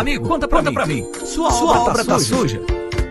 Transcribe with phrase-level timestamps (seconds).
[0.00, 0.74] Amigo, conta pra, conta mim.
[0.74, 1.06] pra mim.
[1.26, 2.62] Sua, Sua obra, obra tá, tá suja?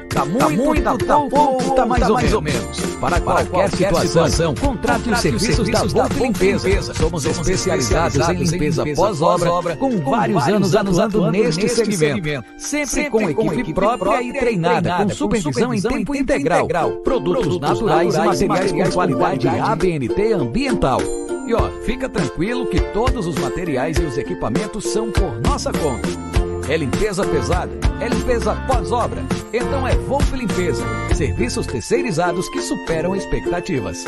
[0.09, 2.79] Tá muito, tá, muito, tá, tá pouco, tá mais, tá mais ou menos.
[2.99, 6.67] Para, para qualquer, qualquer situação, contrate os serviços da Volpe Limpeza.
[6.67, 6.93] Limpeza.
[6.95, 12.43] Somos especializados em limpeza pós-obra, com vários anos atuando neste segmento.
[12.57, 16.67] Sempre com equipe própria e treinada, com supervisão em tempo integral.
[17.03, 20.99] Produtos naturais e materiais com qualidade ABNT ambiental.
[21.47, 26.28] E ó, fica tranquilo que todos os materiais e os equipamentos são por nossa conta.
[26.69, 27.71] É limpeza pesada?
[27.99, 29.23] É limpeza pós-obra?
[29.51, 30.85] Então é Volpe Limpeza.
[31.15, 34.05] Serviços terceirizados que superam expectativas.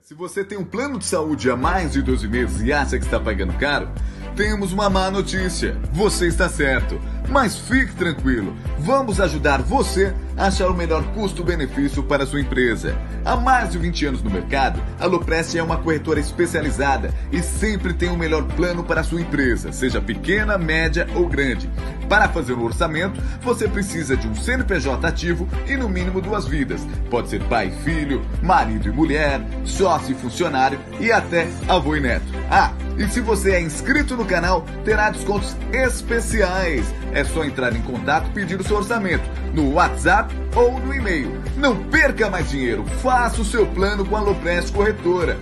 [0.00, 3.04] Se você tem um plano de saúde há mais de 12 meses e acha que
[3.04, 3.88] está pagando caro,
[4.34, 5.80] temos uma má notícia.
[5.92, 7.00] Você está certo.
[7.28, 12.96] Mas fique tranquilo, vamos ajudar você a achar o melhor custo-benefício para sua empresa.
[13.24, 17.92] Há mais de 20 anos no mercado, a Loprest é uma corretora especializada e sempre
[17.92, 21.68] tem o melhor plano para sua empresa, seja pequena, média ou grande.
[22.08, 26.86] Para fazer um orçamento, você precisa de um CNPJ ativo e no mínimo duas vidas.
[27.10, 32.00] Pode ser pai e filho, marido e mulher, sócio e funcionário e até avô e
[32.00, 32.26] neto.
[32.50, 36.84] Ah, e se você é inscrito no canal, terá descontos especiais.
[37.12, 39.22] É só entrar em contato e pedir o seu orçamento
[39.54, 41.32] no WhatsApp ou no e-mail.
[41.56, 45.38] Não perca mais dinheiro, faça o seu plano com a Loprest Corretora.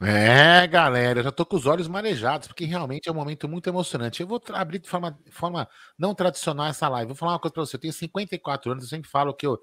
[0.00, 3.68] É, galera, eu já tô com os olhos marejados, porque realmente é um momento muito
[3.68, 4.20] emocionante.
[4.20, 7.08] Eu vou abrir de forma, forma não tradicional essa live.
[7.08, 7.74] Vou falar uma coisa para você.
[7.74, 9.60] Eu tenho 54 anos, eu sempre falo que eu,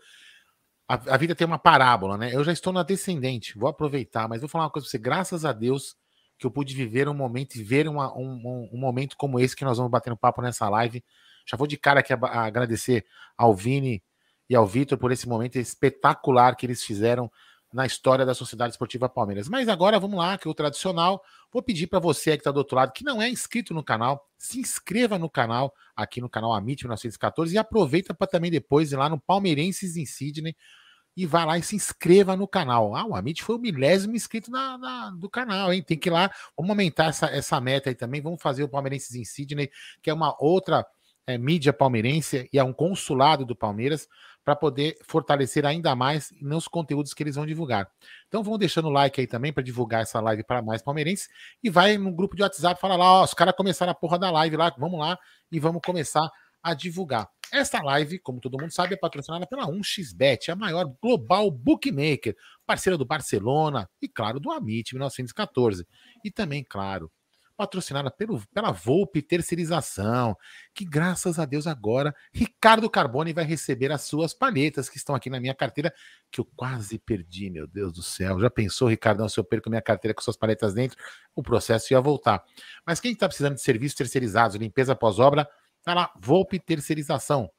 [0.88, 2.36] a, a, vida tem uma parábola, né?
[2.36, 4.98] Eu já estou na descendente, vou aproveitar, mas vou falar uma coisa para você.
[4.98, 5.96] Graças a Deus
[6.38, 9.56] que eu pude viver um momento e ver uma, um, um, um, momento como esse
[9.56, 11.04] que nós vamos bater no papo nessa live.
[11.48, 13.06] Já vou de cara aqui a, a agradecer
[13.38, 14.04] ao Vini
[14.50, 17.32] e ao Vitor por esse momento espetacular que eles fizeram
[17.76, 19.50] na história da Sociedade Esportiva Palmeiras.
[19.50, 21.22] Mas agora vamos lá, que é o tradicional.
[21.52, 24.26] Vou pedir para você que está do outro lado, que não é inscrito no canal,
[24.38, 28.96] se inscreva no canal, aqui no canal Amit 1914, e aproveita para também depois ir
[28.96, 30.56] lá no Palmeirenses em Sydney
[31.18, 32.96] e vá lá e se inscreva no canal.
[32.96, 35.84] Ah, o Amit foi o milésimo inscrito na, na, do canal, hein?
[35.84, 38.22] Tem que ir lá, vamos aumentar essa, essa meta aí também.
[38.22, 39.70] Vamos fazer o Palmeirenses em Sydney,
[40.02, 40.86] que é uma outra
[41.28, 44.08] é, mídia palmeirense e é um consulado do Palmeiras
[44.46, 47.90] para poder fortalecer ainda mais nos conteúdos que eles vão divulgar.
[48.28, 51.28] Então vão deixando o like aí também para divulgar essa live para mais palmeirenses
[51.64, 54.30] e vai no grupo de WhatsApp, fala lá, ó, os caras começaram a porra da
[54.30, 55.18] live lá, vamos lá
[55.52, 56.30] e vamos começar
[56.62, 57.28] a divulgar.
[57.52, 62.98] Esta live, como todo mundo sabe, é patrocinada pela 1xBet, a maior global bookmaker, parceira
[62.98, 65.88] do Barcelona e, claro, do Amit 1914.
[66.24, 67.12] E também, claro,
[67.56, 70.36] patrocinada pelo, pela Volpe Terceirização,
[70.74, 75.30] que graças a Deus agora Ricardo Carbone vai receber as suas palhetas que estão aqui
[75.30, 75.94] na minha carteira,
[76.32, 78.40] que eu quase perdi, meu Deus do céu.
[78.40, 80.98] Já pensou, Ricardão, se eu perco minha carteira com suas palhetas dentro,
[81.34, 82.44] o processo ia voltar.
[82.86, 85.48] Mas quem está precisando de serviços terceirizados, limpeza pós-obra,
[85.84, 87.50] tá lá, Volpe Terceirização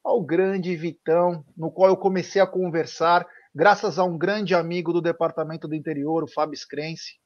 [0.05, 5.03] ao grande Vitão, no qual eu comecei a conversar, graças a um grande amigo do
[5.03, 7.19] Departamento do Interior, o Fábio Scrense.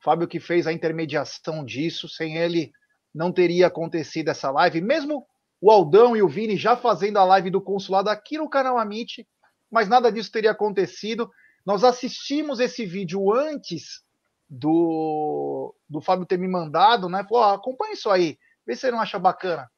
[0.00, 2.72] Fábio que fez a intermediação disso, sem ele
[3.14, 5.26] não teria acontecido essa live, mesmo
[5.60, 9.26] o Aldão e o Vini já fazendo a live do consulado aqui no canal Amit,
[9.70, 11.30] mas nada disso teria acontecido.
[11.68, 14.02] Nós assistimos esse vídeo antes
[14.48, 17.22] do, do Fábio ter me mandado, né?
[17.28, 19.68] Falou, oh, acompanha isso aí, vê se você não acha bacana.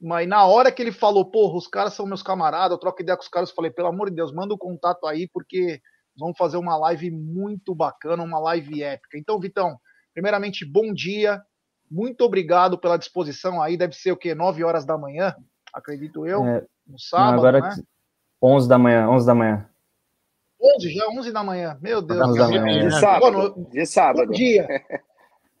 [0.00, 3.16] Mas na hora que ele falou, porra, os caras são meus camaradas, eu troco ideia
[3.16, 5.80] com os caras, eu falei, pelo amor de Deus, manda o um contato aí, porque
[6.18, 9.16] vamos fazer uma live muito bacana, uma live épica.
[9.16, 9.78] Então, Vitão,
[10.12, 11.40] primeiramente, bom dia,
[11.88, 14.34] muito obrigado pela disposição aí, deve ser o quê?
[14.34, 15.36] 9 horas da manhã,
[15.72, 17.76] acredito eu, é, no sábado, agora né?
[18.42, 19.69] 11 da manhã, 11 da manhã.
[20.62, 22.36] 11, já 11 da manhã, meu Deus.
[22.36, 22.88] Da manhã.
[22.88, 24.26] De sábado, de sábado.
[24.26, 24.68] Bom dia.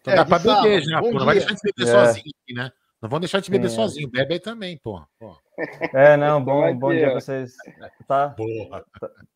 [0.00, 1.92] Então é, dá pra beber já, pô, não vai deixar de beber é.
[1.92, 2.72] sozinho aqui, né?
[3.00, 3.70] Não vão deixar de beber é.
[3.70, 5.02] sozinho, bebe aí também, pô.
[5.18, 5.34] pô.
[5.94, 7.54] É, não, bom, bom dia pra vocês.
[8.06, 8.84] Tá, tá,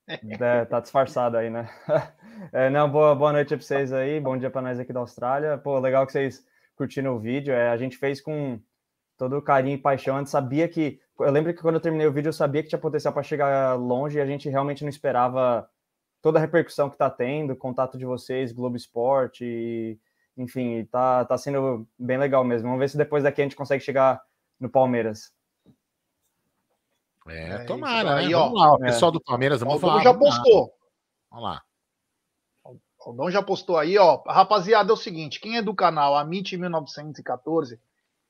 [0.07, 1.69] é, tá, disfarçado aí, né?
[2.53, 5.57] É, não, boa, boa noite pra vocês aí, bom dia pra nós aqui da Austrália.
[5.57, 6.45] Pô, legal que vocês
[6.75, 7.55] curtiram o vídeo.
[7.55, 8.61] É, a gente fez com
[9.17, 10.17] todo carinho e paixão.
[10.17, 11.01] A gente sabia que.
[11.19, 13.79] Eu lembro que quando eu terminei o vídeo, eu sabia que tinha potencial para chegar
[13.79, 15.69] longe e a gente realmente não esperava
[16.21, 19.99] toda a repercussão que tá tendo, contato de vocês, Globo Esporte e
[20.37, 22.67] enfim, tá, tá sendo bem legal mesmo.
[22.67, 24.21] Vamos ver se depois daqui a gente consegue chegar
[24.59, 25.33] no Palmeiras.
[27.29, 28.35] É, é tomara, aí, né?
[28.35, 29.13] Ó, Vamos lá, o pessoal é.
[29.13, 30.03] do Palmeiras, vamos falar.
[30.03, 30.75] já postou.
[31.31, 31.63] Vamos lá.
[33.07, 34.23] O Dom já postou aí, ó.
[34.27, 37.79] Rapaziada, é o seguinte: quem é do canal Amit 1914,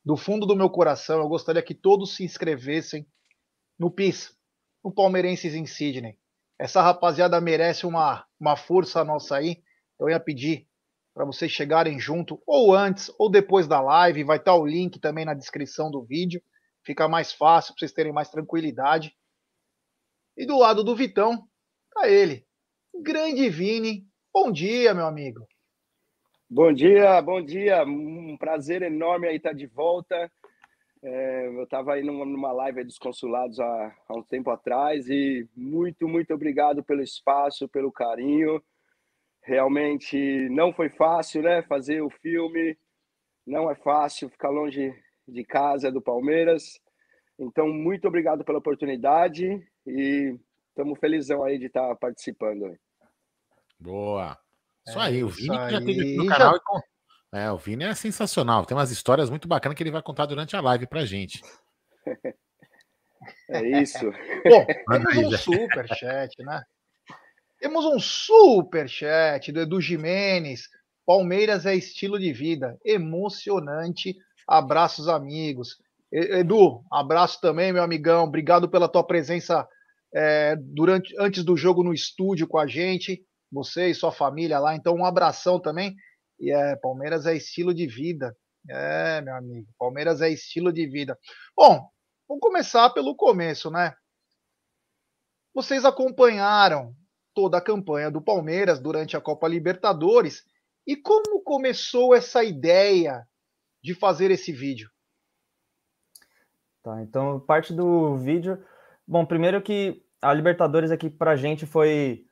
[0.05, 3.07] do fundo do meu coração, eu gostaria que todos se inscrevessem
[3.79, 4.37] no PIS,
[4.85, 6.19] no Palmeirenses em Sydney.
[6.59, 9.63] Essa rapaziada merece uma, uma força nossa aí.
[9.99, 10.69] Eu ia pedir
[11.15, 14.25] para vocês chegarem junto, ou antes ou depois da live.
[14.25, 16.43] Vai estar tá o link também na descrição do vídeo.
[16.85, 19.17] Fica mais fácil para vocês terem mais tranquilidade.
[20.37, 21.49] E do lado do Vitão,
[21.95, 22.47] tá ele.
[23.03, 24.07] Grande Vini.
[24.33, 25.47] Bom dia, meu amigo.
[26.49, 27.85] Bom dia, bom dia.
[27.85, 30.31] Um prazer enorme aí estar de volta.
[31.03, 36.07] É, eu estava aí numa, live dos consulados há, há um tempo atrás e muito,
[36.07, 38.63] muito obrigado pelo espaço, pelo carinho.
[39.43, 41.63] Realmente não foi fácil, né?
[41.63, 42.77] Fazer o filme
[43.47, 44.95] não é fácil ficar longe
[45.27, 46.79] de casa do Palmeiras.
[47.39, 52.77] Então, muito obrigado pela oportunidade e estamos felizão aí de estar participando.
[53.81, 54.44] Boa.
[54.87, 56.55] Isso é, aí, o Vini já teve aqui no canal.
[57.33, 57.41] Já...
[57.41, 58.65] É, o Vini é sensacional.
[58.65, 61.41] Tem umas histórias muito bacanas que ele vai contar durante a live pra gente.
[63.49, 63.99] É isso.
[64.45, 64.67] Bom,
[65.11, 66.63] temos um super chat, né?
[67.59, 70.69] Temos um super chat do Edu Jimenez.
[71.07, 72.79] Palmeiras é estilo de vida.
[72.85, 74.17] Emocionante.
[74.47, 75.79] Abraços, amigos.
[76.13, 78.25] Edu, abraço também, meu amigão.
[78.25, 79.67] Obrigado pela tua presença
[80.15, 83.25] é, durante, antes do jogo no estúdio com a gente.
[83.55, 84.75] Você e sua família lá.
[84.75, 85.95] Então, um abração também.
[86.39, 88.37] E é, Palmeiras é estilo de vida.
[88.69, 89.69] É, meu amigo.
[89.79, 91.19] Palmeiras é estilo de vida.
[91.57, 91.89] Bom,
[92.29, 93.95] vamos começar pelo começo, né?
[95.55, 96.95] Vocês acompanharam
[97.33, 100.45] toda a campanha do Palmeiras durante a Copa Libertadores.
[100.87, 103.27] E como começou essa ideia
[103.83, 104.91] de fazer esse vídeo?
[106.83, 108.63] Tá, então parte do vídeo.
[109.07, 112.27] Bom, primeiro que a Libertadores aqui pra gente foi.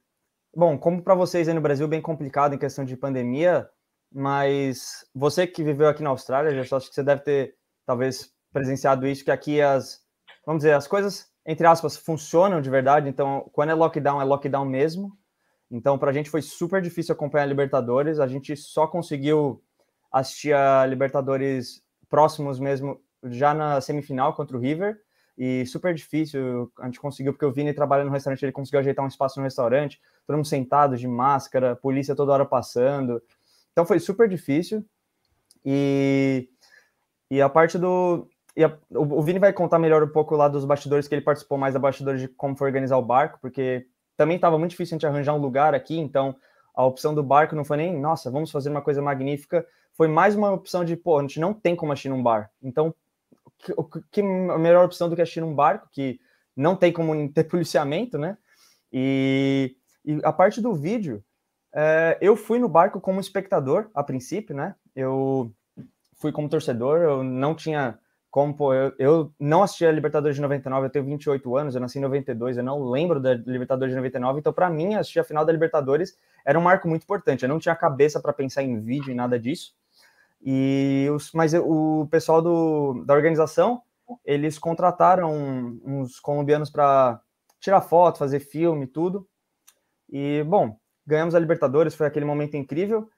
[0.55, 3.69] Bom, como para vocês aí no Brasil, bem complicado em questão de pandemia,
[4.13, 7.57] mas você que viveu aqui na Austrália, já acho que você deve ter
[7.87, 10.01] talvez presenciado isso, que aqui as,
[10.45, 13.09] vamos dizer, as coisas entre aspas, funcionam de verdade.
[13.09, 15.17] Então, quando é lockdown, é lockdown mesmo.
[15.71, 18.21] Então, para a gente foi super difícil acompanhar a Libertadores.
[18.21, 19.63] A gente só conseguiu
[20.11, 25.01] assistir a Libertadores próximos mesmo, já na semifinal contra o River.
[25.37, 29.05] E super difícil, a gente conseguiu, porque o Vini trabalha no restaurante, ele conseguiu ajeitar
[29.05, 33.23] um espaço no restaurante, todo mundo sentado, de máscara, polícia toda hora passando.
[33.73, 34.85] Então foi super difícil.
[35.65, 36.49] E,
[37.31, 40.65] e a parte do, e a, o, Vini vai contar melhor um pouco lá dos
[40.65, 43.87] bastidores, que ele participou mais da bastidores de como foi organizar o barco, porque
[44.17, 46.37] também estava muito difícil a gente arranjar um lugar aqui, então
[46.75, 50.35] a opção do barco não foi nem, nossa, vamos fazer uma coisa magnífica, foi mais
[50.35, 52.51] uma opção de, pô, a gente não tem como assistir num bar.
[52.63, 52.95] Então,
[53.63, 53.73] que,
[54.11, 56.21] que melhor opção do que assistir num barco, que
[56.57, 58.37] não tem como ter policiamento, né?
[58.93, 61.25] E, e a parte do vídeo,
[61.75, 64.75] é, eu fui no barco como espectador, a princípio, né?
[64.95, 65.51] Eu
[66.17, 67.99] fui como torcedor, eu não tinha
[68.31, 71.81] como, pô, eu, eu não assisti a Libertadores de 99, eu tenho 28 anos, eu
[71.83, 75.25] nasci em 92, eu não lembro da Libertadores de 99, então para mim assistir a
[75.25, 77.43] final da Libertadores era um marco muito importante.
[77.43, 79.75] Eu não tinha cabeça para pensar em vídeo e nada disso.
[80.45, 83.83] E os, mas o pessoal do, da organização,
[84.25, 85.31] eles contrataram
[85.85, 87.21] uns colombianos para
[87.61, 89.27] tirar foto, fazer filme, tudo.
[90.11, 93.09] E bom, ganhamos a Libertadores, foi aquele momento incrível.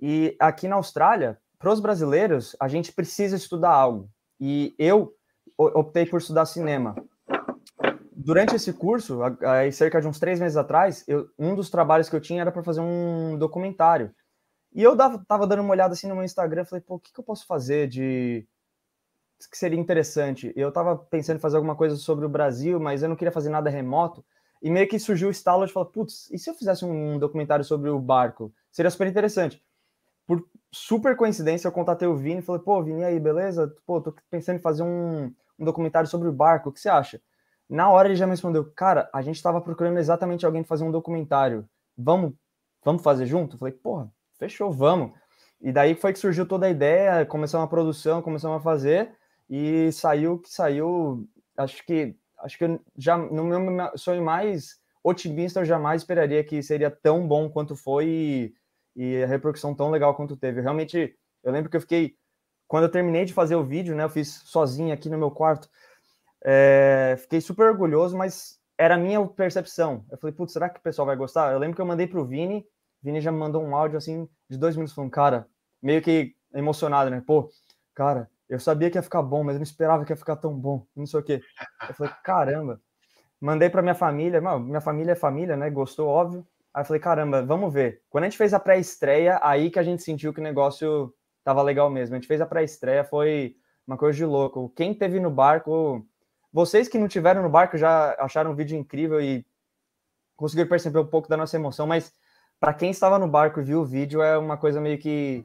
[0.00, 4.08] E aqui na Austrália, para os brasileiros, a gente precisa estudar algo.
[4.40, 5.14] E eu
[5.58, 6.94] optei por estudar cinema.
[8.10, 12.16] Durante esse curso, aí, cerca de uns três meses atrás, eu, um dos trabalhos que
[12.16, 14.10] eu tinha era para fazer um documentário.
[14.72, 17.12] E eu dava, tava dando uma olhada assim no meu Instagram, falei, pô, o que,
[17.12, 18.46] que eu posso fazer de
[19.50, 20.52] que seria interessante?
[20.56, 23.48] Eu tava pensando em fazer alguma coisa sobre o Brasil, mas eu não queria fazer
[23.48, 24.24] nada remoto.
[24.62, 27.64] E meio que surgiu o estalo de falar, putz, e se eu fizesse um documentário
[27.64, 28.52] sobre o barco?
[28.70, 29.62] Seria super interessante.
[30.26, 33.74] Por super coincidência, eu contatei o Vini e falei, pô, Vini, aí, beleza?
[33.86, 37.20] Pô, tô pensando em fazer um, um documentário sobre o barco, o que você acha?
[37.68, 40.90] Na hora ele já me respondeu, cara, a gente estava procurando exatamente alguém fazer um
[40.90, 41.68] documentário.
[41.96, 42.34] Vamos,
[42.84, 43.54] vamos fazer junto?
[43.54, 45.12] Eu falei, porra, fechou, vamos.
[45.60, 49.10] E daí foi que surgiu toda a ideia, começamos a produção, começamos a fazer
[49.48, 55.64] e saiu que saiu, acho que acho que já no meu sonho mais otimista eu
[55.66, 58.54] jamais esperaria que seria tão bom quanto foi e,
[58.96, 60.62] e a repercussão tão legal quanto teve.
[60.62, 62.16] Realmente, eu lembro que eu fiquei
[62.66, 65.68] quando eu terminei de fazer o vídeo, né, eu fiz sozinho aqui no meu quarto.
[66.42, 70.06] É, fiquei super orgulhoso, mas era a minha percepção.
[70.10, 71.52] Eu falei, putz, será que o pessoal vai gostar?
[71.52, 72.64] Eu lembro que eu mandei pro Vini,
[73.02, 75.48] Vini já me mandou um áudio assim de dois minutos falando, cara,
[75.82, 77.22] meio que emocionado, né?
[77.26, 77.48] Pô,
[77.94, 80.52] cara, eu sabia que ia ficar bom, mas eu não esperava que ia ficar tão
[80.52, 81.42] bom, não sei o quê.
[81.88, 82.80] Eu falei, caramba.
[83.40, 85.70] Mandei para minha família, minha família é família, né?
[85.70, 86.46] Gostou, óbvio.
[86.74, 88.02] Aí eu falei, caramba, vamos ver.
[88.10, 91.62] Quando a gente fez a pré-estreia, aí que a gente sentiu que o negócio tava
[91.62, 92.14] legal mesmo.
[92.14, 94.70] A gente fez a pré-estreia, foi uma coisa de louco.
[94.76, 96.06] Quem teve no barco,
[96.52, 99.46] vocês que não tiveram no barco já acharam o vídeo incrível e
[100.36, 102.12] conseguiram perceber um pouco da nossa emoção, mas
[102.60, 105.44] para quem estava no barco e viu o vídeo é uma coisa meio que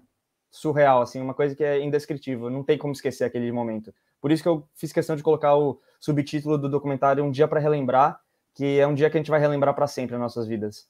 [0.51, 3.93] surreal, assim, uma coisa que é indescritível, não tem como esquecer aquele momento.
[4.21, 7.59] Por isso que eu fiz questão de colocar o subtítulo do documentário Um Dia para
[7.59, 8.19] Relembrar,
[8.53, 10.87] que é um dia que a gente vai relembrar para sempre nas nossas vidas.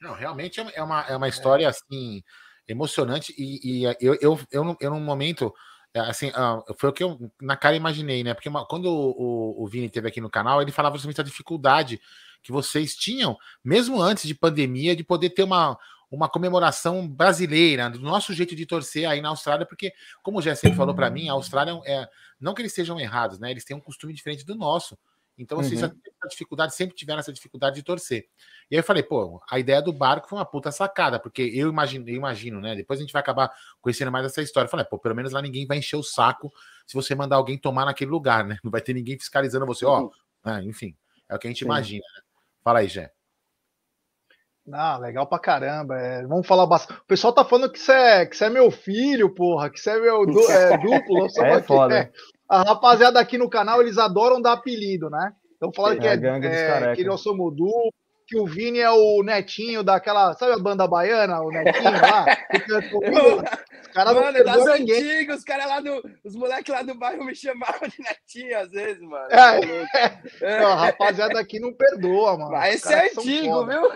[0.00, 2.22] Não, realmente é, é uma, é uma história, assim,
[2.66, 5.52] emocionante e, e eu, eu, eu, eu, num momento,
[5.94, 8.34] assim, ah, foi o que eu na cara imaginei, né?
[8.34, 12.00] Porque quando o, o, Vini teve aqui no canal, ele falava justamente da dificuldade
[12.42, 15.76] que vocês tinham, mesmo antes de pandemia, de poder ter uma,
[16.10, 19.92] uma comemoração brasileira, do nosso jeito de torcer aí na Austrália, porque,
[20.22, 22.08] como o Jé falou para mim, a Austrália é.
[22.40, 23.50] Não que eles sejam errados, né?
[23.50, 24.98] Eles têm um costume diferente do nosso.
[25.40, 25.64] Então, uhum.
[25.64, 25.94] vocês essa
[26.28, 28.28] dificuldade, sempre tiveram essa dificuldade de torcer.
[28.70, 31.70] E aí eu falei, pô, a ideia do barco foi uma puta sacada, porque eu
[31.70, 32.76] imagino, eu imagino, né?
[32.76, 34.66] Depois a gente vai acabar conhecendo mais essa história.
[34.66, 36.52] Eu falei, pô, pelo menos lá ninguém vai encher o saco
[36.86, 38.58] se você mandar alguém tomar naquele lugar, né?
[38.62, 40.02] Não vai ter ninguém fiscalizando você, ó.
[40.02, 40.10] Uhum.
[40.44, 40.94] Ah, enfim,
[41.26, 41.64] é o que a gente Sim.
[41.64, 42.22] imagina, né?
[42.62, 43.10] Fala aí, Jé.
[44.72, 45.98] Ah, legal pra caramba.
[45.98, 47.00] É, vamos falar bastante.
[47.00, 50.00] O pessoal tá falando que você é, que é meu filho, porra, que você é
[50.00, 51.26] meu du, é, duplo.
[51.42, 51.98] é foda.
[51.98, 52.12] É.
[52.50, 55.32] A rapaziada aqui no canal, eles adoram dar apelido, né?
[55.56, 57.92] Então falando que, é, é, que nós somos duplo,
[58.26, 60.34] que o Vini é o netinho daquela.
[60.34, 61.40] Sabe a banda baiana?
[61.42, 62.26] O netinho lá?
[63.82, 66.02] os caras mano, não das antigas, os caras lá do.
[66.24, 69.28] Os moleques lá do bairro me chamavam de netinho às vezes, mano.
[69.30, 70.20] É, é.
[70.40, 70.60] é.
[70.60, 72.50] Não, a rapaziada aqui não perdoa, mano.
[72.50, 73.92] Mas esse é antigo, viu?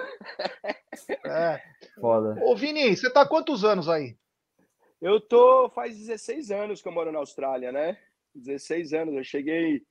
[1.26, 1.60] É.
[2.00, 2.36] Foda.
[2.40, 4.16] Ô, Vini, você tá há quantos anos aí?
[5.02, 5.68] Eu tô.
[5.74, 7.96] Faz 16 anos que eu moro na Austrália, né?
[8.34, 9.14] 16 anos.
[9.14, 9.82] Eu cheguei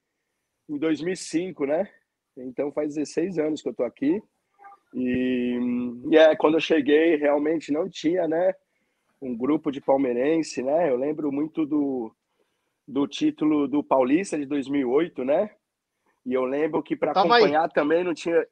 [0.70, 1.90] em 2005, né?
[2.38, 4.22] Então faz 16 anos que eu tô aqui.
[4.94, 5.60] E,
[6.12, 8.54] e é, quando eu cheguei, realmente não tinha, né?
[9.22, 10.90] Um grupo de palmeirense, né?
[10.90, 12.14] Eu lembro muito do,
[12.88, 15.50] do título do Paulista de 2008, né?
[16.26, 17.74] E eu lembro que para acompanhar aí.
[17.74, 18.46] também não tinha.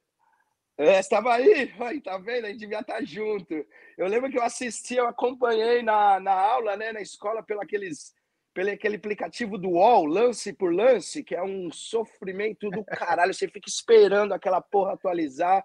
[0.77, 2.45] É, estava aí, aí, tá vendo?
[2.45, 3.53] A gente devia estar junto.
[3.97, 8.15] Eu lembro que eu assisti, eu acompanhei na, na aula, né, na escola, pelo, aqueles,
[8.53, 13.33] pelo aquele aplicativo do UOL, lance por lance, que é um sofrimento do caralho.
[13.33, 15.63] Você fica esperando aquela porra atualizar.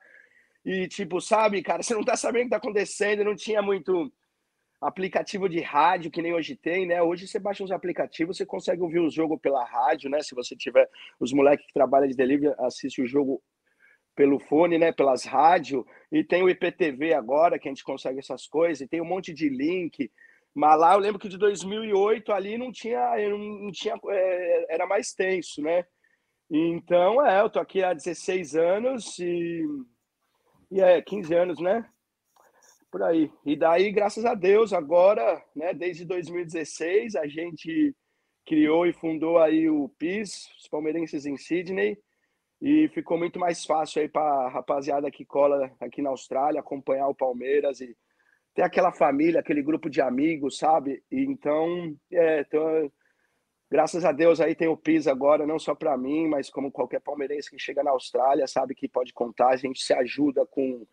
[0.64, 4.12] E, tipo, sabe, cara, você não tá sabendo o que tá acontecendo, não tinha muito
[4.81, 7.02] aplicativo de rádio que nem hoje tem, né?
[7.02, 10.21] Hoje você baixa uns aplicativos, você consegue ouvir o jogo pela rádio, né?
[10.23, 10.88] Se você tiver
[11.19, 13.43] os moleques que trabalham de delivery, assiste o jogo
[14.14, 14.93] pelo fone, né?
[14.93, 15.85] Pelas rádios.
[16.11, 19.33] E tem o IPTV agora, que a gente consegue essas coisas, e tem um monte
[19.33, 20.11] de link.
[20.57, 25.13] Mas lá eu lembro que de 2008 ali não tinha, não tinha é, era mais
[25.13, 25.85] tenso, né?
[26.51, 29.63] Então, é, eu tô aqui há 16 anos e
[30.71, 31.87] e é 15 anos, né?
[32.91, 33.31] Por aí.
[33.45, 37.95] E daí, graças a Deus, agora, né, desde 2016, a gente
[38.47, 41.99] criou e fundou aí o PIS, os palmeirenses em Sydney,
[42.63, 47.09] e ficou muito mais fácil aí para a rapaziada que cola aqui na Austrália acompanhar
[47.09, 47.95] o Palmeiras e
[48.57, 51.05] ter aquela família, aquele grupo de amigos, sabe?
[51.13, 52.91] E então, é, então,
[53.71, 57.01] graças a Deus aí tem o PIS agora, não só para mim, mas como qualquer
[57.03, 60.87] palmeirense que chega na Austrália, sabe que pode contar, a gente se ajuda com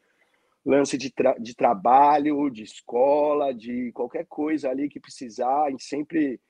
[0.66, 5.86] lance de, tra de trabalho, de escola, de qualquer coisa ali que precisar, a gente
[5.86, 6.42] sempre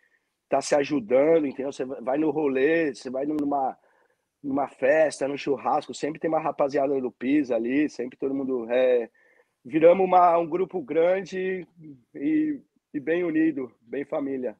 [0.49, 1.71] tá se ajudando, entendeu?
[1.71, 3.77] Você vai no rolê, você vai numa
[4.43, 9.09] numa festa, no churrasco, sempre tem uma rapaziada do PIS ali, sempre todo mundo é,
[9.63, 11.67] viramos uma, um grupo grande
[12.13, 12.59] e,
[12.93, 14.57] e bem unido, bem família.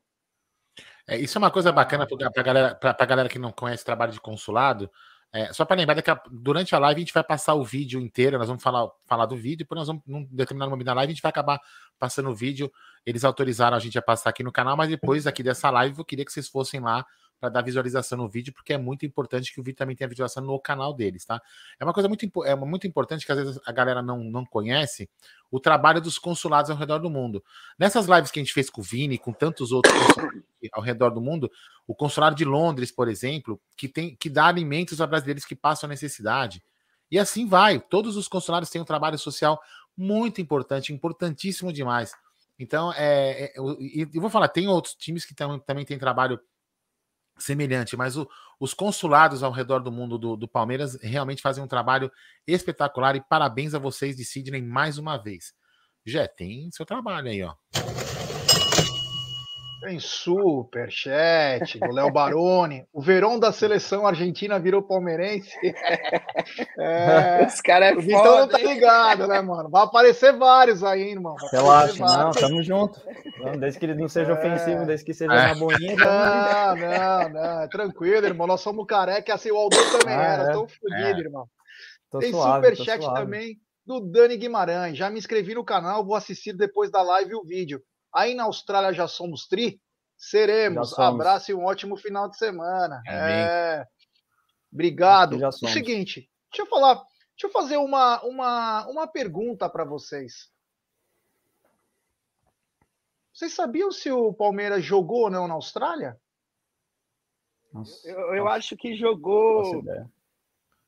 [1.07, 4.21] É, isso é uma coisa bacana para a galera, galera que não conhece trabalho de
[4.21, 4.89] consulado.
[5.35, 8.37] É, só para lembrar que durante a live a gente vai passar o vídeo inteiro,
[8.37, 11.13] nós vamos falar, falar do vídeo, depois nós vamos, num determinado momento da live, a
[11.15, 11.59] gente vai acabar
[11.97, 12.71] passando o vídeo.
[13.03, 16.05] Eles autorizaram a gente a passar aqui no canal, mas depois aqui dessa live eu
[16.05, 17.03] queria que vocês fossem lá
[17.39, 20.43] para dar visualização no vídeo, porque é muito importante que o vídeo também tenha visualização
[20.43, 21.41] no canal deles, tá?
[21.79, 25.09] É uma coisa muito, é muito importante que às vezes a galera não, não conhece
[25.51, 27.43] o trabalho dos consulados ao redor do mundo.
[27.77, 29.93] Nessas lives que a gente fez com o Vini, com tantos outros
[30.71, 31.51] ao redor do mundo,
[31.85, 35.89] o consulado de Londres, por exemplo, que tem que dá alimentos a brasileiros que passam
[35.89, 36.63] necessidade.
[37.11, 37.79] E assim vai.
[37.79, 39.59] Todos os consulados têm um trabalho social
[39.95, 42.13] muito importante, importantíssimo demais.
[42.57, 43.77] Então, é, é eu,
[44.13, 46.39] eu, vou falar, tem outros times que tam, também têm trabalho
[47.37, 51.67] semelhante, mas o, os consulados ao redor do mundo do, do, Palmeiras realmente fazem um
[51.67, 52.11] trabalho
[52.47, 55.53] espetacular e parabéns a vocês de Sidney mais uma vez.
[56.05, 57.53] Já tem seu trabalho aí, ó.
[59.83, 62.85] Tem super chat do Léo Baroni.
[62.93, 65.51] O Verão da seleção argentina virou palmeirense.
[66.77, 69.69] É, Esse cara é Então foda, não tá ligado, né, mano?
[69.69, 71.35] Vai aparecer vários aí, irmão.
[71.51, 73.01] Relaxa, não, tamo junto.
[73.59, 74.33] desde que ele não seja é...
[74.33, 75.47] ofensivo, desde que seja é.
[75.47, 75.95] na boninha.
[75.95, 77.69] Não, não, não.
[77.69, 78.47] Tranquilo, irmão.
[78.47, 80.43] Nós somos careca, assim o Aldo também ah, era.
[80.49, 80.53] É.
[80.53, 81.23] Tô fodido, é.
[81.23, 81.47] irmão.
[82.11, 84.97] Tô Tem super chat também do Dani Guimarães.
[84.97, 87.81] Já me inscrevi no canal, vou assistir depois da live o vídeo.
[88.13, 89.81] Aí na Austrália já somos tri?
[90.15, 90.91] Seremos.
[90.91, 91.21] Somos.
[91.21, 93.01] Abraço e um ótimo final de semana.
[93.07, 93.85] É.
[94.71, 95.37] Obrigado.
[95.45, 100.51] O seguinte, deixa eu falar, deixa eu fazer uma, uma, uma pergunta para vocês.
[103.33, 106.19] Vocês sabiam se o Palmeiras jogou ou não na Austrália?
[107.73, 109.83] Nossa, eu, eu acho que jogou.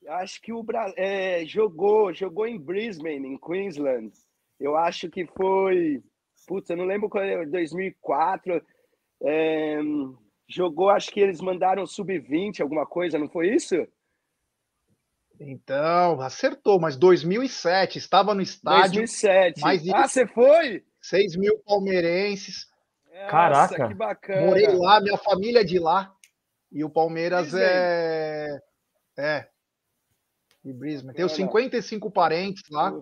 [0.08, 0.64] Acho que o
[0.96, 4.14] é, jogou, jogou em Brisbane, em Queensland.
[4.60, 6.04] Eu acho que foi
[6.46, 8.62] putz, eu não lembro quando é, 2004,
[9.24, 9.80] é,
[10.48, 13.76] jogou, acho que eles mandaram sub-20, alguma coisa, não foi isso?
[15.40, 19.00] Então, acertou, mas 2007, estava no estádio.
[19.00, 19.62] 2007.
[19.62, 20.84] Mais ah, você foi?
[21.02, 22.68] 6 mil palmeirenses.
[23.12, 24.48] Nossa, Caraca, que bacana.
[24.48, 26.14] Morei lá, minha família é de lá.
[26.72, 28.60] E o Palmeiras é.
[29.18, 29.48] É.
[30.64, 31.16] E Brisbane.
[31.16, 32.94] Tenho 55 parentes lá.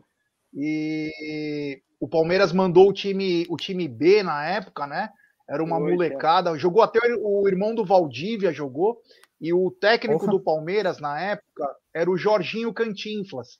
[0.53, 5.09] E o Palmeiras mandou o time, o time B na época, né?
[5.49, 6.57] Era uma molecada.
[6.57, 8.99] Jogou até o irmão do Valdívia, jogou.
[9.39, 13.57] E o técnico do Palmeiras na época era o Jorginho Cantinflas.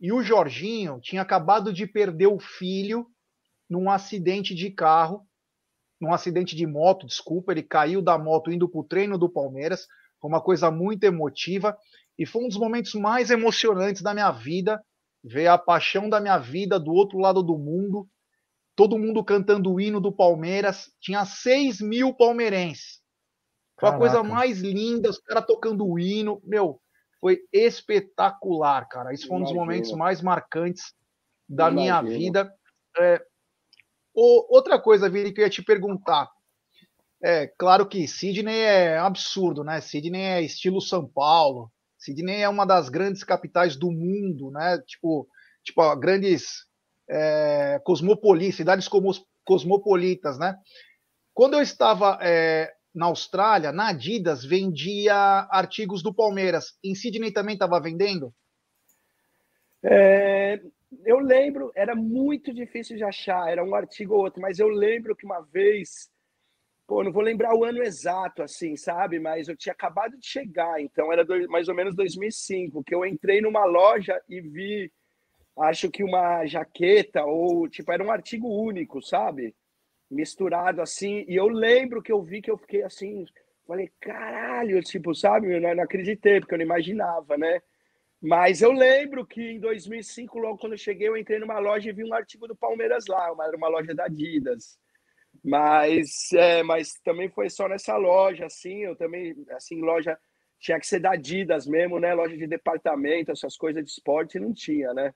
[0.00, 3.08] E o Jorginho tinha acabado de perder o filho
[3.68, 5.26] num acidente de carro,
[6.00, 7.50] num acidente de moto, desculpa.
[7.50, 9.88] Ele caiu da moto indo para o treino do Palmeiras.
[10.20, 11.76] Foi uma coisa muito emotiva.
[12.16, 14.80] E foi um dos momentos mais emocionantes da minha vida
[15.22, 18.08] ver a paixão da minha vida do outro lado do mundo,
[18.76, 23.00] todo mundo cantando o hino do Palmeiras, tinha 6 mil palmeirenses.
[23.78, 26.80] Foi a coisa mais linda, os caras tocando o hino, meu,
[27.20, 29.12] foi espetacular, cara.
[29.12, 30.92] Isso foi um dos momentos mais marcantes
[31.48, 32.52] da minha vida.
[32.98, 33.22] É,
[34.14, 36.28] outra coisa, Vini, que eu ia te perguntar.
[37.22, 39.80] É claro que Sidney é absurdo, né?
[39.80, 44.78] Sidney é estilo São Paulo, Sydney é uma das grandes capitais do mundo, né?
[44.86, 45.28] Tipo,
[45.64, 46.64] tipo grandes
[47.08, 48.88] é, cosmopolitas, cidades
[49.44, 50.56] cosmopolitas, né?
[51.34, 55.14] Quando eu estava é, na Austrália, na Adidas vendia
[55.50, 56.76] artigos do Palmeiras.
[56.82, 58.32] Em Sydney também estava vendendo?
[59.82, 60.60] É,
[61.04, 65.14] eu lembro, era muito difícil de achar, era um artigo ou outro, mas eu lembro
[65.14, 66.10] que uma vez
[66.88, 69.20] pô, não vou lembrar o ano exato, assim, sabe?
[69.20, 73.04] Mas eu tinha acabado de chegar, então era dois, mais ou menos 2005, que eu
[73.04, 74.90] entrei numa loja e vi,
[75.58, 79.54] acho que uma jaqueta, ou, tipo, era um artigo único, sabe?
[80.10, 83.26] Misturado assim, e eu lembro que eu vi que eu fiquei assim,
[83.66, 85.54] falei, caralho, tipo, sabe?
[85.54, 87.60] Eu não, não acreditei, porque eu não imaginava, né?
[88.20, 91.92] Mas eu lembro que em 2005, logo quando eu cheguei, eu entrei numa loja e
[91.92, 94.78] vi um artigo do Palmeiras lá, uma, uma loja da Adidas.
[95.44, 100.18] Mas, é, mas também foi só nessa loja, assim, eu também, assim, loja
[100.60, 102.12] tinha que ser da Adidas mesmo, né?
[102.14, 105.14] Loja de departamento, essas coisas de esporte não tinha, né?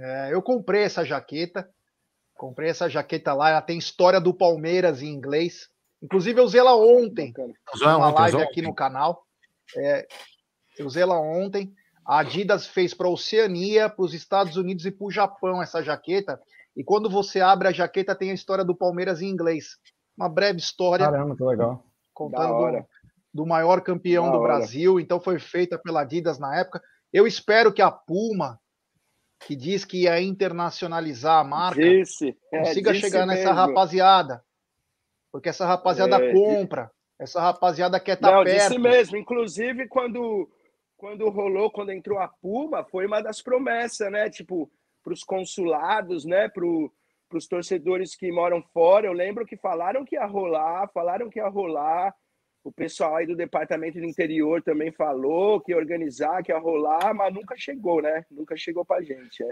[0.00, 1.68] É, eu comprei essa jaqueta,
[2.34, 5.68] comprei essa jaqueta lá, ela tem história do Palmeiras em inglês.
[6.02, 7.32] Inclusive eu usei ela ontem,
[7.74, 9.26] uma live aqui no canal.
[9.76, 10.06] É,
[10.78, 11.74] eu usei ela ontem.
[12.04, 15.82] A Adidas fez para a Oceania, para os Estados Unidos e para o Japão essa
[15.82, 16.40] jaqueta.
[16.76, 19.76] E quando você abre a jaqueta, tem a história do Palmeiras em inglês.
[20.16, 21.04] Uma breve história.
[21.04, 21.84] Caramba, que legal.
[22.12, 22.86] Contando do,
[23.34, 24.58] do, maior campeão da do hora.
[24.58, 24.98] Brasil.
[24.98, 26.82] Então foi feita pela Adidas na época.
[27.12, 28.58] Eu espero que a Puma,
[29.40, 33.42] que diz que ia internacionalizar a marca, disse, é, consiga chegar mesmo.
[33.42, 34.42] nessa rapaziada.
[35.30, 36.90] Porque essa rapaziada é, compra.
[37.18, 38.58] Essa rapaziada quer estar tá perto.
[38.58, 39.16] Disse mesmo.
[39.16, 40.48] Inclusive, quando
[41.02, 44.30] quando rolou, quando entrou a Puma, foi uma das promessas, né?
[44.30, 44.70] Tipo,
[45.02, 46.48] para os consulados, né?
[46.48, 49.06] Para os torcedores que moram fora.
[49.06, 52.14] Eu lembro que falaram que ia rolar, falaram que ia rolar.
[52.64, 57.12] O pessoal aí do departamento do interior também falou que ia organizar, que ia rolar,
[57.12, 58.24] mas nunca chegou, né?
[58.30, 59.50] Nunca chegou para gente, é.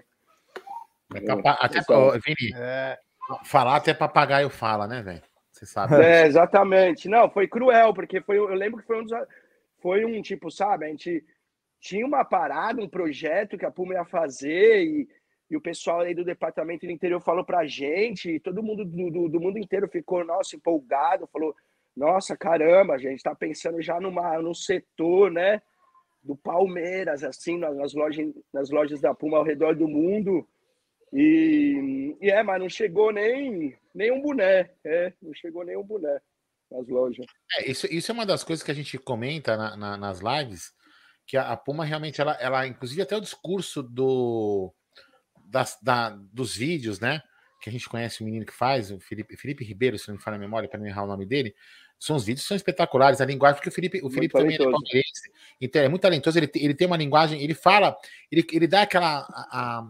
[1.17, 1.81] é capaz, até,
[2.25, 2.97] Vini, é...
[3.45, 5.23] falar até papagaio fala, né, velho?
[5.51, 5.97] Você sabe.
[5.97, 7.09] É, exatamente.
[7.09, 9.13] Não, foi cruel, porque foi, eu lembro que foi um dos,
[9.83, 11.25] foi um tipo, sabe, a gente
[11.81, 15.09] tinha uma parada, um projeto que a Puma ia fazer e,
[15.51, 19.11] e o pessoal aí do departamento do interior falou pra gente, e todo mundo do,
[19.11, 21.55] do, do, mundo inteiro ficou, nossa, empolgado, falou,
[21.97, 25.61] nossa, caramba, a gente tá pensando já numa, num setor, né,
[26.23, 30.47] do Palmeiras, assim, nas lojas, nas lojas da Puma ao redor do mundo,
[31.13, 35.83] e, e é, mas não chegou nem, nem um boné, é, não chegou nem um
[35.83, 36.21] boné
[36.71, 37.27] nas lojas.
[37.59, 40.71] É, isso, isso é uma das coisas que a gente comenta na, na, nas lives,
[41.27, 44.73] que a, a Puma realmente, ela, ela, inclusive até o discurso do,
[45.51, 47.23] das, da, dos vídeos, né?
[47.61, 50.23] Que a gente conhece o menino que faz, o Felipe, Felipe Ribeiro, se não me
[50.23, 51.55] falha a memória, para não errar o nome dele.
[51.99, 55.31] São os vídeos são espetaculares, a linguagem, porque o Felipe, o Felipe também é palmeirense,
[55.61, 57.95] então é muito talentoso, ele, ele tem uma linguagem, ele fala,
[58.33, 59.87] ele, ele dá aquela a,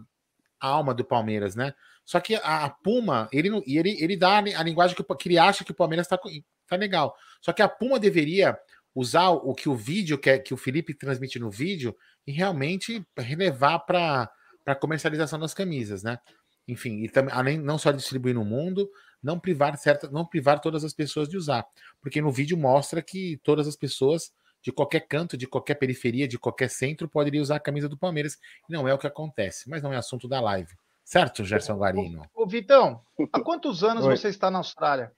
[0.59, 1.73] a alma do Palmeiras, né?
[2.03, 5.63] Só que a, a Puma, ele, ele, ele dá a linguagem que, que ele acha
[5.63, 6.19] que o Palmeiras está
[6.67, 7.15] tá legal.
[7.39, 8.57] Só que a Puma deveria
[8.93, 11.95] usar o que o vídeo que, que o Felipe transmite no vídeo
[12.27, 14.29] e realmente relevar para
[14.65, 16.19] a comercialização das camisas, né?
[16.67, 18.89] Enfim, e também além não só distribuir no mundo,
[19.21, 21.65] não privar certa, não privar todas as pessoas de usar,
[22.01, 26.37] porque no vídeo mostra que todas as pessoas de qualquer canto, de qualquer periferia, de
[26.37, 28.37] qualquer centro poderiam usar a camisa do Palmeiras.
[28.69, 30.71] Não é o que acontece, mas não é assunto da live.
[31.03, 32.23] Certo, Gerson Guarino?
[32.33, 33.01] Ô, Vitão,
[33.33, 34.15] há quantos anos Oi.
[34.15, 35.11] você está na Austrália?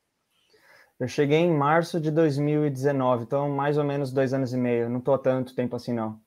[1.00, 4.90] Eu cheguei em março de 2019, então mais ou menos dois anos e meio.
[4.90, 6.22] Não tô há tanto tempo assim, não.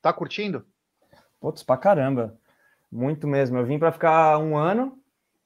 [0.00, 0.64] Tá curtindo?
[1.42, 2.36] Putz, pra caramba.
[2.90, 3.58] Muito mesmo.
[3.58, 4.96] Eu vim para ficar um ano,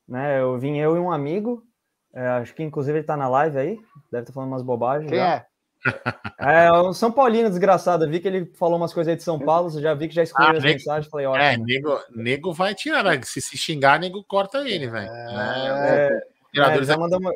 [0.06, 0.40] né?
[0.40, 1.64] Eu vim eu e um amigo.
[2.12, 3.76] É, acho que inclusive ele tá na live aí.
[4.12, 5.08] Deve estar tá falando umas bobagens.
[5.08, 5.26] Quem já.
[5.26, 5.46] é?
[6.38, 8.04] É, um São Paulino desgraçado.
[8.04, 9.70] Eu vi que ele falou umas coisas aí de São Paulo.
[9.80, 11.10] Já vi que já excluiu ah, as nego, mensagens.
[11.10, 11.42] Falei, ótimo.
[11.42, 13.02] É, nego, nego vai tirar.
[13.02, 13.20] Né?
[13.22, 15.08] Se se xingar, nego corta ele, velho.
[15.08, 16.08] É, é,
[16.56, 17.32] é, é, uma...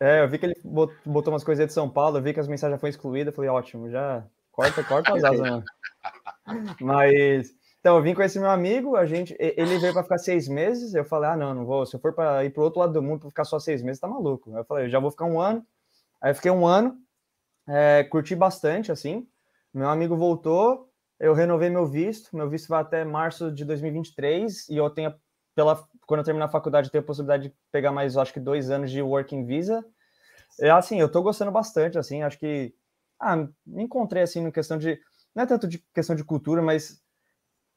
[0.00, 2.48] É, eu vi que ele botou umas coisinhas de São Paulo, eu vi que as
[2.48, 5.64] mensagens foram excluídas, falei, ótimo, já corta, corta as asas, mano.
[6.80, 10.48] Mas, então, eu vim com esse meu amigo, a gente, ele veio para ficar seis
[10.48, 12.94] meses, eu falei, ah, não, não vou, se eu for para ir pro outro lado
[12.94, 14.50] do mundo para ficar só seis meses, tá maluco.
[14.56, 15.62] Eu falei, eu já vou ficar um ano,
[16.18, 16.96] aí fiquei um ano,
[17.68, 19.28] é, curti bastante, assim,
[19.74, 24.78] meu amigo voltou, eu renovei meu visto, meu visto vai até março de 2023, e
[24.78, 25.14] eu tenho,
[25.54, 28.40] pela, quando eu terminar a faculdade, eu tenho a possibilidade de pegar mais, acho que
[28.40, 29.84] dois anos de working visa,
[30.58, 32.74] é assim, eu tô gostando bastante, assim, acho que
[33.20, 34.98] ah, me encontrei assim no questão de
[35.34, 37.03] não é tanto de questão de cultura, mas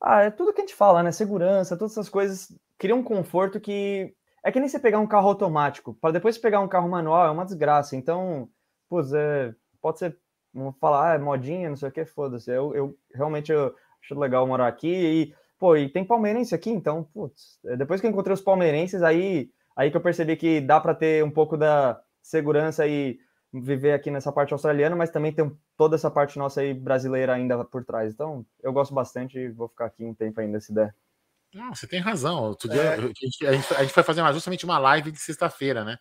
[0.02, 1.12] ah, é tudo que a gente fala, né?
[1.12, 5.28] Segurança, todas essas coisas criam um conforto que é que nem você pegar um carro
[5.30, 7.96] automático, para depois pegar um carro manual é uma desgraça.
[7.96, 8.48] Então,
[8.90, 10.18] putz, é, pode ser,
[10.54, 12.52] vamos falar, ah, é modinha, não sei o que, foda-se.
[12.52, 17.04] Eu, eu realmente eu acho legal morar aqui e, pô, e tem palmeirense aqui, então,
[17.04, 20.80] putz, é, depois que eu encontrei os palmeirenses, aí, aí que eu percebi que dá
[20.80, 23.20] para ter um pouco da segurança e
[23.54, 27.64] viver aqui nessa parte australiana, mas também tem toda essa parte nossa aí brasileira ainda
[27.64, 28.14] por trás.
[28.14, 30.94] Então, eu gosto bastante e vou ficar aqui um tempo ainda se der.
[31.54, 32.44] Não, você tem razão.
[32.44, 32.94] Outro dia, é.
[32.96, 35.98] a, gente, a, gente, a gente foi fazer uma, justamente uma live de sexta-feira, né?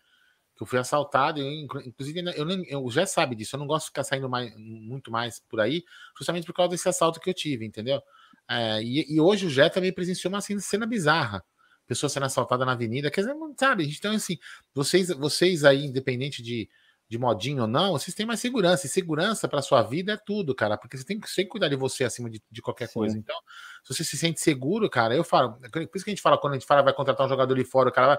[0.55, 3.85] Que eu fui assaltado, e, inclusive eu, nem, eu já sabe disso, eu não gosto
[3.85, 5.83] de ficar saindo mais, muito mais por aí,
[6.17, 8.01] justamente por causa desse assalto que eu tive, entendeu?
[8.49, 11.43] É, e, e, hoje o Jé também presenciou uma cena bizarra
[11.87, 13.09] pessoa sendo assaltada na avenida.
[13.09, 13.89] Quer dizer, sabe?
[13.89, 14.37] Então, assim,
[14.73, 16.69] vocês, vocês aí, independente de,
[17.09, 18.85] de modinho ou não, vocês têm mais segurança.
[18.85, 21.75] E segurança para sua vida é tudo, cara, porque você tem que sempre cuidar de
[21.75, 22.93] você acima de, de qualquer Sim.
[22.95, 23.17] coisa.
[23.17, 23.35] Então,
[23.83, 25.57] Se você se sente seguro, cara, eu falo.
[25.71, 27.63] Por isso que a gente fala, quando a gente fala vai contratar um jogador de
[27.63, 28.17] fora, o cara vai.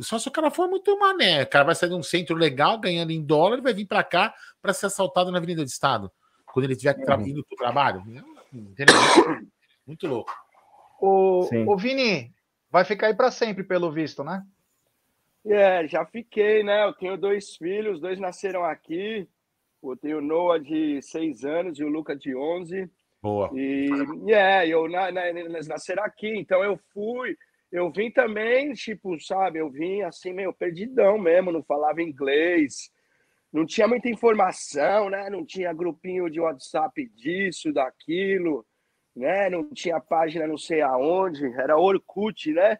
[0.00, 1.42] Só se o cara for muito mané.
[1.42, 4.02] O cara vai sair de um centro legal, ganhando em dólar, e vai vir para
[4.02, 6.10] cá para ser assaltado na Avenida do Estado.
[6.46, 7.26] Quando ele estiver uhum.
[7.26, 8.02] indo para o trabalho.
[8.52, 8.94] Entendeu?
[9.86, 10.32] Muito louco.
[11.00, 12.32] O, o Vini,
[12.70, 14.42] vai ficar aí para sempre, pelo visto, né?
[15.48, 16.84] É, já fiquei, né?
[16.84, 19.28] Eu tenho dois filhos, dois nasceram aqui.
[19.82, 22.90] Eu tenho o Noah de seis anos e o Luca de 11.
[23.22, 23.50] Boa.
[23.54, 23.88] E
[24.32, 27.36] é, eu na, na, eles nasceram aqui, então eu fui.
[27.70, 29.58] Eu vim também, tipo, sabe?
[29.58, 32.90] Eu vim assim, meio perdidão mesmo, não falava inglês,
[33.52, 35.28] não tinha muita informação, né?
[35.30, 38.64] Não tinha grupinho de WhatsApp disso, daquilo,
[39.14, 39.50] né?
[39.50, 42.78] Não tinha página não sei aonde, era Orkut, né?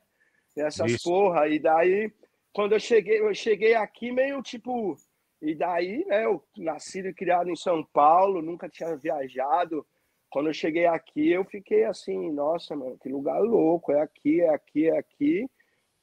[0.57, 1.04] Essas Isso.
[1.04, 1.48] porra.
[1.48, 2.12] E daí,
[2.59, 4.97] quando eu cheguei, eu cheguei aqui meio tipo.
[5.40, 6.25] E daí, né?
[6.25, 9.87] Eu nascido e criado em São Paulo, nunca tinha viajado
[10.29, 14.53] quando eu cheguei aqui, eu fiquei assim, nossa, mano, que lugar louco, é aqui, é
[14.53, 15.49] aqui, é aqui.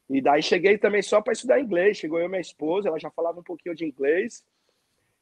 [0.09, 1.97] E daí cheguei também só para estudar inglês.
[1.97, 4.41] Chegou eu e minha esposa, ela já falava um pouquinho de inglês.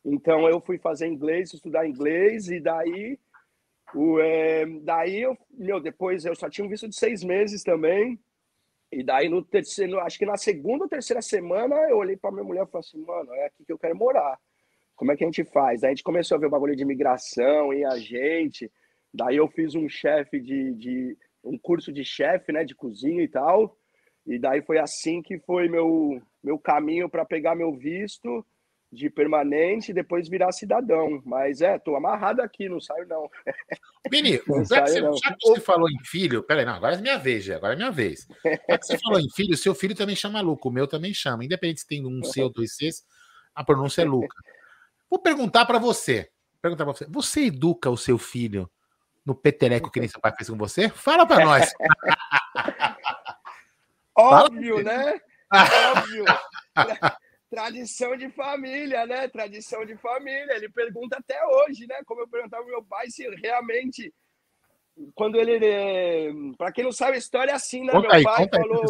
[0.06, 3.17] Então eu fui fazer inglês, estudar inglês, e daí,
[3.96, 8.19] o, é, daí eu, meu, depois eu só tinha um visto de seis meses também.
[8.93, 12.43] E daí no terceiro, acho que na segunda ou terceira semana, eu olhei para minha
[12.43, 14.38] mulher e falei assim, mano, é aqui que eu quero morar.
[14.95, 15.82] Como é que a gente faz?
[15.82, 18.71] Daí a gente começou a ver o bagulho de imigração e a gente.
[19.13, 23.27] Daí eu fiz um chefe de, de um curso de chefe, né, de cozinha e
[23.27, 23.75] tal.
[24.25, 28.45] E daí foi assim que foi meu meu caminho para pegar meu visto
[28.93, 31.21] de permanente e depois virar cidadão.
[31.25, 33.29] Mas é, tô amarrado aqui, não saio não.
[34.12, 37.17] Vini, já, que você, já que você falou em filho, peraí, não, agora é minha
[37.17, 38.27] vez, já, agora é minha vez.
[38.69, 41.43] Já que você falou em filho, seu filho também chama Luca, o meu também chama,
[41.43, 43.03] independente se tem um C ou dois Cs,
[43.56, 44.36] a pronúncia é Luca.
[45.10, 46.29] Vou perguntar para você,
[46.62, 48.69] perguntar para você, você educa o seu filho
[49.25, 50.89] no peteleco que nem seu pai fez com você?
[50.89, 51.73] Fala para nós.
[54.15, 55.19] Óbvio, né?
[55.51, 56.25] Óbvio.
[57.53, 59.27] Tradição de família, né?
[59.27, 60.55] Tradição de família.
[60.55, 62.01] Ele pergunta até hoje, né?
[62.05, 64.13] Como eu perguntava ao meu pai se realmente
[65.15, 67.91] quando ele para quem não sabe a história é assim, né?
[67.91, 68.83] Conta meu aí, pai falou,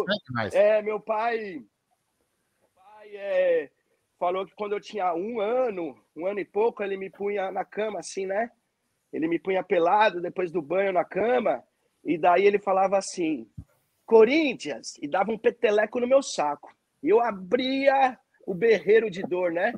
[0.52, 3.70] é, meu pai, meu pai é,
[4.18, 7.64] falou que quando eu tinha um ano, um ano e pouco, ele me punha na
[7.64, 8.50] cama assim, né?
[9.14, 11.62] ele me punha pelado depois do banho na cama,
[12.04, 13.48] e daí ele falava assim:
[14.04, 16.74] Corinthians, e dava um peteleco no meu saco.
[17.00, 19.72] E eu abria o berreiro de dor, né?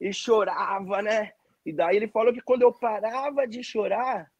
[0.00, 1.32] E chorava, né?
[1.64, 4.30] E daí ele falou que quando eu parava de chorar,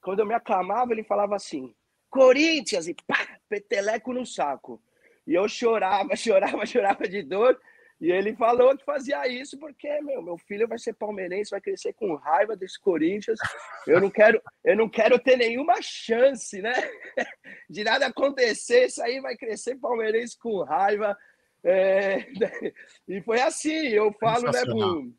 [0.00, 1.74] quando eu me acalmava, ele falava assim:
[2.08, 4.82] Corinthians, e pá, peteleco no saco.
[5.26, 7.60] E eu chorava, chorava, chorava de dor.
[7.98, 11.94] E ele falou que fazia isso porque, meu, meu filho vai ser palmeirense, vai crescer
[11.94, 13.38] com raiva desse Corinthians.
[13.86, 16.74] Eu não quero, eu não quero ter nenhuma chance, né?
[17.70, 21.16] De nada acontecer, isso aí vai crescer palmeirense com raiva.
[21.64, 22.26] É...
[23.08, 25.12] E foi assim, eu falo, né, pro...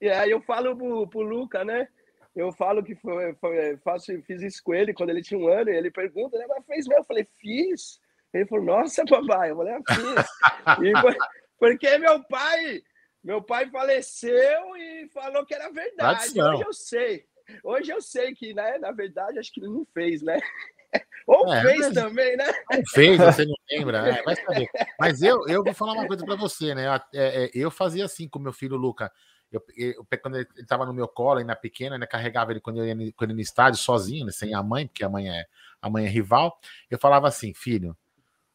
[0.00, 1.88] E aí eu falo pro, pro Luca, né?
[2.34, 5.70] Eu falo que foi, foi, faço, fiz isso com ele quando ele tinha um ano,
[5.70, 6.44] e ele pergunta, né?
[6.46, 7.00] Mas fez mesmo?
[7.00, 7.98] Eu falei, fiz.
[8.32, 10.26] Ele falou, nossa, papai, eu falei, ah, fiz.
[10.86, 11.16] E foi,
[11.58, 12.82] porque meu pai,
[13.24, 16.40] meu pai faleceu e falou que era verdade.
[16.40, 17.24] Hoje eu sei.
[17.64, 20.38] Hoje eu sei que, né, na verdade, acho que ele não fez, né?
[21.26, 22.52] Ou é, fez também, né?
[22.70, 24.68] Não fez, você não lembra, é, vai saber.
[24.98, 26.86] Mas eu, eu vou falar uma coisa para você, né?
[26.86, 29.10] Eu, é, é, eu, fazia assim com meu filho Luca.
[29.50, 32.86] Eu, eu, quando ele estava no meu colo, ainda pequena, né, carregava ele quando eu
[32.86, 35.46] ia quando ele no estádio sozinho, né, sem a mãe, porque a mãe é
[35.82, 36.58] a mãe é rival.
[36.90, 37.96] Eu falava assim, filho,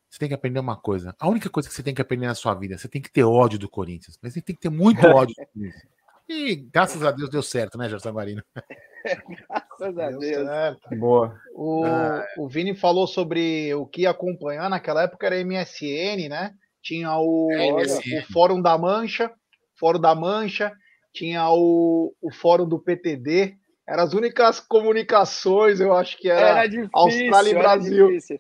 [0.10, 1.16] você tem que aprender uma coisa.
[1.20, 3.24] A única coisa que você tem que aprender na sua vida, você tem que ter
[3.24, 4.18] ódio do Corinthians.
[4.22, 5.88] Mas você tem que ter muito ódio do Corinthians.
[6.28, 8.44] E graças a Deus deu certo, né, Gerson Guarino?
[9.90, 10.48] graças a Deus.
[10.48, 10.96] Certo.
[10.98, 11.36] Boa.
[11.56, 12.26] O, ah.
[12.38, 16.54] o Vini falou sobre o que acompanhar naquela época era MSN, né?
[16.82, 19.32] Tinha o, é, o Fórum da Mancha,
[19.80, 20.72] Fórum da Mancha,
[21.14, 23.56] tinha o, o Fórum do PTD.
[23.88, 28.08] Eram as únicas comunicações, eu acho que era, era difícil, Austrália e Brasil.
[28.08, 28.40] Difícil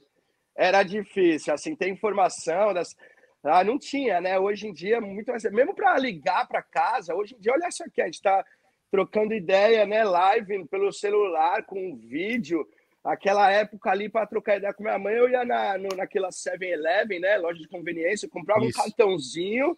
[0.55, 2.95] era difícil, assim, ter informação das.
[3.43, 4.37] Ah, não tinha, né?
[4.37, 5.43] Hoje em dia, muito mais.
[5.45, 8.45] Mesmo para ligar para casa, hoje em dia, olha só aqui, a gente está
[8.91, 10.03] trocando ideia, né?
[10.03, 12.67] Live pelo celular, com vídeo.
[13.03, 17.19] Aquela época ali, para trocar ideia com minha mãe, eu ia na, no, naquela 7-Eleven,
[17.19, 17.37] né?
[17.37, 18.79] Loja de conveniência, comprava Isso.
[18.79, 19.77] um cartãozinho,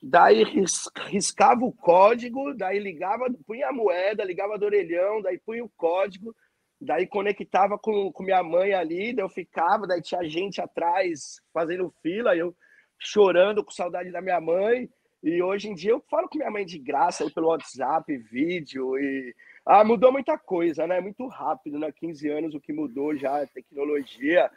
[0.00, 5.64] daí ris, riscava o código, daí ligava, punha a moeda, ligava do orelhão, daí punha
[5.64, 6.32] o código
[6.80, 11.92] Daí conectava com, com minha mãe ali, daí eu ficava, daí tinha gente atrás fazendo
[12.02, 12.56] fila, eu
[12.98, 14.88] chorando com saudade da minha mãe.
[15.22, 18.98] E hoje em dia eu falo com minha mãe de graça aí pelo WhatsApp, vídeo
[18.98, 19.34] e
[19.66, 21.00] ah, mudou muita coisa, né?
[21.00, 21.92] Muito rápido, né?
[21.92, 24.50] 15 anos o que mudou já, a tecnologia,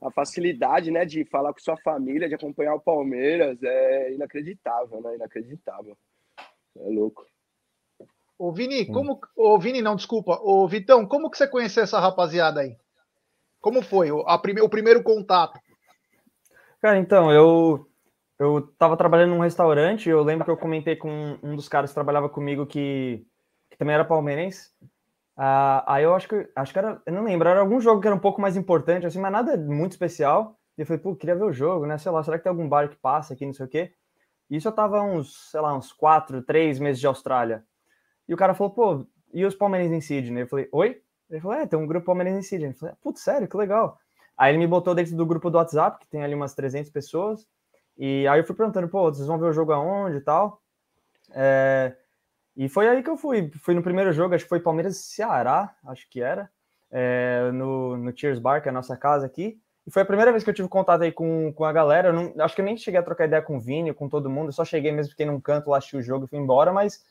[0.00, 5.16] a facilidade, né, de falar com sua família, de acompanhar o Palmeiras, é inacreditável, né?
[5.16, 5.96] Inacreditável.
[6.78, 7.26] É louco.
[8.38, 9.20] Ô Vini, como.
[9.34, 10.38] Ô Vini, não, desculpa.
[10.42, 12.76] Ô Vitão, como que você conheceu essa rapaziada aí?
[13.60, 14.60] Como foi a prime...
[14.60, 15.58] o primeiro contato?
[16.80, 17.86] Cara, então, eu
[18.38, 21.94] eu tava trabalhando num restaurante, eu lembro que eu comentei com um dos caras que
[21.94, 23.26] trabalhava comigo que,
[23.70, 24.70] que também era palmeirense.
[25.36, 28.06] Uh, aí eu acho que acho que era, eu não lembro, era algum jogo que
[28.06, 30.58] era um pouco mais importante, assim, mas nada muito especial.
[30.76, 31.96] E eu falei, pô, queria ver o jogo, né?
[31.98, 33.92] Sei lá, será que tem algum bar que passa aqui, não sei o quê.
[34.50, 37.64] Isso eu tava uns, sei lá, uns quatro, três meses de Austrália.
[38.28, 40.42] E o cara falou, pô, e os palmeirenses em Sydney?
[40.42, 41.02] Eu falei, oi?
[41.30, 42.70] Ele falou, é, tem um grupo palmeirense em Sydney.
[42.70, 43.98] Eu falei, putz, sério, que legal.
[44.36, 47.46] Aí ele me botou dentro do grupo do WhatsApp, que tem ali umas 300 pessoas.
[47.98, 50.60] E aí eu fui perguntando, pô, vocês vão ver o jogo aonde e tal?
[51.30, 51.94] É,
[52.56, 53.50] e foi aí que eu fui.
[53.62, 56.50] Fui no primeiro jogo, acho que foi Palmeiras Ceará, acho que era,
[56.90, 59.60] é, no, no Cheers Bar, que é a nossa casa aqui.
[59.86, 62.12] E foi a primeira vez que eu tive contato aí com, com a galera.
[62.12, 64.48] Não, acho que eu nem cheguei a trocar ideia com o Vini, com todo mundo.
[64.48, 66.72] Eu só cheguei mesmo, fiquei num canto lá, o jogo e fui embora.
[66.72, 67.04] Mas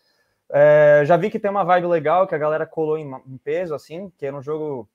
[0.51, 4.11] é, já vi que tem uma vibe legal, que a galera colou em peso, assim,
[4.17, 4.89] que era um jogo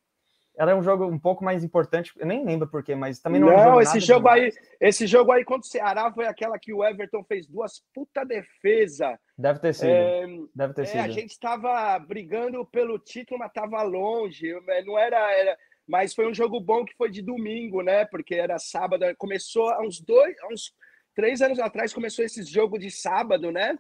[0.60, 2.12] era um jogo um pouco mais importante.
[2.18, 3.50] Eu nem lembro porquê, mas também não.
[3.50, 4.54] É não, esse jogo demais.
[4.54, 8.26] aí, esse jogo aí contra o Ceará foi aquela que o Everton fez duas puta
[8.26, 9.18] defesa.
[9.38, 9.88] Deve ter sido.
[9.88, 11.00] É, Deve ter é, sido.
[11.00, 14.50] A gente estava brigando pelo título, mas estava longe.
[14.68, 15.56] É, não era, era,
[15.88, 18.04] mas foi um jogo bom que foi de domingo, né?
[18.04, 19.06] Porque era sábado.
[19.16, 20.74] Começou há uns dois, há uns
[21.14, 23.78] três anos atrás começou esse jogo de sábado, né?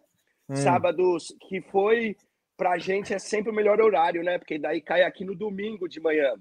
[0.48, 0.56] Hum.
[0.56, 2.16] Sábados que foi
[2.56, 4.38] pra gente é sempre o melhor horário, né?
[4.38, 6.32] Porque daí cai aqui no domingo de manhã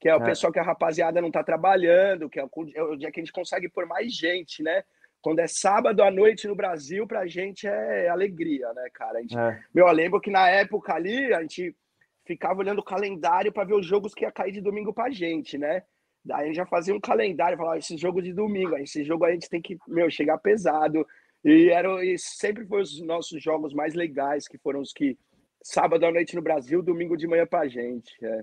[0.00, 0.24] que é o é.
[0.24, 2.42] pessoal que a rapaziada não está trabalhando, que é,
[2.74, 4.82] é o dia que a gente consegue pôr mais gente, né?
[5.20, 9.18] Quando é sábado à noite no Brasil, pra gente é alegria, né, cara?
[9.18, 9.60] A gente, é.
[9.74, 11.76] Meu, eu lembro que na época ali, a gente
[12.24, 15.58] ficava olhando o calendário para ver os jogos que ia cair de domingo pra gente,
[15.58, 15.82] né?
[16.24, 19.32] Daí a gente já fazia um calendário, falava, esse jogo de domingo, esse jogo a
[19.32, 21.06] gente tem que, meu, chegar pesado.
[21.44, 25.18] E, era, e sempre foi os nossos jogos mais legais, que foram os que
[25.62, 28.14] sábado à noite no Brasil, domingo de manhã pra gente.
[28.24, 28.42] É.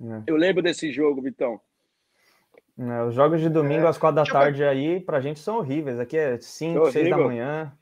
[0.00, 0.22] É.
[0.26, 1.60] Eu lembro desse jogo, Vitão.
[2.78, 3.88] É, os jogos de domingo é.
[3.88, 5.98] às quatro da tarde aí, pra gente, são horríveis.
[5.98, 7.72] Aqui é cinco, seis da manhã.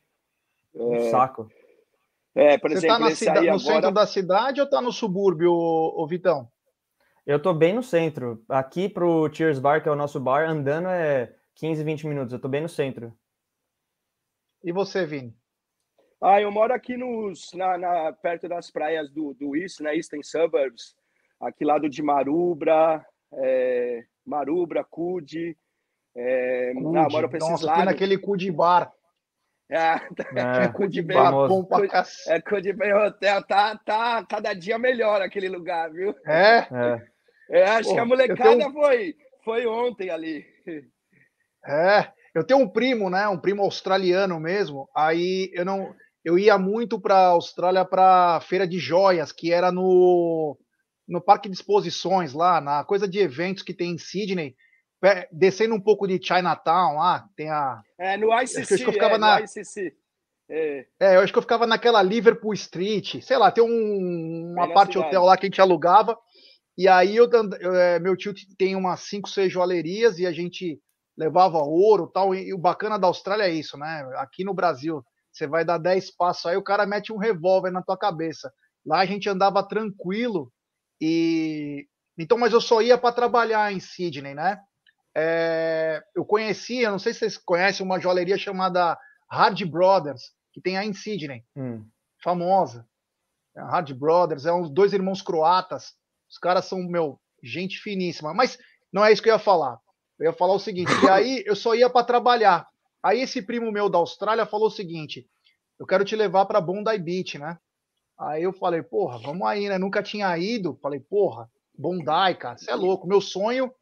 [0.72, 1.10] Um é.
[1.10, 1.48] saco.
[2.34, 3.34] É, por Você exemplo, tá cida...
[3.34, 3.58] no agora...
[3.58, 6.48] centro da cidade ou tá no subúrbio, ô, Vitão?
[7.26, 8.44] Eu tô bem no centro.
[8.48, 12.32] Aqui pro Cheers Bar, que é o nosso bar, andando é 15, 20 minutos.
[12.32, 13.12] Eu tô bem no centro.
[14.62, 15.34] E você, Vini?
[16.20, 19.94] Ah, eu moro aqui nos, na, na perto das praias do, do East, né?
[19.94, 20.94] Eastern Suburbs
[21.40, 25.56] aqui lado de Marubra, é, Marubra, Cude.
[26.16, 26.98] É, Cude.
[26.98, 27.84] Ah, esses Nossa, lados.
[27.84, 28.92] naquele Cude Bar.
[29.70, 29.94] É,
[30.36, 32.30] é, Cude Bar, bom pra cacete.
[32.30, 36.14] É, Cude Bar Hotel, tá, tá cada dia melhor aquele lugar, viu?
[36.26, 36.58] É?
[36.58, 38.72] É, é acho Pô, que a molecada tenho...
[38.72, 40.44] foi, foi ontem ali.
[41.66, 43.26] É, eu tenho um primo, né?
[43.26, 44.86] Um primo australiano mesmo.
[44.94, 45.94] Aí eu não,
[46.24, 50.58] eu ia muito para Austrália para feira de joias, que era no
[51.06, 54.54] no parque de exposições lá, na coisa de eventos que tem em Sydney,
[55.30, 57.82] descendo um pouco de Chinatown lá, tem a.
[57.98, 58.60] É, no ICC.
[58.60, 59.40] Acho que eu ficava é, na...
[59.40, 59.94] ICC.
[60.48, 60.86] É.
[61.00, 61.16] é.
[61.16, 65.24] eu acho que eu ficava naquela Liverpool Street, sei lá, tem um, uma parte hotel
[65.24, 66.18] lá que a gente alugava.
[66.76, 70.80] E aí eu, eu, é, meu tio tem umas 5, 6 joalherias e a gente
[71.16, 72.34] levava ouro tal.
[72.34, 74.08] E, e o bacana da Austrália é isso, né?
[74.16, 77.82] Aqui no Brasil, você vai dar 10 passos, aí o cara mete um revólver na
[77.82, 78.52] tua cabeça.
[78.84, 80.52] Lá a gente andava tranquilo,
[81.06, 81.86] e
[82.16, 84.58] então, mas eu só ia para trabalhar em Sydney, né?
[85.14, 88.98] É, eu conhecia, não sei se vocês conhecem uma joalheria chamada
[89.30, 91.84] Hard Brothers, que tem aí em Sydney, hum.
[92.22, 92.86] famosa.
[93.56, 95.94] É, Hard Brothers, é uns dois irmãos croatas.
[96.30, 98.32] Os caras são, meu, gente finíssima.
[98.32, 98.58] Mas
[98.92, 99.78] não é isso que eu ia falar.
[100.18, 102.66] Eu ia falar o seguinte: e aí eu só ia para trabalhar.
[103.02, 105.28] Aí esse primo meu da Austrália falou o seguinte:
[105.78, 107.58] eu quero te levar para Bondi Beach, né?
[108.18, 109.78] Aí eu falei, porra, vamos aí, né?
[109.78, 110.78] Nunca tinha ido.
[110.80, 113.06] Falei, porra, Bondi, cara, você é louco.
[113.06, 113.72] Meu sonho,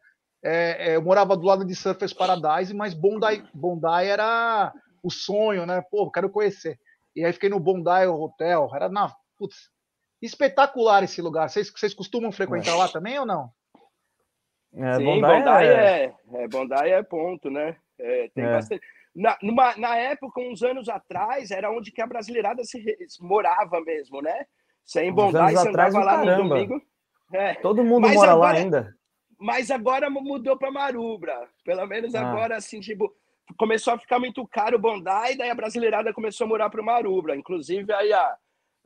[0.43, 4.73] é, é, eu morava do lado de Surfers Paradise, mas Bondi, Bondi era
[5.03, 5.83] o sonho, né?
[5.91, 6.79] Pô, quero conhecer.
[7.15, 9.15] E aí fiquei no Bondi Hotel, era na.
[9.39, 9.71] Putz,
[10.21, 11.49] espetacular esse lugar.
[11.49, 12.77] Vocês, vocês costumam frequentar é.
[12.77, 13.51] lá também ou não?
[14.75, 16.05] É, Sim, Bondi, Bondi é...
[16.05, 17.77] é, é Bondi é ponto, né?
[17.99, 18.53] É, tem é.
[18.53, 18.83] bastante.
[19.15, 23.81] Na, numa, na época, uns anos atrás, era onde que a brasileirada se, se morava
[23.83, 24.47] mesmo, né?
[24.85, 26.43] Você em Bondade, você andava lá caramba.
[26.43, 26.83] no domingo.
[27.33, 27.55] É.
[27.57, 28.97] Todo mundo mas mora agora, lá ainda.
[29.39, 31.49] Mas agora mudou para Marubra.
[31.65, 32.21] Pelo menos ah.
[32.21, 33.13] agora, assim, tipo,
[33.59, 36.85] começou a ficar muito caro o Bondi, daí a brasileirada começou a morar para o
[36.85, 37.37] Marubra.
[37.37, 38.37] Inclusive, aí a,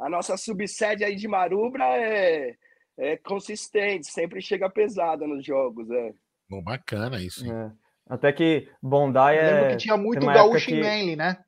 [0.01, 2.55] a nossa subsede aí de Marubra é,
[2.99, 5.91] é consistente, sempre chega pesada nos jogos.
[5.91, 6.13] É.
[6.49, 7.45] Bom, bacana isso.
[7.51, 7.73] É.
[8.09, 9.51] Até que Bondi é.
[9.51, 10.75] Lembro que tinha muito gaúcho que...
[10.75, 11.39] em Manly, né?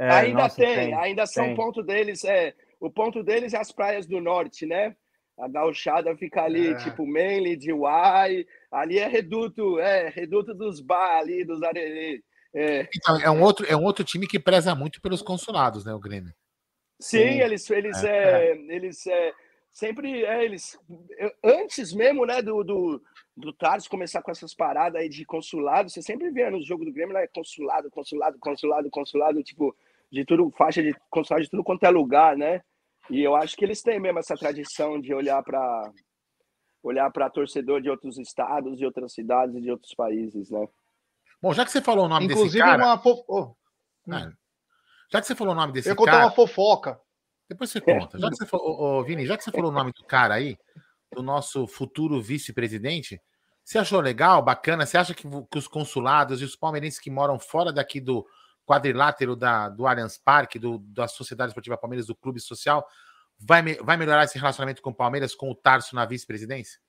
[0.00, 1.56] É, ainda nossa, tem, tem, ainda são tem.
[1.56, 2.24] ponto deles.
[2.24, 4.94] É, o ponto deles é as praias do norte, né?
[5.36, 6.76] A gauchada fica ali, é.
[6.76, 12.22] tipo, Manly, de Uai, ali é reduto, é, reduto dos bar ali, dos arerê.
[12.54, 12.88] É.
[12.94, 16.00] Então, é um, outro, é um outro time que preza muito pelos consulados, né, o
[16.00, 16.32] Grêmio?
[17.00, 17.40] Sim, Sim.
[17.40, 18.74] eles, eles, é, é, é.
[18.74, 19.32] eles é,
[19.70, 20.76] sempre, é, eles,
[21.44, 23.02] antes mesmo, né, do, do,
[23.38, 26.92] do Tarso começar com essas paradas aí de consulado, você sempre vê no jogo do
[26.92, 29.74] Grêmio, né, consulado, consulado, consulado, consulado, tipo,
[30.10, 32.60] de tudo, faixa de consulado de tudo quanto é lugar, né?
[33.10, 35.92] E eu acho que eles têm mesmo essa tradição de olhar para
[36.82, 40.66] olhar para torcedor de outros estados, de outras cidades e de outros países, né?
[41.40, 42.84] Bom, já que você falou o nome Inclusive desse cara...
[42.84, 43.24] uma fo...
[43.28, 43.54] oh.
[44.10, 44.32] ah,
[45.10, 46.08] já que você falou o nome desse eu cara...
[46.08, 47.00] Eu contar uma fofoca.
[47.48, 48.18] Depois você conta.
[48.18, 50.58] Já que você falou, oh, Vini, já que você falou o nome do cara aí,
[51.12, 53.20] do nosso futuro vice-presidente,
[53.68, 54.86] você achou legal, bacana?
[54.86, 58.26] Você acha que, que, os consulados e os palmeirenses que moram fora daqui do
[58.64, 62.88] quadrilátero da, do Allianz Parque, do, da Sociedade Esportiva Palmeiras, do Clube Social,
[63.38, 66.80] vai, vai melhorar esse relacionamento com o Palmeiras, com o Tarso na vice-presidência?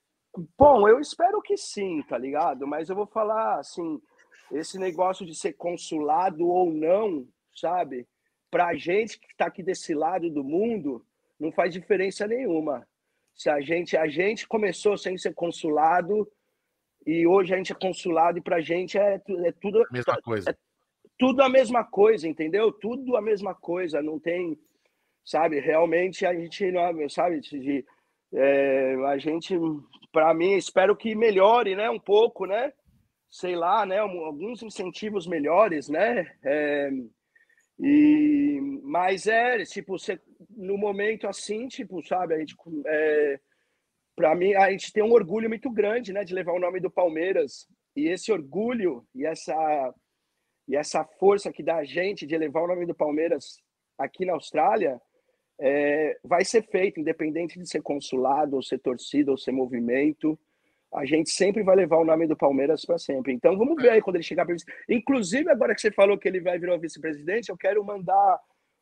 [0.57, 2.65] Bom, eu espero que sim, tá ligado?
[2.65, 4.01] Mas eu vou falar assim,
[4.49, 8.07] esse negócio de ser consulado ou não, sabe?
[8.49, 11.05] Pra gente que tá aqui desse lado do mundo,
[11.37, 12.87] não faz diferença nenhuma.
[13.35, 16.25] Se a gente, a gente começou sem ser consulado
[17.09, 20.51] e hoje a gente é consulado e pra gente é, é tudo a mesma coisa.
[20.51, 20.55] É
[21.17, 22.71] tudo a mesma coisa, entendeu?
[22.71, 24.55] Tudo a mesma coisa, não tem,
[25.25, 25.59] sabe?
[25.59, 27.39] Realmente a gente não, sabe?
[27.41, 27.83] De,
[28.31, 29.57] é, a gente,
[30.11, 31.89] para mim, espero que melhore, né?
[31.89, 32.71] Um pouco, né?
[33.27, 33.97] Sei lá, né?
[33.97, 36.31] Alguns incentivos melhores, né?
[36.43, 36.91] É,
[37.79, 42.35] e, mas é, tipo, você, no momento assim, tipo, sabe?
[42.35, 42.55] A gente,
[42.85, 43.39] é,
[44.19, 46.25] para mim, a gente tem um orgulho muito grande, né?
[46.25, 47.65] De levar o nome do Palmeiras.
[47.95, 49.55] E esse orgulho e essa
[50.67, 53.59] e essa força que dá a gente de elevar o nome do Palmeiras
[53.97, 54.99] aqui na Austrália
[55.57, 60.37] é, vai ser feito, independente de ser consulado, ou ser torcida, ou ser movimento.
[60.93, 63.31] A gente sempre vai levar o nome do Palmeiras para sempre.
[63.31, 64.45] Então vamos ver aí quando ele chegar.
[64.89, 68.37] Inclusive, agora que você falou que ele vai virar vice-presidente, eu quero mandar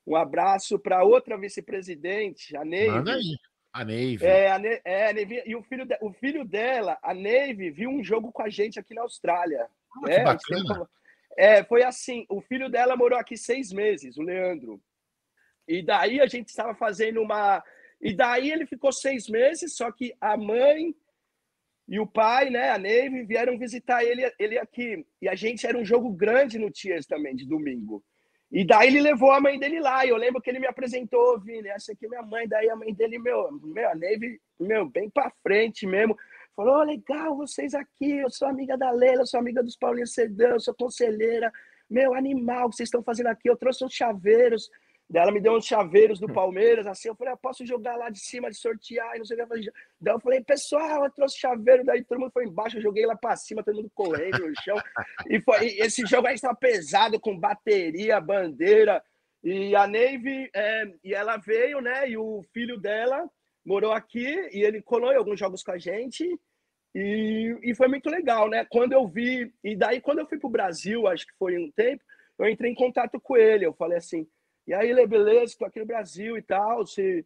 [0.08, 2.90] um abraço para outra vice-presidente, a Neive.
[2.90, 3.38] Manda aí.
[3.74, 4.26] A Neive.
[4.26, 7.70] É, a, ne é, a Neive, e o filho, de, o filho dela, a Neive,
[7.70, 9.68] viu um jogo com a gente aqui na Austrália.
[10.06, 10.90] Ah, é, bacana.
[11.38, 14.82] É, foi assim, o filho dela morou aqui seis meses, o Leandro.
[15.68, 17.64] E daí a gente estava fazendo uma.
[18.02, 20.96] E daí ele ficou seis meses, só que a mãe
[21.88, 25.06] e o pai, né, a Neve, vieram visitar ele, ele aqui.
[25.22, 28.04] E a gente era um jogo grande no Tiers também, de domingo.
[28.52, 30.06] E daí ele levou a mãe dele lá.
[30.06, 32.48] E eu lembro que ele me apresentou, Vini, essa aqui é minha mãe.
[32.48, 36.18] Daí a mãe dele, meu, meu a Neve, meu, bem para frente mesmo.
[36.56, 40.50] Falou, oh, legal, vocês aqui, eu sou amiga da Leila, sou amiga dos Paulinhos Sedã,
[40.50, 41.52] eu sou conselheira.
[41.90, 44.70] Meu, animal, que vocês estão fazendo aqui, eu trouxe uns chaveiros.
[45.10, 48.10] Daí ela me deu uns chaveiros do Palmeiras, assim, eu falei, ah, posso jogar lá
[48.10, 49.72] de cima, de sortear, e não sei o que.
[50.02, 53.16] Daí eu falei, pessoal, eu trouxe chaveiro, daí todo mundo foi embaixo, eu joguei lá
[53.16, 54.78] pra cima, todo mundo correndo no chão.
[55.30, 59.02] E, foi, e esse jogo aí estava pesado, com bateria, bandeira.
[59.42, 63.30] E a Navy, é, e ela veio, né, e o filho dela
[63.66, 66.26] morou aqui, e ele colou em alguns jogos com a gente,
[66.94, 68.66] e, e foi muito legal, né?
[68.70, 72.04] Quando eu vi, e daí quando eu fui pro Brasil, acho que foi um tempo,
[72.40, 74.28] eu entrei em contato com ele, eu falei assim,
[74.68, 76.86] e aí, Lê, beleza, estou aqui no Brasil e tal.
[76.86, 77.26] Se,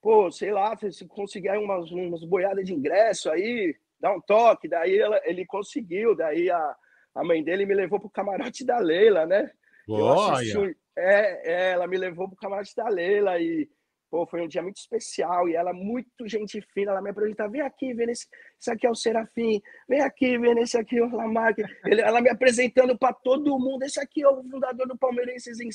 [0.00, 4.68] pô, sei lá, se conseguir umas, umas boiadas de ingresso aí, dá um toque.
[4.68, 6.76] Daí ela, ele conseguiu, daí a,
[7.14, 9.50] a mãe dele me levou pro camarote da Leila, né?
[9.88, 10.76] Olha.
[10.96, 13.68] É, é, ela me levou pro camarote da Leila e
[14.08, 17.60] Pô, foi um dia muito especial e ela muito gente fina, ela me apresentou, vem
[17.60, 18.26] aqui, Vênus,
[18.60, 21.58] esse aqui é o Serafim, vem aqui, Vênus, esse aqui é o Lamarck.
[21.84, 25.70] Ela me apresentando para todo mundo, esse aqui é o fundador do Palmeirenses em.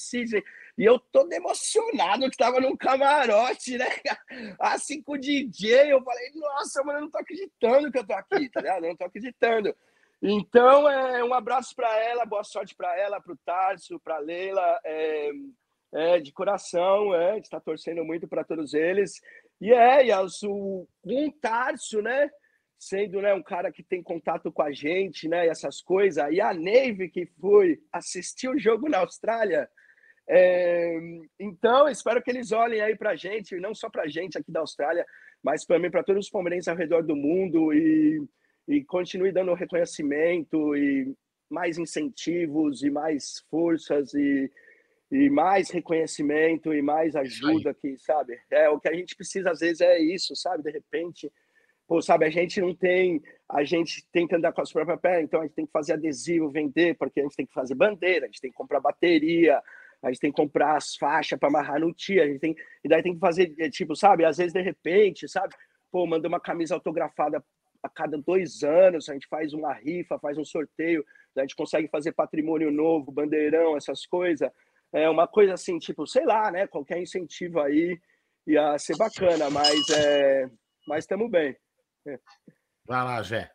[0.78, 3.86] E eu todo emocionado que estava num camarote, né?
[4.60, 8.14] Assim com o DJ, eu falei, nossa, mano, eu não tô acreditando que eu tô
[8.14, 8.86] aqui, tá ligado?
[8.86, 9.76] Eu não tô acreditando.
[10.22, 14.80] Então, é, um abraço para ela, boa sorte para ela, para o Tarso, para Leila.
[14.86, 15.32] É,
[15.94, 19.22] é, de coração, é, está torcendo muito para todos eles.
[19.60, 22.30] E é, e as, o, um Tarso, né?
[22.80, 25.46] Sendo né, um cara que tem contato com a gente, né?
[25.46, 26.26] E essas coisas.
[26.32, 29.70] E a Neve, que foi assistir o jogo na Austrália.
[30.28, 30.98] É,
[31.40, 34.52] então, espero que eles olhem aí para a gente, não só para a gente aqui
[34.52, 35.06] da Austrália,
[35.44, 38.24] mas também para todos os palmeirenses ao redor do mundo e,
[38.68, 41.14] e continue dando reconhecimento e,
[41.52, 44.50] mais incentivos e mais forças e,
[45.12, 48.40] e mais reconhecimento e mais ajuda que, sabe?
[48.50, 50.64] É o que a gente precisa às vezes é isso, sabe?
[50.64, 51.32] De repente,
[51.86, 55.24] pô, sabe, a gente não tem, a gente tem que andar com as próprias pernas,
[55.24, 58.26] então a gente tem que fazer adesivo, vender, porque a gente tem que fazer bandeira,
[58.26, 59.62] a gente tem que comprar bateria,
[60.02, 62.88] a gente tem que comprar as faixas para amarrar no tia, a gente tem, e
[62.88, 65.54] daí tem que fazer, é, tipo, sabe, às vezes de repente, sabe?
[65.92, 67.44] Pô, manda uma camisa autografada
[67.84, 71.06] a cada dois anos, a gente faz uma rifa, faz um sorteio,
[71.36, 74.50] a gente consegue fazer patrimônio novo, bandeirão, essas coisas.
[74.94, 76.68] É uma coisa assim, tipo, sei lá, né?
[76.68, 78.00] Qualquer incentivo aí
[78.46, 80.50] ia ser bacana, mas é,
[80.88, 81.56] mas estamos bem.
[82.08, 82.20] É.
[82.86, 83.52] Vai lá, Jé.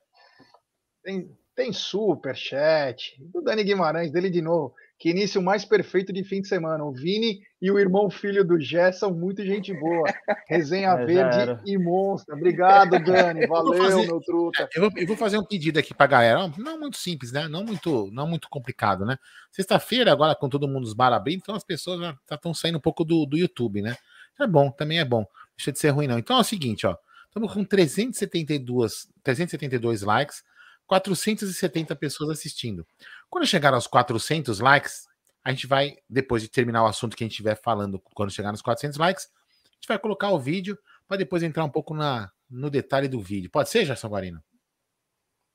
[1.03, 4.74] Tem, tem super chat do Dani Guimarães, dele de novo.
[4.99, 6.82] Que início mais perfeito de fim de semana.
[6.82, 10.09] O Vini e o irmão filho do Gé são muito gente boa.
[10.49, 12.34] Resenha é, verde e monstra.
[12.34, 13.44] Obrigado, Dani.
[13.47, 14.68] Valeu, fazer, meu truta.
[14.74, 16.51] Eu vou, eu vou, fazer um pedido aqui pra galera.
[16.57, 17.47] Não muito simples, né?
[17.47, 19.18] Não muito, não muito complicado, né?
[19.51, 22.80] Sexta-feira, agora com todo mundo os bar abrindo, então as pessoas já estão saindo um
[22.80, 23.97] pouco do, do YouTube, né?
[24.40, 25.26] É bom, também é bom.
[25.57, 26.18] Deixa de ser ruim, não.
[26.18, 26.97] Então é o seguinte, ó.
[27.26, 30.42] Estamos com 372, 372 likes,
[30.87, 32.87] 470 pessoas assistindo.
[33.28, 35.07] Quando chegar aos 400 likes,
[35.45, 38.53] a gente vai, depois de terminar o assunto que a gente estiver falando, quando chegar
[38.53, 39.28] nos 400 likes,
[39.64, 43.20] a gente vai colocar o vídeo para depois entrar um pouco na, no detalhe do
[43.20, 43.51] vídeo.
[43.51, 44.43] Pode ser, Gerson Guarino?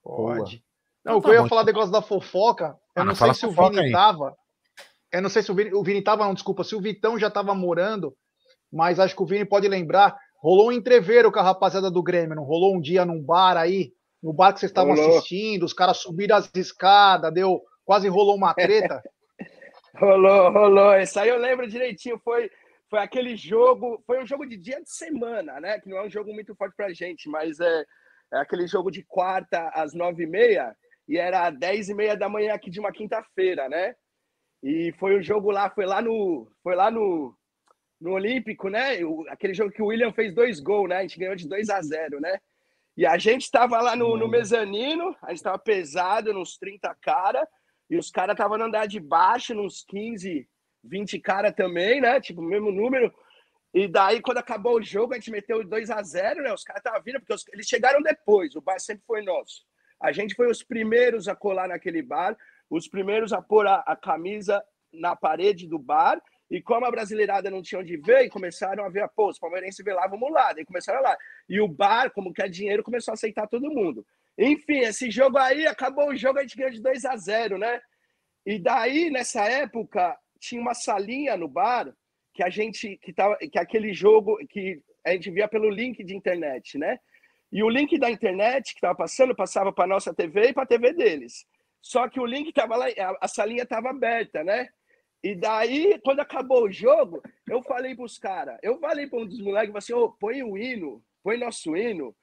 [0.02, 0.64] Pode.
[1.04, 3.34] Não, então, o que eu ia falar do negócio da fofoca, eu ah, não sei
[3.34, 3.92] se o Vini aí.
[3.92, 4.36] tava.
[5.12, 7.30] Eu não sei se o Vini, o Vini tava, não, desculpa, se o Vitão já
[7.30, 8.16] tava morando,
[8.72, 10.18] mas acho que o Vini pode lembrar.
[10.38, 13.94] Rolou um entreveiro com a rapaziada do Grêmio, não rolou um dia num bar aí,
[14.22, 18.54] no bar que vocês estavam assistindo, os caras subiram as escadas, deu, quase rolou uma
[18.54, 19.02] treta.
[19.96, 20.96] rolou, rolou.
[20.98, 22.50] Isso aí eu lembro direitinho, foi
[22.92, 25.80] foi aquele jogo, foi um jogo de dia de semana, né?
[25.80, 27.86] Que não é um jogo muito forte pra gente, mas é,
[28.34, 30.76] é aquele jogo de quarta às nove e meia
[31.08, 33.96] e era dez e meia da manhã aqui de uma quinta-feira, né?
[34.62, 37.34] E foi um jogo lá, foi lá no, foi lá no,
[38.00, 38.98] no Olímpico, né?
[39.30, 40.98] Aquele jogo que o William fez dois gols, né?
[40.98, 42.40] A gente ganhou de 2 a 0 né?
[43.02, 47.48] E a gente estava lá no, no, mezanino, a gente estava pesado, nos 30 cara,
[47.90, 50.48] e os caras estavam no andar de baixo, nos 15,
[50.84, 52.22] 20 cara também, né?
[52.22, 53.12] Tipo, mesmo número.
[53.74, 56.54] E daí, quando acabou o jogo, a gente meteu 2 a 0 né?
[56.54, 59.64] Os caras estavam vindo, porque os, eles chegaram depois, o bar sempre foi nosso.
[60.00, 62.38] A gente foi os primeiros a colar naquele bar,
[62.70, 66.22] os primeiros a pôr a, a camisa na parede do bar
[66.52, 69.94] e como a brasileirada não tinha onde ver, começaram a ver, pô, os palmeirenses vê
[69.94, 70.52] lá, vamos lá.
[70.52, 71.18] Daí começaram lá.
[71.48, 74.06] E o bar, como quer dinheiro, começou a aceitar todo mundo.
[74.38, 77.82] Enfim, esse jogo aí, acabou o jogo, a gente ganhou de 2 a 0 né?
[78.46, 81.96] E daí, nessa época, tinha uma salinha no bar
[82.34, 86.14] que a gente, que tava, que aquele jogo que a gente via pelo link de
[86.14, 87.00] internet, né?
[87.50, 90.68] E o link da internet que estava passando, passava para nossa TV e para a
[90.68, 91.46] TV deles.
[91.82, 94.68] Só que o link estava lá, a, a salinha estava aberta, né?
[95.24, 99.28] E daí, quando acabou o jogo, eu falei para os caras, eu falei para um
[99.28, 102.16] dos moleques, assim, oh, põe o hino, põe nosso hino,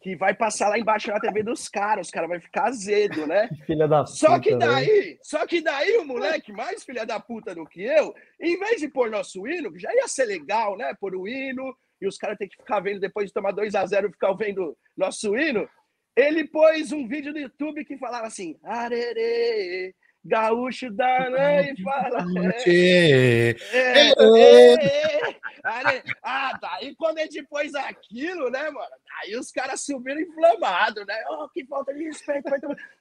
[0.00, 3.48] que vai passar lá embaixo na TV dos caras, os caras vai ficar azedo, né?
[3.66, 7.64] Filha da só que daí, só que daí o moleque, mais filha da puta do
[7.64, 10.94] que eu, em vez de pôr nosso hino, que já ia ser legal, né?
[11.00, 13.86] Pôr o hino, e os caras ter que ficar vendo depois de tomar 2 a
[13.86, 15.68] 0 ficar vendo nosso hino,
[16.14, 19.94] ele pôs um vídeo no YouTube que falava assim: arerê,
[20.24, 22.24] gaúcho da e fala.
[22.66, 28.88] É, é, é, ah, daí quando a gente pôs aquilo, né, mano?
[29.22, 31.14] Aí os caras subiram inflamados, né?
[31.30, 32.48] Oh, que falta de respeito.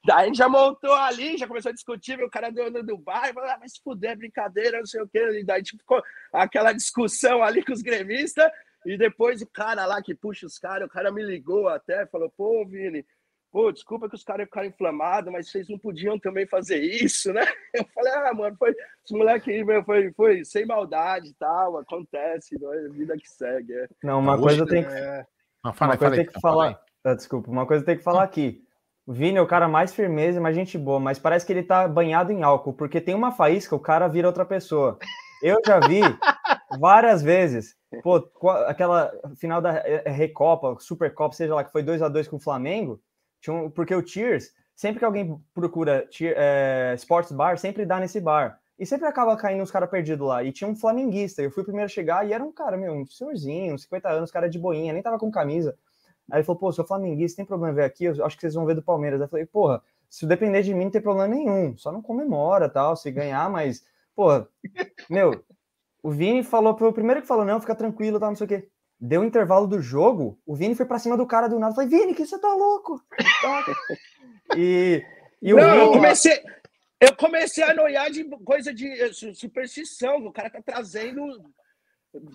[0.05, 3.35] Daí a gente já montou ali, já começou a discutir, o cara do, do bairro,
[3.35, 5.39] falou, ah, mas se fuder, é brincadeira, não sei o quê.
[5.39, 8.51] E daí tipo, ficou aquela discussão ali com os gremistas.
[8.85, 12.29] E depois o cara lá que puxa os caras, o cara me ligou até, falou,
[12.29, 13.05] pô, Vini,
[13.53, 17.45] pô, desculpa que os caras ficaram inflamados, mas vocês não podiam também fazer isso, né?
[17.71, 22.59] Eu falei, ah, mano, foi, esse moleque aí, foi, foi sem maldade e tal, acontece,
[22.59, 23.71] não é vida que segue.
[23.71, 23.87] É.
[24.03, 25.23] Não, uma coisa tem que, é...
[25.63, 28.63] não, fala, uma coisa tem que falar, ah, desculpa, uma coisa tem que falar aqui.
[29.05, 31.87] O Vini é o cara mais firmeza, mais gente boa, mas parece que ele tá
[31.87, 34.97] banhado em álcool, porque tem uma faísca, o cara vira outra pessoa.
[35.43, 35.99] Eu já vi
[36.79, 37.75] várias vezes.
[38.01, 38.15] Pô,
[38.65, 42.39] aquela final da é, Recopa, Supercopa, seja lá, que foi 2 a 2 com o
[42.39, 42.99] Flamengo,
[43.51, 48.59] um, porque o Cheers, sempre que alguém procura é, Sports Bar, sempre dá nesse bar.
[48.77, 50.43] E sempre acaba caindo uns caras perdidos lá.
[50.43, 51.41] E tinha um flamenguista.
[51.41, 54.09] Eu fui o primeiro a chegar e era um cara, meu, um senhorzinho, uns 50
[54.09, 55.77] anos, cara de boinha, nem tava com camisa.
[56.31, 58.05] Aí ele falou, pô, sou flamenguista, tem problema ver aqui?
[58.05, 59.21] Eu acho que vocês vão ver do Palmeiras.
[59.21, 61.77] Aí eu falei, porra, se depender de mim, não tem problema nenhum.
[61.77, 63.85] Só não comemora, tal, se ganhar, mas,
[64.15, 64.47] porra,
[65.09, 65.43] meu,
[66.01, 68.47] o Vini falou, foi o primeiro que falou, não, fica tranquilo, tal, não sei o
[68.47, 68.69] quê
[68.99, 71.71] deu o intervalo do jogo, o Vini foi para cima do cara do nada.
[71.71, 73.01] Eu falei, Vini, que você tá louco?
[74.55, 75.03] e,
[75.41, 75.79] e o não, Vini...
[75.79, 76.43] eu comecei.
[76.99, 80.25] Eu comecei a noiar de coisa de eh, superstição.
[80.25, 81.21] O cara tá trazendo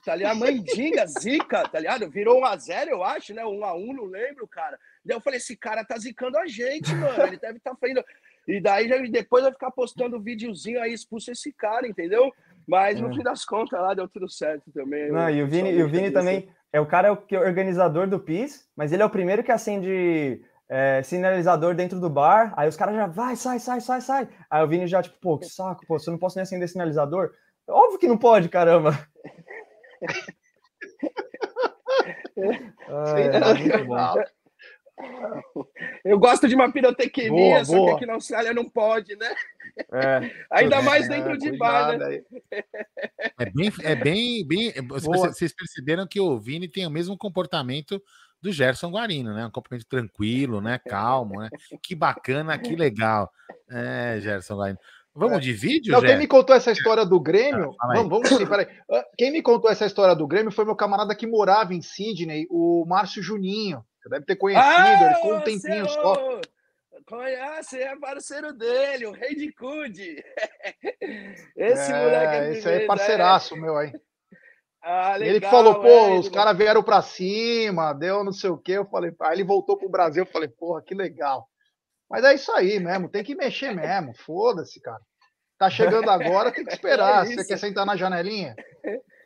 [0.05, 2.11] tá ali a mandinga, zica, tá ligado?
[2.11, 3.43] Virou 1x0, eu acho, né?
[3.43, 4.79] 1x1, não lembro, cara.
[5.05, 7.23] Daí eu falei, esse cara tá zicando a gente, mano.
[7.23, 8.05] Ele deve estar tá fazendo.
[8.47, 12.33] E daí depois vai ficar postando videozinho aí, expulsa esse cara, entendeu?
[12.69, 13.14] Mas no é.
[13.14, 15.11] fim das contas lá deu tudo certo também.
[15.11, 18.07] Não, e o Vini, e o Vini também é o cara que é o organizador
[18.07, 22.53] do PIS, mas ele é o primeiro que acende é, sinalizador dentro do bar.
[22.55, 24.29] Aí os caras já vai, sai, sai, sai, sai.
[24.51, 27.31] Aí o Vini já, tipo, pô, que saco, pô, você não posso nem acender sinalizador.
[27.66, 28.91] Óbvio que não pode, caramba.
[32.87, 34.14] ah, é, muito bom.
[36.05, 37.88] Eu gosto de uma pirotecnia, boa, só boa.
[37.88, 39.34] que aqui na Austrália não pode, né?
[39.92, 42.20] É, Ainda mais é, dentro de bar, né?
[43.38, 44.72] É bem, é bem, bem.
[44.88, 48.03] Vocês perceberam que o Vini tem o mesmo comportamento
[48.40, 49.46] do Gerson Guarino, né?
[49.46, 50.78] Um comportamento tranquilo, né?
[50.78, 51.49] Calmo, né?
[51.82, 53.30] Que bacana, que legal.
[53.70, 54.78] É, Gerson Guarino.
[55.14, 55.40] Vamos é.
[55.40, 57.74] de vídeo, Não, quem me contou essa história do Grêmio.
[57.80, 58.68] Ah, vamos, vamos sim, peraí.
[58.88, 62.46] Ah, quem me contou essa história do Grêmio foi meu camarada que morava em Sydney,
[62.49, 63.84] o Márcio Juninho.
[64.09, 66.03] Você deve ter conhecido, ah, ele ficou um tempinho seu...
[66.03, 66.41] só.
[67.07, 70.23] Conhece, é parceiro dele, o Rei de Cude.
[71.57, 73.61] Esse é, moleque é Esse aí é parceiraço é.
[73.61, 73.93] meu aí.
[74.83, 78.51] Ah, legal, ele que falou, pô, é, os caras vieram pra cima, deu não sei
[78.51, 78.73] o quê.
[78.73, 81.47] Eu falei, aí ele voltou pro Brasil, eu falei, porra, que legal.
[82.09, 84.15] Mas é isso aí mesmo, tem que mexer mesmo.
[84.25, 85.01] Foda-se, cara.
[85.59, 87.25] Tá chegando agora, tem que esperar.
[87.25, 88.55] É Você quer sentar na janelinha?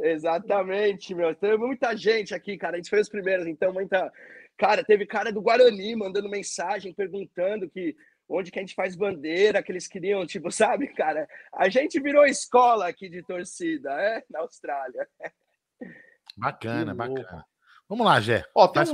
[0.00, 1.34] Exatamente, meu.
[1.34, 2.74] Tem muita gente aqui, cara.
[2.74, 4.10] A gente foi os primeiros, então muita.
[4.56, 7.96] Cara, teve cara do Guarani mandando mensagem perguntando que
[8.28, 11.28] onde que a gente faz bandeira, que eles queriam, tipo, sabe, cara?
[11.54, 15.06] A gente virou escola aqui de torcida, é, na Austrália.
[16.36, 17.44] Bacana, bacana.
[17.88, 18.42] Vamos lá, Gé.
[18.54, 18.86] Ó, tem um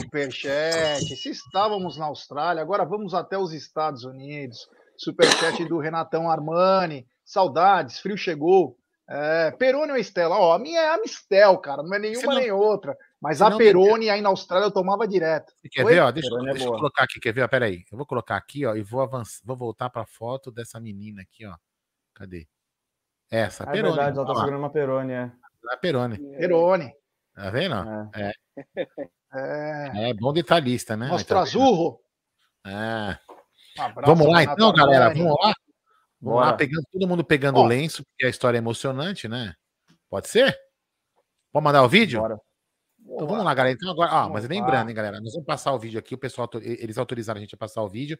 [0.00, 1.16] superchat.
[1.16, 4.68] Se estávamos na Austrália, agora vamos até os Estados Unidos.
[4.96, 7.06] Superchat do Renatão Armani.
[7.24, 8.76] Saudades, frio chegou.
[9.08, 10.36] É, Peroni ou Estela?
[10.36, 12.40] Ó, a minha é a Mistel, cara, não é nenhuma não...
[12.40, 12.96] nem outra.
[13.20, 15.52] Mas a Peroni aí na Austrália eu tomava direto.
[15.60, 15.94] Você quer Oi?
[15.94, 16.00] ver?
[16.00, 17.42] Ó, deixa, é deixa eu colocar aqui, quer ver?
[17.42, 17.84] Ó, peraí.
[17.90, 21.22] Eu vou colocar aqui, ó, e vou avançar, vou voltar para a foto dessa menina
[21.22, 21.54] aqui, ó.
[22.14, 22.46] Cadê?
[23.30, 23.94] Essa, é Peroni.
[23.94, 25.32] verdade, ela tá segurando uma Peroni, é.
[25.70, 26.18] A Peroni.
[26.36, 26.92] Peroni.
[27.34, 27.74] Tá vendo?
[28.14, 28.32] É.
[29.34, 31.08] É, é bom detalhista, né?
[31.08, 31.98] Mostra tá azul.
[32.66, 33.18] É.
[33.78, 35.14] Um vamos lá então, galera.
[35.14, 35.54] Vamos lá.
[36.22, 36.46] Vamos Bora.
[36.46, 39.54] lá, pegando, todo mundo pegando o lenço, porque a história é emocionante, né?
[40.08, 40.56] Pode ser?
[41.52, 42.20] Vamos mandar o vídeo?
[42.20, 42.38] Bora.
[43.04, 43.74] Então vamos lá, galera.
[43.74, 46.48] Então agora, ah, mas lembrando, hein, galera, nós vamos passar o vídeo aqui, o pessoal,
[46.62, 48.16] eles autorizaram a gente a passar o vídeo.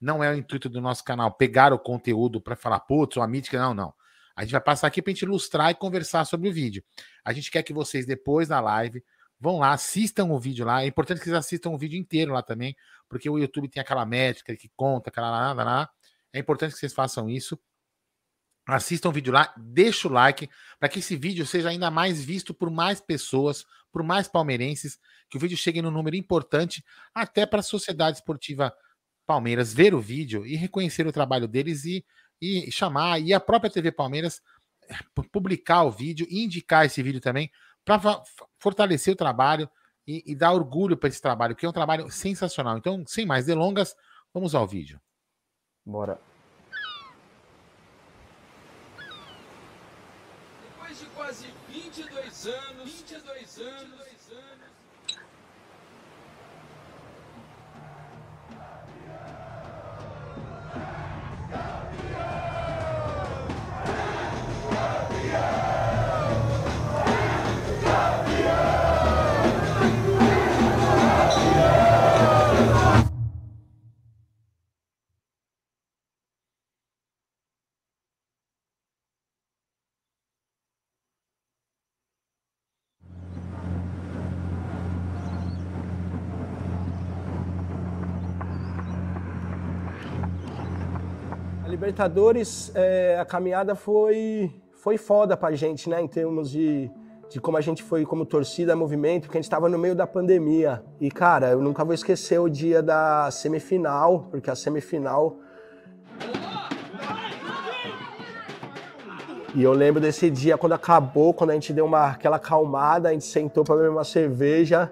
[0.00, 3.56] Não é o intuito do nosso canal pegar o conteúdo para falar, putz, uma mítica,
[3.58, 3.94] não, não.
[4.34, 6.82] A gente vai passar aqui para a gente ilustrar e conversar sobre o vídeo.
[7.24, 9.00] A gente quer que vocês, depois da live,
[9.38, 10.82] vão lá, assistam o vídeo lá.
[10.82, 12.74] É importante que vocês assistam o vídeo inteiro lá também,
[13.08, 15.90] porque o YouTube tem aquela métrica que conta, aquela lá, lá, lá.
[16.34, 17.58] É importante que vocês façam isso.
[18.66, 22.52] Assistam o vídeo lá, deixa o like para que esse vídeo seja ainda mais visto
[22.52, 24.98] por mais pessoas, por mais palmeirenses,
[25.30, 26.82] que o vídeo chegue no número importante,
[27.14, 28.74] até para a Sociedade Esportiva
[29.26, 32.04] Palmeiras ver o vídeo e reconhecer o trabalho deles e,
[32.40, 34.42] e chamar, e a própria TV Palmeiras
[34.88, 34.96] eh,
[35.30, 37.50] publicar o vídeo e indicar esse vídeo também
[37.84, 38.22] para
[38.58, 39.70] fortalecer o trabalho
[40.06, 42.78] e, e dar orgulho para esse trabalho, que é um trabalho sensacional.
[42.78, 43.94] Então, sem mais delongas,
[44.32, 45.00] vamos ao vídeo.
[45.86, 46.18] Bora.
[50.62, 54.04] Depois de quase 22 anos, 22 anos
[91.84, 96.00] Libertadores, é, a caminhada foi, foi foda pra gente, né?
[96.00, 96.90] Em termos de,
[97.28, 100.06] de como a gente foi como torcida, movimento, porque a gente estava no meio da
[100.06, 100.82] pandemia.
[100.98, 105.36] E, cara, eu nunca vou esquecer o dia da semifinal, porque a semifinal.
[109.54, 113.12] E eu lembro desse dia quando acabou, quando a gente deu uma, aquela acalmada, a
[113.12, 114.90] gente sentou para beber uma cerveja.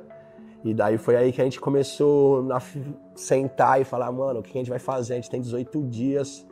[0.62, 2.60] E daí foi aí que a gente começou a
[3.14, 5.14] sentar e falar, mano, o que a gente vai fazer?
[5.14, 6.51] A gente tem 18 dias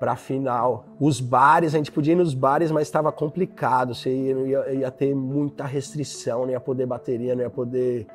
[0.00, 0.86] para a final.
[0.98, 3.94] Os bares, a gente podia ir nos bares, mas estava complicado.
[3.94, 8.06] Você ia, ia, ter muita restrição, não ia poder bateria, não ia poder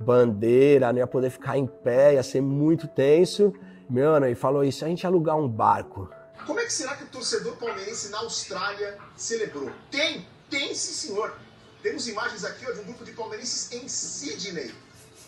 [0.00, 3.52] bandeira, não ia poder ficar em pé, ia ser muito tenso.
[3.88, 6.08] Mano, e falou isso, a gente alugar um barco.
[6.46, 9.70] Como é que será que o torcedor palmeirense na Austrália celebrou?
[9.90, 11.34] Tem, tem sim senhor.
[11.82, 14.74] Temos imagens aqui ó, de um grupo de palmeirenses em Sydney,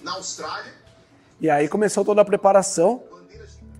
[0.00, 0.72] na Austrália.
[1.38, 3.02] E aí começou toda a preparação,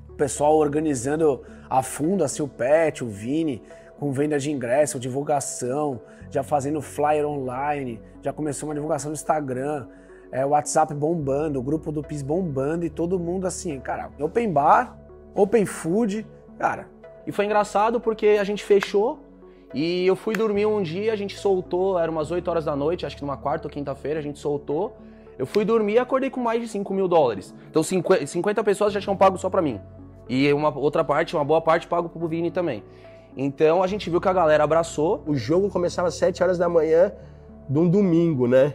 [0.09, 3.62] o pessoal organizando a fundo, assim, o Pet, o Vini,
[3.99, 6.01] com venda de ingresso, divulgação,
[6.31, 9.87] já fazendo flyer online, já começou uma divulgação no Instagram,
[10.31, 14.99] é, WhatsApp bombando, o grupo do PIS bombando e todo mundo assim, cara, open bar,
[15.35, 16.27] open food,
[16.59, 16.89] cara.
[17.27, 19.21] E foi engraçado porque a gente fechou
[19.75, 23.05] e eu fui dormir um dia, a gente soltou, era umas 8 horas da noite,
[23.05, 24.97] acho que numa quarta ou quinta-feira, a gente soltou.
[25.39, 27.55] Eu fui dormir e acordei com mais de 5 mil dólares.
[27.71, 29.81] Então 50 pessoas já tinham pago só pra mim.
[30.29, 32.83] E uma outra parte, uma boa parte, pago pro Vini também.
[33.37, 35.22] Então a gente viu que a galera abraçou.
[35.26, 37.12] O jogo começava às 7 horas da manhã
[37.68, 38.74] de um domingo, né?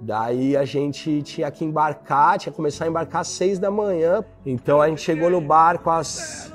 [0.00, 4.24] Daí a gente tinha que embarcar, tinha que começar a embarcar às 6 da manhã.
[4.46, 6.52] Então a gente chegou no barco às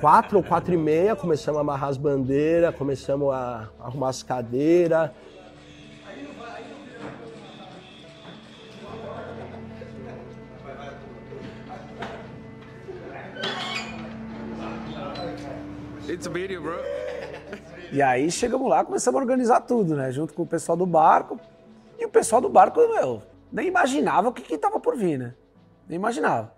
[0.00, 5.10] 4 ou 4 e meia, começamos a amarrar as bandeiras, começamos a arrumar as cadeiras.
[16.10, 16.74] It's a video, bro.
[17.92, 20.10] E aí chegamos lá, começamos a organizar tudo, né?
[20.10, 21.38] Junto com o pessoal do barco.
[21.96, 25.34] E o pessoal do barco, meu, nem imaginava o que, que tava por vir, né?
[25.88, 26.52] Nem imaginava.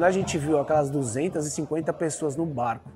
[0.00, 2.88] Quando a gente viu aquelas 250 pessoas no barco,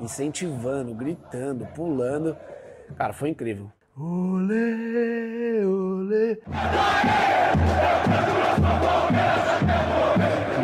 [0.00, 2.34] incentivando, gritando, pulando,
[2.96, 3.70] cara, foi incrível.
[3.94, 6.38] Olê, olê.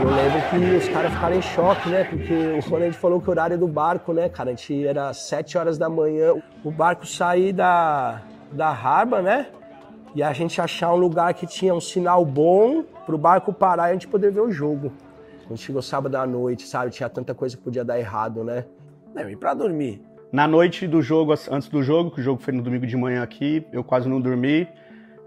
[0.00, 2.04] eu lembro que os caras ficaram em choque, né?
[2.04, 4.48] Porque quando a gente falou que o horário do barco, né, cara?
[4.48, 6.32] A gente era 7 horas da manhã,
[6.64, 9.48] o barco sair da, da harba, né?
[10.14, 13.90] E a gente achar um lugar que tinha um sinal bom pro barco parar e
[13.90, 14.90] a gente poder ver o jogo.
[15.48, 16.90] Gente chegou sábado à noite, sabe?
[16.90, 18.64] Tinha tanta coisa que podia dar errado, né?
[19.14, 20.02] Não, e pra dormir?
[20.32, 23.22] Na noite do jogo, antes do jogo, que o jogo foi no domingo de manhã
[23.22, 24.66] aqui, eu quase não dormi.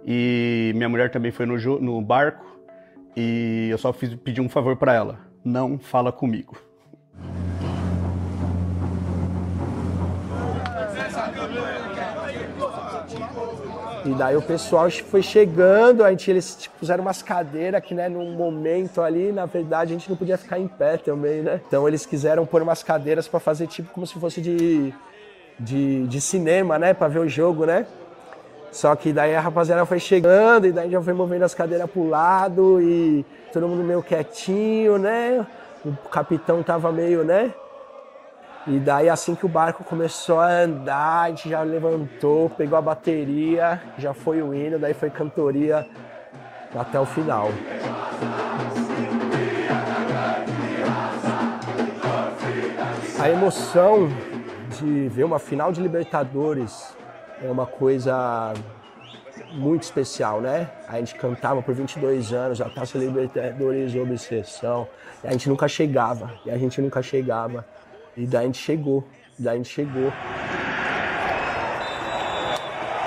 [0.05, 2.45] E minha mulher também foi no, no barco.
[3.15, 6.66] E eu só fiz pedir um favor para ela: não fala comigo.
[14.07, 18.07] E daí o pessoal foi chegando, a gente, eles tipo, puseram umas cadeiras que, né,
[18.07, 21.59] num momento ali, na verdade, a gente não podia ficar em pé também, né?
[21.67, 24.93] Então eles quiseram pôr umas cadeiras para fazer tipo como se fosse de,
[25.59, 26.93] de, de cinema, né?
[26.93, 27.85] Para ver o jogo, né?
[28.71, 32.07] Só que daí a rapaziada foi chegando e daí já foi movendo as cadeiras pro
[32.07, 35.45] lado e todo mundo meio quietinho, né?
[35.83, 37.53] O capitão tava meio, né?
[38.67, 42.81] E daí assim que o barco começou a andar, a gente já levantou, pegou a
[42.81, 45.87] bateria, já foi o hino, daí foi cantoria
[46.75, 47.47] até o final.
[53.17, 54.09] A emoção
[54.77, 56.93] de ver uma final de Libertadores
[57.41, 58.53] é uma coisa
[59.53, 60.69] muito especial, né?
[60.89, 64.87] A gente cantava por 22 anos, a Taça Libertadores Obsessão,
[65.23, 67.65] e a gente nunca chegava, e a gente nunca chegava.
[68.17, 69.03] E daí a gente chegou,
[69.37, 70.11] daí a gente chegou.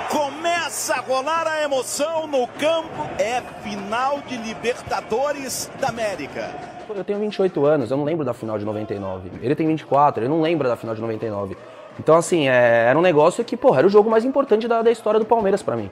[0.09, 3.09] Começa a rolar a emoção no campo.
[3.19, 6.55] É final de Libertadores da América.
[6.95, 9.31] Eu tenho 28 anos, eu não lembro da final de 99.
[9.41, 11.57] Ele tem 24, ele não lembra da final de 99.
[11.99, 14.91] Então, assim, é, era um negócio que, porra, era o jogo mais importante da, da
[14.91, 15.91] história do Palmeiras para mim.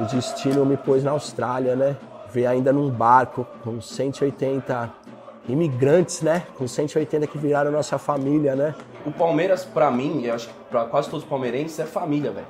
[0.00, 1.96] O destino me pôs na Austrália, né?
[2.30, 5.07] Ver ainda num barco com 180
[5.48, 6.44] imigrantes, né?
[6.56, 8.74] Com 180 que viraram nossa família, né?
[9.04, 12.46] O Palmeiras, para mim, eu acho que pra quase todos os palmeirenses, é família, velho.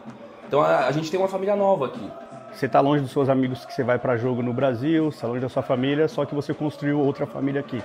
[0.46, 2.11] Então a, a, gente tem uma família nova aqui.
[2.53, 5.28] Você tá longe dos seus amigos que você vai para jogo no Brasil, você tá
[5.28, 7.82] longe da sua família, só que você construiu outra família aqui.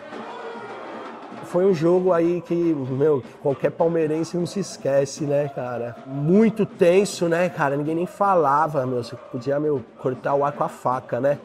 [1.45, 5.95] Foi um jogo aí que, meu, qualquer palmeirense não se esquece, né, cara?
[6.07, 7.75] Muito tenso, né, cara?
[7.75, 9.03] Ninguém nem falava, meu.
[9.03, 11.37] Você podia, meu, cortar o ar com a faca, né?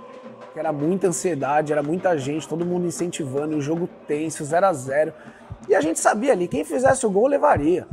[0.59, 5.13] Era muita ansiedade, era muita gente, todo mundo incentivando, o jogo tenso, 0 a 0
[5.69, 7.87] E a gente sabia ali, quem fizesse o gol levaria.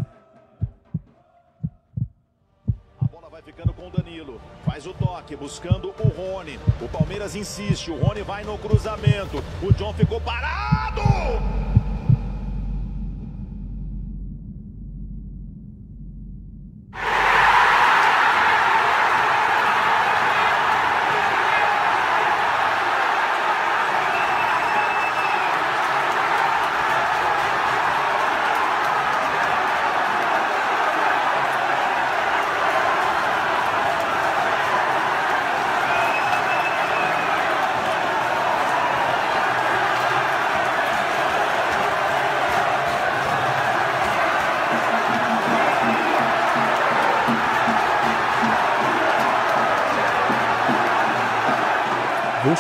[2.99, 4.41] A bola vai ficando com o Danilo.
[4.66, 6.59] Faz o toque, buscando o Rony.
[6.82, 9.43] O Palmeiras insiste, o Rony vai no cruzamento.
[9.61, 11.03] O John ficou parado!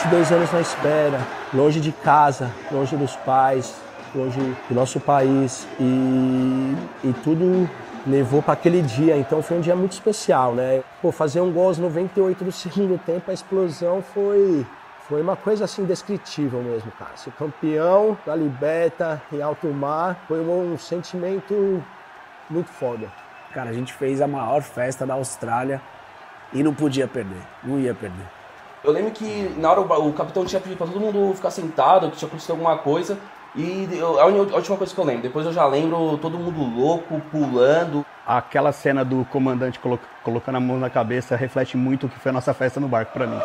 [0.05, 1.19] 22 anos na espera,
[1.51, 3.75] longe de casa, longe dos pais,
[4.13, 4.39] longe
[4.69, 7.67] do nosso país e, e tudo
[8.05, 10.83] levou para aquele dia, então foi um dia muito especial, né?
[11.01, 14.65] Pô, fazer um gol aos 98 do segundo tempo, a explosão foi
[15.09, 17.15] foi uma coisa assim indescritível mesmo, cara.
[17.15, 21.83] Ser campeão da Liberta em alto mar foi um sentimento
[22.47, 23.07] muito foda.
[23.53, 25.81] Cara, a gente fez a maior festa da Austrália
[26.53, 28.34] e não podia perder, não ia perder.
[28.85, 32.11] Eu lembro que na hora o, o capitão tinha pedido pra todo mundo ficar sentado,
[32.11, 33.17] que tinha acontecido alguma coisa.
[33.55, 37.19] E eu, a última coisa que eu lembro, depois eu já lembro todo mundo louco,
[37.31, 38.05] pulando.
[38.27, 42.31] Aquela cena do comandante colo colocando a mão na cabeça reflete muito o que foi
[42.31, 43.39] a nossa festa no barco para mim.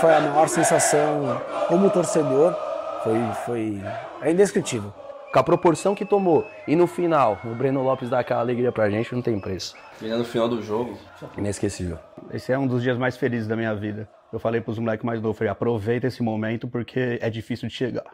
[0.00, 2.56] Foi a maior sensação como torcedor,
[3.04, 3.82] foi, foi
[4.22, 4.92] é indescritível.
[5.30, 8.88] Com a proporção que tomou e no final o Breno Lopes dá aquela alegria pra
[8.88, 9.74] gente, não tem preço.
[10.00, 10.98] E no final do jogo,
[11.36, 11.98] inesquecível.
[12.32, 14.08] Esse é um dos dias mais felizes da minha vida.
[14.32, 18.06] Eu falei pros moleques mais novos, falei, aproveita esse momento porque é difícil de chegar.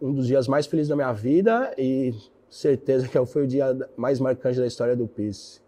[0.00, 2.14] Um dos dias mais felizes da minha vida e
[2.48, 5.62] certeza que foi o dia mais marcante da história do PIS.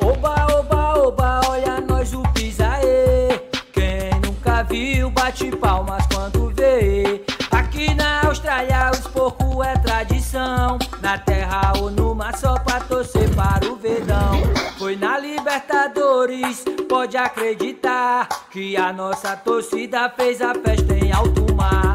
[0.00, 3.38] Oba, oba, oba, olha nós o PIS aê.
[3.72, 7.24] Quem nunca viu bate palmas quando vê.
[7.50, 10.78] Aqui na Austrália os porcos é tradição.
[11.00, 14.32] Na terra ou no mar só pra torcer para o verdão.
[14.78, 18.28] Foi na Libertadores, pode acreditar.
[18.50, 21.91] Que a nossa torcida fez a festa em alto mar.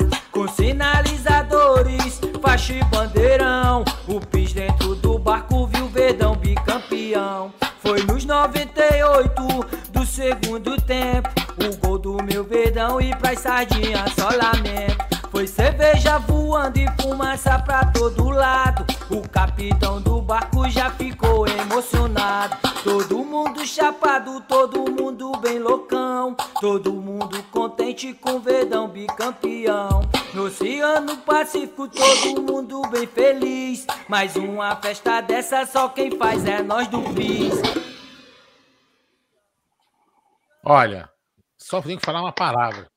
[13.38, 15.18] Sardinhas só lamento.
[15.32, 18.86] Foi cerveja voando e fumaça pra todo lado.
[19.10, 22.58] O capitão do barco já ficou emocionado.
[22.84, 26.36] Todo mundo chapado, todo mundo bem loucão.
[26.60, 30.02] Todo mundo contente com verdão bicampeão.
[30.34, 33.86] No Oceano Pacífico, todo mundo bem feliz.
[34.08, 37.62] Mais uma festa dessa, só quem faz é nós do PIS.
[40.66, 41.10] Olha,
[41.58, 42.88] só tenho que falar uma palavra.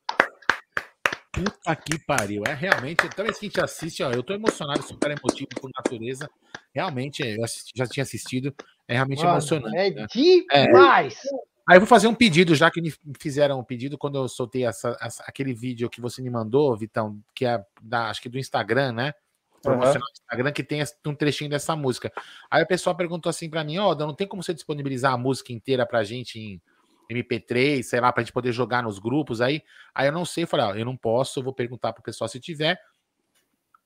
[1.45, 2.43] Puta que pariu.
[2.47, 3.09] É realmente.
[3.11, 6.29] Toda vez que a gente assiste, ó, eu tô emocionado, super emotivo por natureza.
[6.75, 8.55] Realmente, eu assisti- já tinha assistido.
[8.87, 9.77] É realmente Mano, emocionante.
[9.77, 10.07] é né?
[10.13, 11.21] demais.
[11.69, 14.65] Aí eu vou fazer um pedido, já que me fizeram um pedido quando eu soltei
[14.65, 18.39] essa- essa- aquele vídeo que você me mandou, Vitão, que é da, acho que do
[18.39, 19.13] Instagram, né?
[19.63, 22.11] Promocional do Instagram, que tem um trechinho dessa música.
[22.51, 25.19] Aí o pessoal perguntou assim pra mim: Ó, Dan, não tem como você disponibilizar a
[25.19, 26.61] música inteira pra gente em
[27.11, 29.63] MP3, sei lá, pra gente poder jogar nos grupos aí?
[29.95, 32.29] Aí eu não sei, eu falei: Ó, eu não posso, eu vou perguntar pro pessoal
[32.29, 32.79] se tiver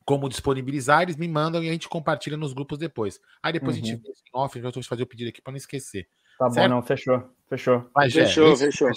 [0.04, 3.18] como disponibilizar, eles me mandam e a gente compartilha nos grupos depois.
[3.42, 4.00] Aí depois a gente Uhum.
[4.02, 6.06] vê em off, eu vou fazer o pedido aqui pra não esquecer.
[6.38, 6.70] Tá bom, Certo?
[6.70, 7.30] não, fechou.
[7.48, 7.90] Fechou.
[8.08, 8.90] Gé, Fechou, esse- fechou.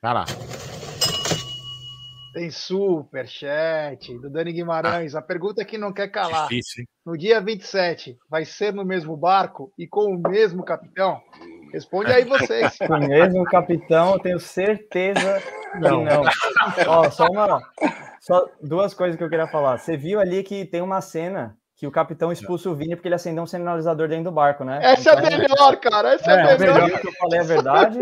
[0.00, 0.24] Vai lá.
[2.34, 5.14] Tem superchat do Dani Guimarães.
[5.14, 6.48] A pergunta que não quer calar.
[6.48, 6.84] Difícil?
[7.06, 11.20] No dia 27, vai ser no mesmo barco e com o mesmo capitão?
[11.74, 12.78] Responde aí vocês.
[12.88, 16.04] O mesmo capitão, eu tenho certeza que Não.
[16.04, 16.22] não.
[16.86, 17.60] Ó, só uma.
[18.20, 19.76] Só duas coisas que eu queria falar.
[19.78, 23.16] Você viu ali que tem uma cena que o capitão expulsa o Vini porque ele
[23.16, 24.78] acendeu um sinalizador dentro do barco, né?
[24.82, 26.14] Essa é Então- melhor, cara.
[26.14, 26.84] Essa é, É, melhor.
[26.90, 27.98] o que eu falei é verdade.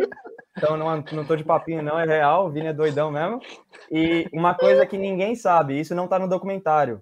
[0.56, 2.46] Então não, não tô de papinho, não, é real.
[2.46, 3.40] O Vini é doidão mesmo.
[3.90, 7.00] E uma coisa que ninguém sabe, isso não tá no documentário.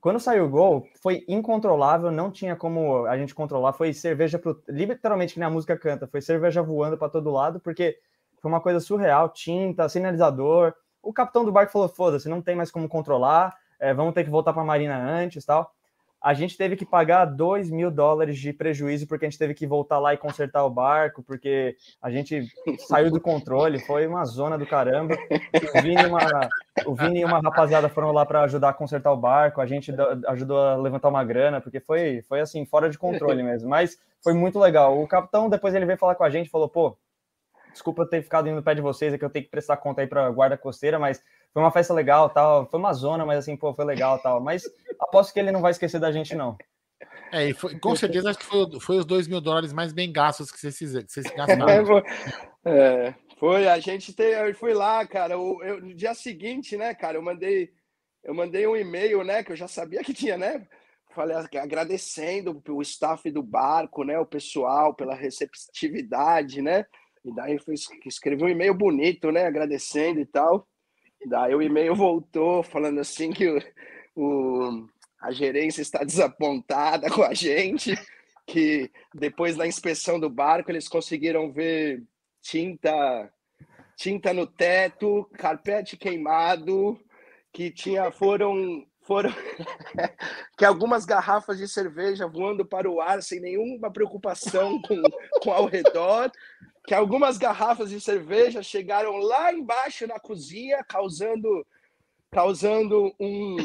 [0.00, 3.72] Quando saiu o gol, foi incontrolável, não tinha como a gente controlar.
[3.72, 4.62] Foi cerveja pro.
[4.68, 7.98] Literalmente que nem a música canta, foi cerveja voando para todo lado, porque
[8.40, 10.74] foi uma coisa surreal tinta, sinalizador.
[11.02, 14.30] O capitão do barco falou: foda-se, não tem mais como controlar, é, vamos ter que
[14.30, 15.74] voltar para a marina antes tal
[16.22, 19.66] a gente teve que pagar 2 mil dólares de prejuízo porque a gente teve que
[19.66, 22.46] voltar lá e consertar o barco, porque a gente
[22.86, 25.14] saiu do controle, foi uma zona do caramba.
[25.14, 26.20] O Vini, e uma,
[26.86, 29.92] o Vini e uma rapaziada foram lá para ajudar a consertar o barco, a gente
[30.28, 33.68] ajudou a levantar uma grana, porque foi, foi assim, fora de controle mesmo.
[33.68, 35.00] Mas foi muito legal.
[35.00, 36.98] O capitão, depois ele veio falar com a gente, falou, pô,
[37.72, 39.76] desculpa eu ter ficado indo no pé de vocês, é que eu tenho que prestar
[39.78, 41.22] conta aí para guarda costeira, mas
[41.52, 44.40] foi uma festa legal, tal, foi uma zona, mas assim, pô, foi legal, tal.
[44.40, 44.62] Mas
[45.00, 46.56] aposto que ele não vai esquecer da gente, não.
[47.32, 50.12] É, e foi- com certeza acho que foi, foi os dois mil dólares mais bem
[50.12, 51.86] gastos que vocês, fizeram- que vocês É, gastaram.
[51.86, 52.02] foi-
[52.64, 55.32] é, Foi, a gente tem, eu fui lá, cara.
[55.32, 57.70] Eu, eu- no dia seguinte, né, cara, eu mandei,
[58.22, 60.66] eu mandei um e-mail, né, que eu já sabia que tinha, né?
[61.14, 66.84] Falei ag- agradecendo o staff do barco, né, o pessoal pela receptividade, né?
[67.24, 70.66] E daí eu fiz, escrevi um e-mail bonito, né, agradecendo e tal.
[71.26, 73.62] Daí o e-mail voltou falando assim que o,
[74.16, 74.88] o-
[75.20, 77.94] a gerência está desapontada com a gente,
[78.46, 82.02] que depois da inspeção do barco eles conseguiram ver
[82.42, 83.30] tinta
[83.96, 86.98] tinta no teto, carpete queimado,
[87.52, 89.30] que tinha foram foram
[90.56, 95.02] que algumas garrafas de cerveja voando para o ar sem nenhuma preocupação com,
[95.42, 96.30] com ao redor,
[96.86, 101.66] que algumas garrafas de cerveja chegaram lá embaixo na cozinha, causando
[102.30, 103.56] causando um,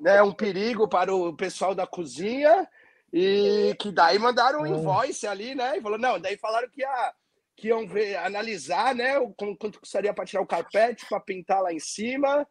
[0.00, 2.68] né, um perigo para o pessoal da cozinha
[3.12, 5.76] e que daí mandaram um invoice ali, né?
[5.76, 7.12] E falou, não, daí falaram que, ia,
[7.56, 9.18] que iam ver, analisar, né?
[9.18, 12.46] o- quanto custaria para tirar o carpete, para pintar lá em cima.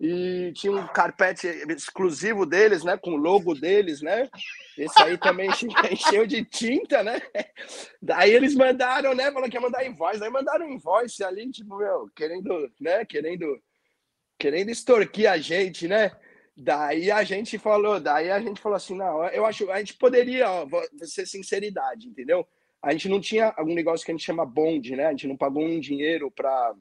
[0.00, 2.96] E tinha um carpete exclusivo deles, né?
[2.96, 4.28] Com o logo deles, né?
[4.76, 7.20] Esse aí também enche- encheu de tinta, né?
[8.00, 9.30] Daí eles mandaram, né?
[9.32, 10.20] Falaram que ia mandar invoice.
[10.20, 13.04] Daí mandaram invoice ali, tipo, meu, querendo, né?
[13.04, 13.60] Querendo
[14.38, 16.12] querendo extorquir a gente, né?
[16.56, 20.48] Daí a gente falou, daí a gente falou assim, não, eu acho, a gente poderia,
[20.50, 20.66] ó,
[21.02, 22.46] ser sinceridade, entendeu?
[22.80, 25.06] A gente não tinha algum negócio que a gente chama bonde, né?
[25.06, 26.74] A gente não pagou um dinheiro para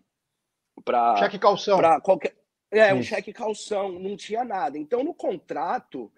[0.85, 1.77] para Cheque calção.
[1.79, 2.36] para qualquer
[2.71, 4.77] é, um cheque calção, não tinha nada.
[4.77, 6.11] Então no contrato,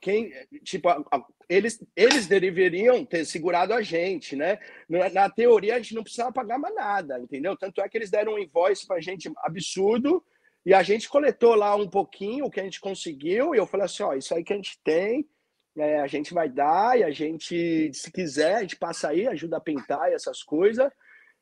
[0.00, 0.32] quem
[0.62, 4.58] tipo a- a- eles eles deveriam ter segurado a gente, né?
[4.88, 7.56] Na, na teoria a gente não precisava pagar mais nada, entendeu?
[7.56, 10.24] Tanto é que eles deram um invoice pra gente absurdo
[10.64, 13.86] e a gente coletou lá um pouquinho o que a gente conseguiu e eu falei
[13.86, 15.28] assim, ó, isso aí que a gente tem,
[15.76, 19.58] é, a gente vai dar e a gente, se quiser, a gente passa aí, ajuda
[19.58, 20.90] a pintar e essas coisas.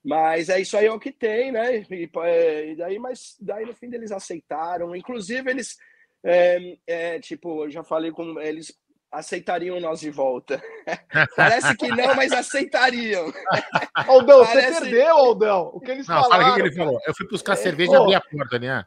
[0.05, 1.79] Mas é isso aí é o que tem, né?
[1.91, 4.95] E, é, e daí, mas daí no fim eles aceitaram.
[4.95, 5.79] Inclusive, eles,
[6.23, 8.77] é, é, tipo, eu já falei com eles
[9.11, 10.61] aceitariam nós de volta.
[11.37, 13.33] Parece que não, mas aceitariam.
[14.09, 15.71] Aldão, você Parece- perdeu, Aldão.
[15.73, 16.55] O que eles Não, fala o falaram.
[16.55, 16.99] que que ele falou.
[17.07, 18.85] Eu fui buscar É, cerveja e abri a porta, né?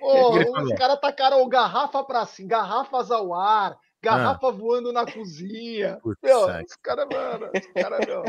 [0.00, 4.92] Ô, O que ele os caras tacaram garrafa pra cima, garrafas ao ar, garrafa voando
[4.92, 5.98] na cozinha.
[6.02, 8.24] Putz, Meu, os caras, mano, os caras, meu.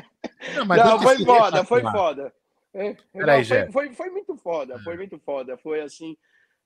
[0.56, 2.34] Não, mas não, foi foda, foi foda.
[2.74, 3.26] É, não,
[3.72, 5.58] foi, foi, foi muito foda, foi muito foda.
[5.58, 6.18] Foi assim.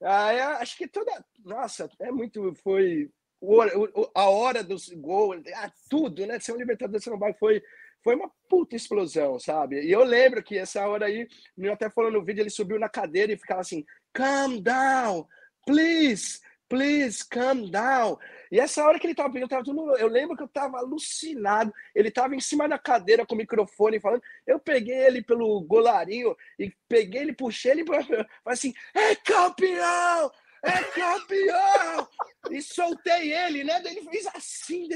[0.02, 1.12] ah, é, acho que toda.
[1.44, 2.54] Nossa, é muito.
[2.64, 3.10] Foi.
[3.42, 6.40] o- o- a hora dos gols, ah, tudo, né?
[6.40, 7.34] Ser um Libertadores você não vai.
[7.34, 7.62] Foi,
[8.04, 9.82] foi uma puta explosão, sabe?
[9.84, 11.28] E eu lembro que essa hora aí,
[11.58, 15.28] eu até falou no vídeo, ele subiu na cadeira e ficava assim: calm down,
[15.66, 16.40] please,
[16.70, 18.18] please, calm down.
[18.52, 21.74] E essa hora que ele tava pedindo, tava tudo, eu lembro que eu tava alucinado.
[21.94, 24.22] Ele tava em cima da cadeira com o microfone falando.
[24.46, 30.32] Eu peguei ele pelo golarinho e peguei ele, puxei ele para falei assim: é campeão!
[30.64, 32.08] É campeão!
[32.52, 33.80] E soltei ele, né?
[33.82, 34.88] Daí ele fez assim.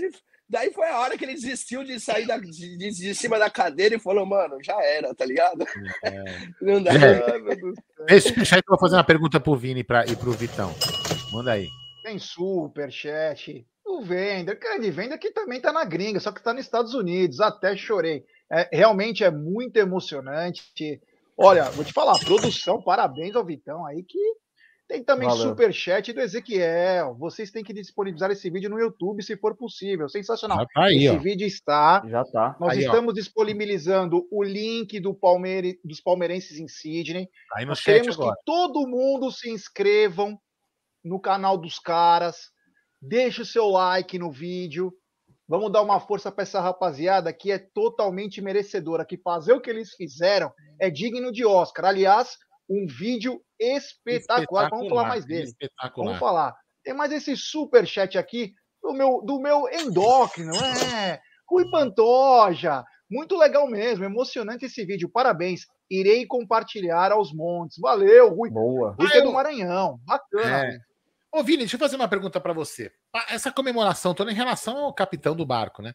[0.49, 3.49] Daí, foi a hora que ele desistiu de sair da- de, de- de cima da
[3.49, 5.65] cadeira e falou: mano, já era, tá ligado?
[6.61, 6.91] Não dá.
[8.09, 8.19] É.
[8.19, 10.75] Superchat eu vou fazer uma pergunta pro Vini pra, e pro Vitão.
[11.31, 11.67] Manda aí.
[12.03, 13.65] Tem superchat.
[13.85, 17.39] O Vender, grande Vender que também tá na gringa, só que tá nos Estados Unidos.
[17.39, 18.23] Até chorei.
[18.51, 20.63] É, realmente é muito emocionante.
[21.37, 24.19] Olha, vou te falar, produção, parabéns ao Vitão aí que
[24.91, 25.49] tem também Valeu.
[25.49, 27.15] superchat do Ezequiel.
[27.17, 30.09] Vocês têm que disponibilizar esse vídeo no YouTube se for possível.
[30.09, 30.67] Sensacional.
[30.73, 31.17] Tá aí, esse ó.
[31.17, 32.03] vídeo está.
[32.09, 32.57] Já tá.
[32.59, 32.87] Nós Aí, ó.
[32.87, 37.25] estamos disponibilizando o link do Palmeire, dos palmeirenses em Sydney.
[37.49, 38.35] Tá Aí no Nós chat queremos agora.
[38.35, 40.37] que todo mundo se inscrevam
[41.03, 42.49] no canal dos caras.
[43.01, 44.93] Deixe o seu like no vídeo.
[45.47, 49.69] Vamos dar uma força para essa rapaziada que é totalmente merecedora, que fazer o que
[49.69, 51.85] eles fizeram é digno de Oscar.
[51.85, 52.37] Aliás,
[52.69, 54.69] um vídeo espetacular.
[54.69, 55.43] Vamos falar mais dele.
[55.43, 56.05] Espetacular.
[56.05, 56.55] Vamos falar.
[56.83, 61.19] Tem mais esse super chat aqui do meu, do meu endócrino, é.
[61.47, 62.83] Rui Pantoja.
[63.09, 65.09] Muito legal mesmo, emocionante esse vídeo.
[65.11, 65.65] Parabéns.
[65.89, 67.77] Irei compartilhar aos montes.
[67.77, 68.49] Valeu, Rui.
[68.49, 68.95] Boa.
[68.97, 69.99] Rui é do Maranhão.
[70.05, 70.67] Bacana.
[70.67, 70.79] É.
[71.33, 72.91] Ô, Vini, deixa eu fazer uma pergunta pra você.
[73.29, 75.93] Essa comemoração toda em relação ao capitão do barco, né?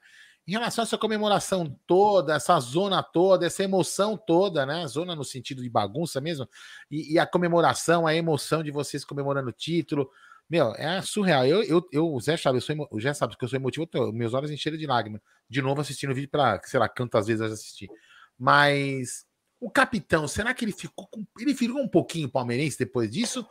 [0.49, 4.87] Em relação a essa comemoração toda, essa zona toda, essa emoção toda, né?
[4.87, 6.49] Zona no sentido de bagunça mesmo,
[6.91, 10.09] e, e a comemoração, a emoção de vocês comemorando o título.
[10.49, 11.45] Meu, é surreal.
[11.45, 13.87] Eu, eu, eu o Zé sabe, eu sou, o Zé sabe que eu sou emotivo,
[13.87, 15.21] tô- meus olhos encheram de lágrimas.
[15.51, 17.89] De novo assistindo o vídeo para, sei lá, quantas vezes eu assisti.
[18.39, 19.27] Mas
[19.61, 23.47] o capitão, será que ele ficou com, ele virou um pouquinho palmeirense depois disso?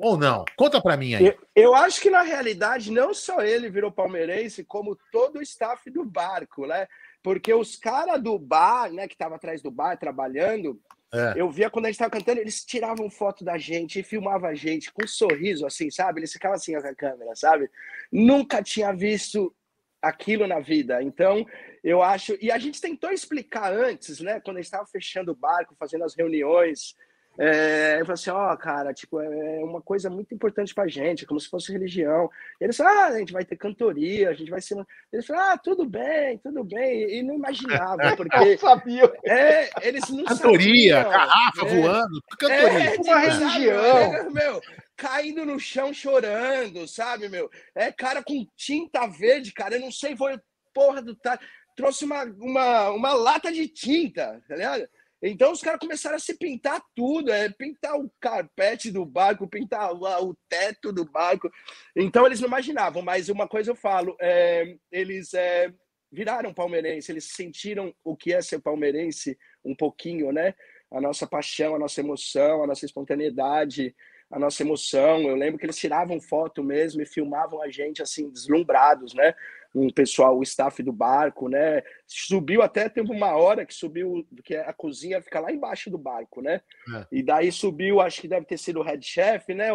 [0.00, 0.44] Ou não?
[0.56, 1.26] Conta pra mim aí.
[1.26, 5.90] Eu, eu acho que na realidade não só ele virou palmeirense, como todo o staff
[5.90, 6.88] do barco, né?
[7.22, 10.80] Porque os caras do bar, né, que tava atrás do bar trabalhando,
[11.12, 11.34] É.
[11.36, 14.54] Eu via quando a gente tava cantando, eles tiravam foto da gente e filmavam a
[14.54, 16.20] gente com um sorriso, assim, sabe?
[16.20, 17.68] Eles ficavam assim com a câmera, sabe?
[18.12, 19.52] Nunca tinha visto
[20.00, 21.02] aquilo na vida.
[21.02, 21.44] Então,
[21.82, 22.38] eu acho.
[22.40, 24.40] E a gente tentou explicar antes, né?
[24.40, 26.94] Quando a gente estava fechando o barco, fazendo as reuniões.
[27.38, 31.40] É, eu falei assim, ó, cara, tipo, é uma coisa muito importante pra gente, como
[31.40, 32.30] se fosse religião.
[32.60, 34.76] E eles falaram, ah, a gente vai ter cantoria, a gente vai ser.
[35.12, 37.18] Eles falaram, ah, tudo bem, tudo bem.
[37.18, 38.36] E não imaginava, porque.
[38.36, 39.10] Eu sabia.
[39.24, 41.10] É, eles não Cantoria, sabiam.
[41.10, 41.80] garrafa É.
[41.80, 42.90] voando, cantoria.
[42.90, 44.12] É, Uma religião.
[44.12, 44.60] sabe, meu,
[44.96, 47.50] caindo no chão chorando, sabe, meu?
[47.74, 49.76] É cara com tinta verde, cara.
[49.76, 50.38] Eu não sei, foi
[50.74, 51.38] porra do tá.
[51.74, 54.86] Trouxe uma, uma, uma lata de tinta, tá ligado?
[55.22, 59.92] Então os caras começaram a se pintar tudo, é pintar o carpete do barco, pintar
[59.92, 61.50] o, o teto do barco.
[61.94, 65.72] Então eles não imaginavam, mas uma coisa eu falo, é, eles é,
[66.10, 70.54] viraram palmeirense, eles sentiram o que é ser palmeirense um pouquinho, né?
[70.90, 73.94] A nossa paixão, a nossa emoção, a nossa espontaneidade,
[74.30, 75.22] a nossa emoção.
[75.22, 79.34] Eu lembro que eles tiravam foto mesmo e filmavam a gente assim deslumbrados, né?
[79.74, 81.82] Um pessoal, o staff do barco, né?
[82.06, 86.42] Subiu até teve uma hora que subiu que a cozinha fica lá embaixo do barco,
[86.42, 86.60] né?
[86.96, 87.06] É.
[87.12, 89.68] E daí subiu, acho que deve ter sido o head chef, né?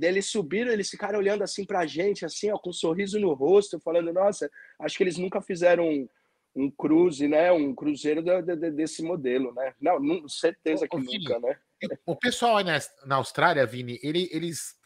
[0.00, 3.80] Eles subiram, eles ficaram olhando assim pra gente, assim, ó, com um sorriso no rosto,
[3.80, 6.08] falando, nossa, acho que eles nunca fizeram um,
[6.54, 7.50] um cruze, né?
[7.52, 9.74] Um cruzeiro da- da- desse modelo, né?
[9.80, 11.56] Não, nu- certeza que Ô, Vini, nunca, né?
[12.04, 14.76] O pessoal aí na, na Austrália, Vini, ele- eles.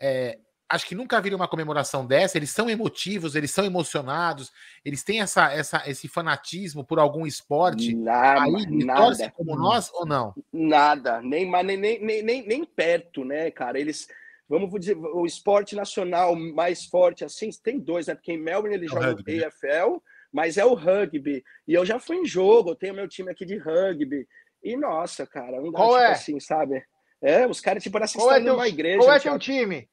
[0.00, 0.38] é,
[0.68, 2.38] acho que nunca viram uma comemoração dessa.
[2.38, 4.52] Eles são emotivos, eles são emocionados,
[4.84, 7.94] eles têm essa, essa, esse fanatismo por algum esporte.
[7.94, 9.30] Nada, aí nada.
[9.30, 10.34] como nós ou não?
[10.52, 13.78] Nada, nem, nem, nem, nem, nem, perto, né, cara?
[13.78, 14.08] Eles,
[14.48, 18.14] vamos dizer, o esporte nacional mais forte assim, tem dois, né?
[18.14, 19.46] Porque em Melbourne eles É o jogam rugby, né?
[19.46, 19.98] AFL,
[20.32, 21.44] mas é o rugby.
[21.68, 24.26] E eu já fui em jogo, eu tenho meu time aqui de rugby.
[24.62, 26.12] E nossa, cara, não dá Qual tipo é?
[26.12, 26.82] assim, sabe?
[27.20, 28.98] É, os caras tipo parecem Qual é teu, numa igreja.
[28.98, 29.88] qual é assim, teu time?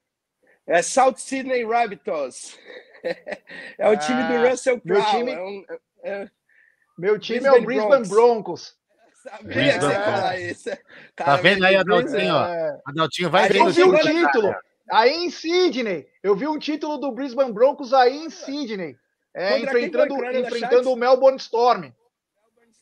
[0.67, 2.57] É South Sydney Rabbitohs.
[3.79, 5.17] É o time do Ah, Russell meu Crowe.
[5.17, 5.65] time- é um-
[6.03, 6.29] é-
[6.99, 8.75] Meu time é o Brisbane Broncos.
[9.23, 10.69] Sabia que você ia Brisbane falar isso.
[11.15, 12.35] Tá Cara, vendo aí, meu Adaltinho?
[12.37, 12.79] É.
[12.85, 14.55] Adaltinho, vai ver Eu vi um título.
[14.91, 16.07] Aí em Sydney.
[16.21, 18.95] Eu vi um título do Brisbane Broncos aí em Sydney.
[19.33, 21.91] É, enfrentando, enfrentando o Melbourne Storm.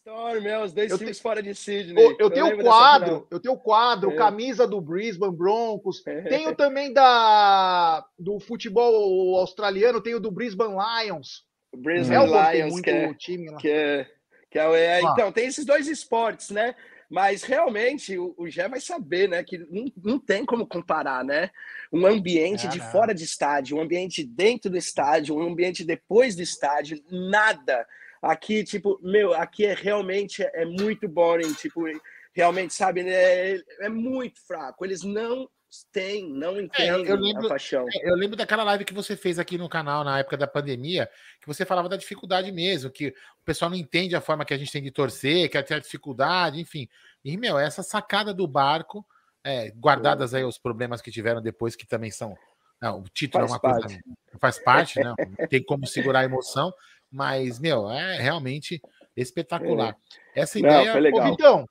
[0.09, 2.03] Storm, é, os dois Eu times fora de Sydney.
[2.03, 4.15] Eu, eu tenho o quadro, eu tenho o quadro, É.
[4.15, 6.01] camisa do Brisbane Broncos.
[6.03, 11.45] Tenho também da do futebol australiano, tenho do Brisbane Lions.
[11.75, 13.57] Brisbane Melbourne tem Lions, que é, time lá.
[13.57, 14.07] que é,
[14.49, 15.13] que é, é, Ó.
[15.13, 16.73] então, tem esses dois esportes, né?
[17.07, 19.43] Mas realmente o, o Gé vai saber, né?
[19.43, 21.49] Que não, não tem como comparar, né?
[21.91, 22.91] Um ambiente Ah, de não.
[22.91, 27.87] fora de estádio, um ambiente dentro do estádio, um ambiente depois do estádio, nada.
[28.21, 31.85] Aqui, tipo, meu, aqui é realmente é muito boring, tipo,
[32.33, 33.55] realmente, sabe, né?
[33.81, 34.85] É muito fraco.
[34.85, 35.49] Eles não
[35.91, 37.85] têm, não É, eu, entendem eu lembro, a paixão.
[37.87, 41.09] é, eu lembro daquela live que você fez aqui no canal na época da pandemia,
[41.39, 44.57] que você falava da dificuldade mesmo, que o pessoal não entende a forma que a
[44.57, 46.87] gente tem de torcer, que tem a dificuldade, enfim.
[47.23, 49.05] E, meu, essa sacada do barco,
[49.43, 52.35] é, guardadas aí os problemas que tiveram depois, que também são.
[52.81, 53.79] Não, o título Faz é uma coisa.
[53.81, 54.01] parte.
[54.39, 55.13] Faz parte, né?
[55.37, 56.73] Não tem como segurar a emoção,
[57.11, 58.81] mas, meu, é realmente
[59.15, 59.95] espetacular.
[60.35, 60.91] Essa Não, ideia.
[60.91, 61.27] foi legal.
[61.27, 61.65] Ô, Vitão,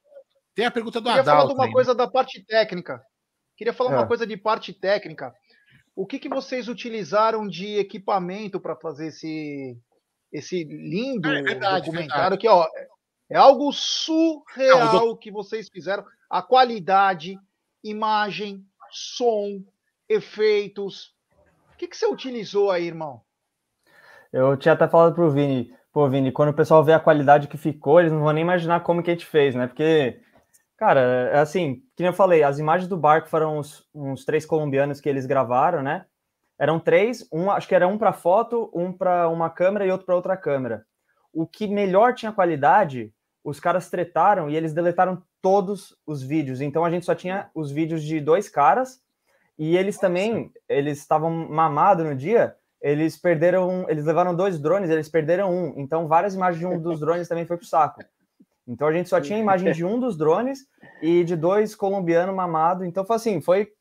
[0.55, 1.55] Tem a pergunta do queria falar de Adalto.
[1.55, 1.75] uma aí, né?
[1.75, 3.01] coisa da parte técnica.
[3.57, 4.07] Queria falar uma É.
[4.07, 5.33] coisa de parte técnica.
[5.95, 9.77] O que, que vocês utilizaram de equipamento para fazer esse,
[10.33, 12.37] esse lindo É verdade, documentário?
[12.39, 12.67] Que ó,
[13.31, 16.05] é algo surreal Não, o que vocês fizeram.
[16.31, 17.37] A qualidade,
[17.85, 19.63] imagem, som,
[20.09, 21.15] efeitos.
[21.73, 23.21] O que, que você utilizou aí, irmão?
[24.33, 27.57] Eu tinha até falado pro Vini, pô, Vini, quando o pessoal vê a qualidade que
[27.57, 29.67] ficou, eles não vão nem imaginar como que a gente fez, né?
[29.67, 30.21] Porque,
[30.77, 31.01] cara,
[31.33, 35.09] é assim, que eu falei, as imagens do barco foram uns, uns três colombianos que
[35.09, 36.05] eles gravaram, né?
[36.59, 40.07] Eram três, um, acho que era um para foto, um para uma câmera e outro
[40.07, 40.85] para outra câmera.
[41.33, 43.13] O que melhor tinha qualidade,
[43.45, 46.61] os caras tretaram e eles deletaram todos os vídeos.
[46.61, 49.01] Então a gente só tinha os vídeos de dois caras
[49.57, 55.09] e eles também, eles estavam mamados no dia, eles perderam, eles levaram dois drones, eles
[55.09, 55.75] perderam um.
[55.81, 58.03] Então várias imagens de um dos drones também foi pro saco.
[58.67, 60.61] Então a gente só tinha imagem de um dos drones
[61.03, 62.87] e de dois colombianos mamados.
[62.87, 63.73] Então foi assim, foi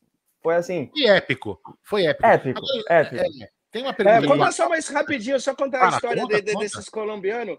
[0.42, 1.60] foi assim, Foi épico.
[1.82, 2.26] Foi épico.
[2.26, 3.22] épico, Agora, épico.
[3.22, 6.42] é, tem uma É, pergunta conta só mais rapidinho, só contar a história conta, de-
[6.42, 6.64] de- conta.
[6.64, 7.58] desses colombianos.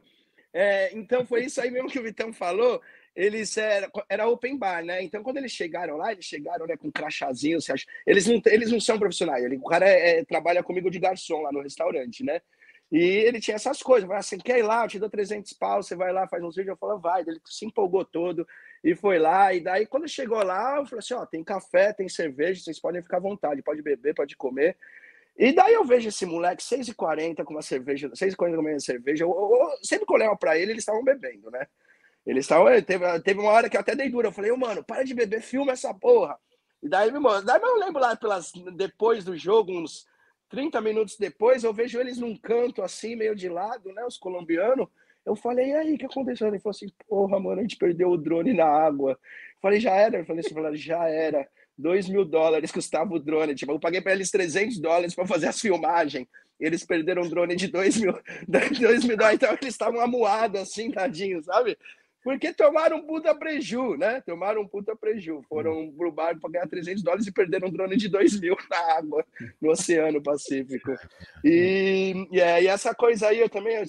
[0.53, 2.81] É, então foi isso aí mesmo que o Vitão falou.
[3.19, 5.03] Eles era, era open bar, né?
[5.03, 7.85] Então quando eles chegaram lá, eles chegaram né, com crachazinho, você acha?
[8.07, 9.43] Eles não, eles não são profissionais.
[9.43, 12.41] Ele, o cara é- é- trabalha comigo de garçom lá no restaurante, né?
[12.89, 14.07] E ele tinha essas coisas.
[14.07, 14.83] Vai, você quer ir lá?
[14.85, 16.73] Eu te dou 300 pau, você vai lá, faz uns vídeos.
[16.73, 17.21] Eu falo, vai.
[17.21, 18.47] Ele se empolgou todo.
[18.83, 19.53] e foi lá.
[19.53, 23.01] E daí, quando chegou lá, eu falei assim: ó, tem café, tem cerveja, vocês podem
[23.03, 24.77] ficar à vontade, pode beber, pode comer.
[25.37, 29.23] E daí eu vejo esse moleque, 6h40 com uma cerveja, 6h40 com uma cerveja.
[29.25, 31.67] Eu, eu, eu, sempre que eu pra ele, eles estavam bebendo, né?
[32.29, 32.67] Eles estavam.
[32.83, 34.27] Teve, teve uma hora que eu até dei dura.
[34.27, 36.37] Eu falei, ô, mano, para de beber, filma essa porra.
[36.81, 40.05] E daí, meu irmão, daí eu lembro lá pelas, depois do jogo, uns
[40.47, 44.05] 30 minutos depois, eu vejo eles num canto assim, meio de lado, né?
[44.05, 44.87] Os colombianos.
[45.25, 46.47] Eu falei, e aí, o que aconteceu?
[46.47, 49.13] Ele falou assim, porra, mano, a gente perdeu o drone na água.
[49.13, 49.17] Eu
[49.59, 50.19] falei, já era?
[50.19, 51.47] Eu falei assim, já era.
[51.79, 53.55] 2 mil dólares custava o drone.
[53.55, 56.27] Tipo, eu paguei para eles 300 dólares para fazer as filmagens.
[56.59, 58.13] Eles perderam um drone de 2 mil,
[58.47, 59.37] 2 mil dólares.
[59.37, 61.75] Então eles estavam amuados assim, tadinhos, sabe?
[62.23, 64.21] Porque tomaram um puta preju, né?
[64.21, 65.41] Tomaram um puta preju.
[65.47, 68.97] Foram pro bar para ganhar 300 dólares e perderam um drone de 2 mil na
[68.97, 69.25] água,
[69.61, 70.91] no Oceano Pacífico.
[71.43, 73.85] E, e, é, e essa coisa aí eu também eu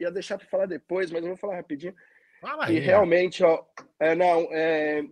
[0.00, 1.94] ia deixar para falar depois, mas eu vou falar rapidinho.
[2.68, 3.64] E realmente, ó,
[3.98, 5.04] é, não, é,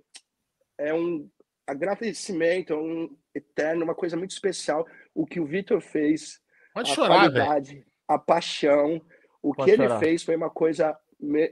[0.78, 1.28] é um
[1.66, 4.86] agradecimento, um eterno, uma coisa muito especial.
[5.14, 6.40] O que o Vitor fez,
[6.72, 9.00] Pode a chorar, qualidade, a paixão,
[9.42, 9.98] o Pode que ele chorar.
[9.98, 10.96] fez foi uma coisa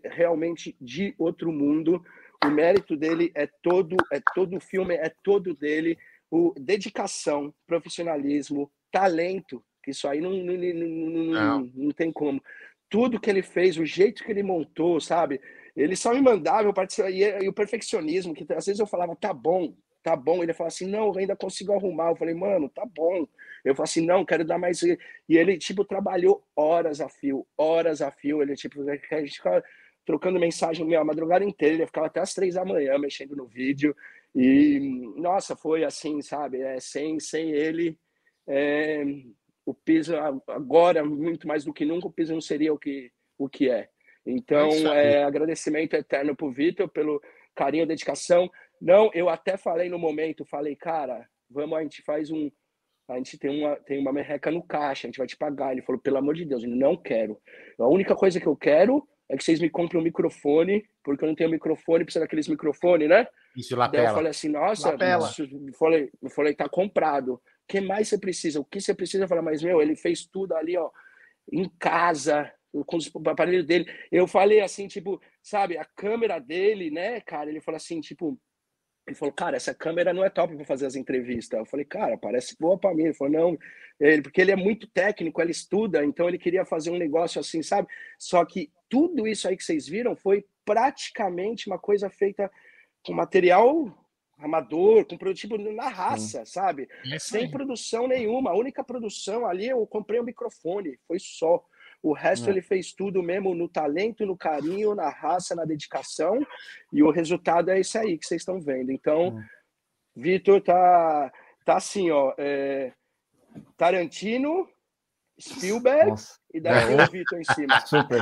[0.04, 2.04] realmente de outro mundo.
[2.44, 5.96] O mérito dele é todo, é todo o filme, é todo dele.
[6.30, 12.42] O dedicação, profissionalismo, talento, que isso aí não, não, não, não, não, não tem como.
[12.88, 15.40] Tudo que ele fez, o jeito que ele montou, sabe?
[15.74, 19.16] Ele só me mandava, eu participava, e, e o perfeccionismo, que às vezes eu falava,
[19.16, 20.42] tá bom, tá bom.
[20.42, 22.10] Ele falava assim, não, eu ainda consigo arrumar.
[22.10, 23.26] Eu falei, mano, tá bom.
[23.64, 24.82] Eu falei assim, não, quero dar mais.
[24.82, 24.98] E
[25.28, 28.42] ele, tipo, trabalhou horas a fio, horas a fio.
[28.42, 29.62] Ele, tipo, a gente ficava
[30.04, 31.76] trocando mensagem meu, a madrugada inteira.
[31.76, 33.94] Ele ficava até as três da manhã mexendo no vídeo.
[34.34, 34.80] E,
[35.16, 36.60] nossa, foi assim, sabe?
[36.60, 37.98] É, sem, sem ele,
[38.46, 39.04] é,
[39.64, 40.14] o piso
[40.48, 43.88] agora, muito mais do que nunca, o piso não seria o que, o que é.
[44.24, 47.20] Então, É é, agradecimento eterno pro Vitor, pelo
[47.54, 48.50] carinho, dedicação.
[48.80, 52.50] Não, eu até falei no momento, falei, cara, vamos, a gente faz um.
[53.12, 55.72] A gente tem uma, tem uma merreca no caixa, a gente vai te pagar.
[55.72, 57.38] Ele falou, pelo amor de Deus, eu não quero.
[57.78, 61.28] A única coisa que eu quero é que vocês me comprem um microfone, porque eu
[61.28, 63.26] não tenho microfone, precisa daqueles microfones, né?
[63.56, 64.14] Isso, Daí eu lapela.
[64.14, 65.26] falei assim, nossa, Lapela.
[65.28, 67.34] isso- eu falei, eu falei, tá comprado.
[67.34, 68.60] O que mais você precisa?
[68.60, 69.24] O que você precisa?
[69.24, 70.90] Eu falei, mas meu, ele fez tudo ali, ó,
[71.50, 72.52] em casa,
[72.86, 73.86] com os aparelhos dele.
[74.10, 77.48] Eu falei assim, tipo, sabe, a câmera dele, né, cara?
[77.50, 78.38] Ele falou assim, tipo,
[79.06, 81.58] ele falou, cara, essa câmera não é top para fazer as entrevistas.
[81.58, 83.04] Eu falei, cara, parece boa para mim.
[83.04, 83.58] Ele falou, não,
[83.98, 87.62] ele, porque ele é muito técnico, ele estuda, então ele queria fazer um negócio assim,
[87.62, 87.88] sabe?
[88.18, 92.50] Só que tudo isso aí que vocês viram foi praticamente uma coisa feita
[93.04, 93.92] com material
[94.38, 96.88] amador, com produto tipo, na raça, sabe?
[97.18, 98.50] Sem produção nenhuma.
[98.50, 101.64] A única produção ali eu comprei um microfone, foi só.
[102.02, 102.50] O resto É.
[102.50, 106.44] ele fez tudo mesmo no talento, no carinho, na raça, na dedicação.
[106.92, 108.90] E o resultado é isso aí que vocês estão vendo.
[108.90, 109.38] Então,
[110.16, 111.32] Vitor tá,
[111.64, 112.34] tá assim, ó.
[112.36, 112.92] é,
[113.76, 114.68] Tarantino,
[115.40, 116.38] Spielberg Nossa.
[116.52, 117.04] e daí É.
[117.04, 117.80] o Vitor em cima.
[117.86, 118.20] Super.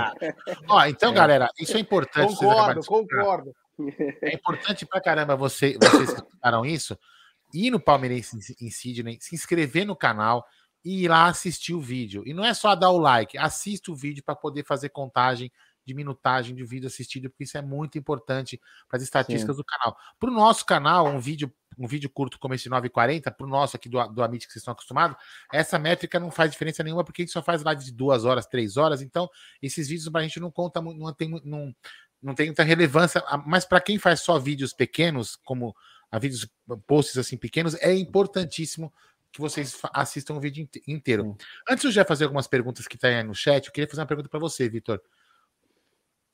[0.68, 1.14] Ó, então, É.
[1.14, 2.36] galera, isso é importante.
[2.36, 3.54] Concordo, concordo.
[4.22, 6.98] É importante pra caramba você, vocês que escutaram isso,
[7.54, 10.44] ir no Palmeirense em em Sydney, se inscrever no canal
[10.84, 12.22] e ir lá assistir o vídeo.
[12.26, 15.50] E não é só dar o like, assista o vídeo para poder fazer contagem
[15.84, 19.96] de minutagem de vídeo assistido, porque isso é muito importante para as estatísticas do canal.
[20.20, 23.76] Para o nosso canal, um vídeo, um vídeo curto como esse 940, para o nosso
[23.76, 25.16] aqui do, do Amit que vocês estão acostumados,
[25.52, 28.46] essa métrica não faz diferença nenhuma, porque a gente só faz live de duas horas,
[28.46, 29.28] três horas, então
[29.60, 31.74] esses vídeos para a gente não conta, não tem, não,
[32.22, 35.74] não tem muita relevância, a- mas para quem faz só vídeos pequenos, como
[36.12, 36.46] a vídeos,
[36.86, 38.92] posts assim pequenos, é importantíssimo
[39.32, 41.36] que vocês assistam o vídeo inte- inteiro.
[41.68, 44.00] Antes de eu já fazer algumas perguntas que tá aí no chat, eu queria fazer
[44.00, 45.00] uma pergunta para você, Vitor.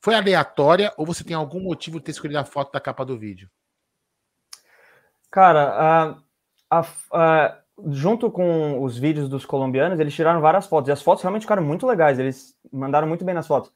[0.01, 3.17] Foi aleatória ou você tem algum motivo de ter escolhido a foto da capa do
[3.17, 3.49] vídeo?
[5.29, 6.17] Cara,
[6.69, 7.59] a- a- a-
[7.89, 10.89] junto com os vídeos dos colombianos, eles tiraram várias fotos.
[10.89, 12.17] E as fotos realmente ficaram muito legais.
[12.17, 13.71] Eles mandaram muito bem nas fotos.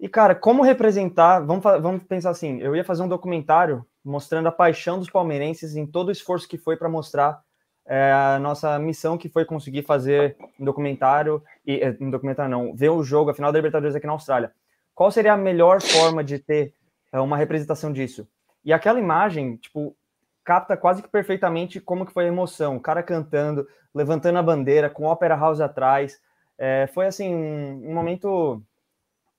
[0.00, 1.40] E, cara, como representar?
[1.40, 5.86] Vamos, vamos pensar assim: eu ia fazer um documentário mostrando a paixão dos palmeirenses em
[5.86, 7.42] todo o esforço que foi para mostrar
[7.88, 12.74] é, a nossa missão, que foi conseguir fazer um documentário, e é, um documentário não,
[12.74, 14.52] ver o jogo, a final da Libertadores aqui na Austrália.
[14.94, 16.74] Qual seria a melhor forma de ter
[17.10, 18.28] é, uma representação disso?
[18.62, 19.96] E aquela imagem, tipo,
[20.44, 22.76] capta quase que perfeitamente como que foi a emoção.
[22.76, 26.20] O cara cantando, levantando a bandeira, com Opera House atrás.
[26.58, 28.62] É, foi, assim, um, momento,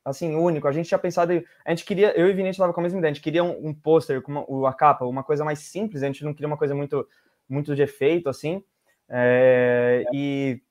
[0.03, 0.67] assim, único.
[0.67, 1.34] A gente tinha pensado...
[1.63, 2.17] A gente queria...
[2.17, 3.11] Eu e Vinícius estava com a mesma ideia.
[3.11, 6.01] A gente queria um, um pôster, com uma- a capa, uma coisa mais simples.
[6.01, 7.07] A gente não queria uma coisa muito,
[7.49, 8.63] muito de efeito, assim.
[9.09, 10.61] É, e...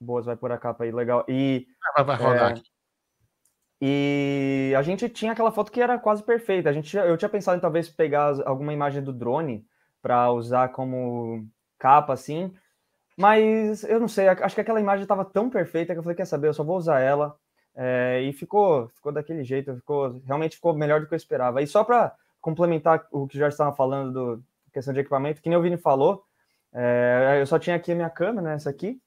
[0.00, 1.24] Boas, vai por a capa aí, legal.
[1.28, 1.66] E...
[1.96, 2.72] Vai, vai rodar é, aqui.
[3.84, 6.68] E a gente tinha aquela foto que era quase perfeita.
[6.68, 9.66] A gente, eu tinha pensado em talvez pegar alguma imagem do drone
[10.00, 11.46] para usar como
[11.78, 12.54] capa, assim.
[13.16, 16.26] Mas eu não sei, acho que aquela imagem estava tão perfeita que eu falei, quer
[16.26, 17.36] saber, eu só vou usar ela.
[17.74, 21.60] É, e ficou, ficou daquele jeito, ficou, realmente ficou melhor do que eu esperava.
[21.60, 25.58] E só para complementar o que já estava falando do questão de equipamento, que nem
[25.58, 26.24] o Vini falou,
[26.72, 29.00] é, eu só tinha aqui a minha câmera, né, essa aqui,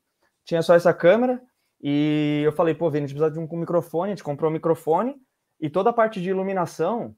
[0.43, 1.41] tinha só essa câmera,
[1.81, 4.53] e eu falei, pô, Vini, a gente precisa de um microfone, a gente comprou um
[4.53, 5.15] microfone,
[5.59, 7.15] e toda a parte de iluminação,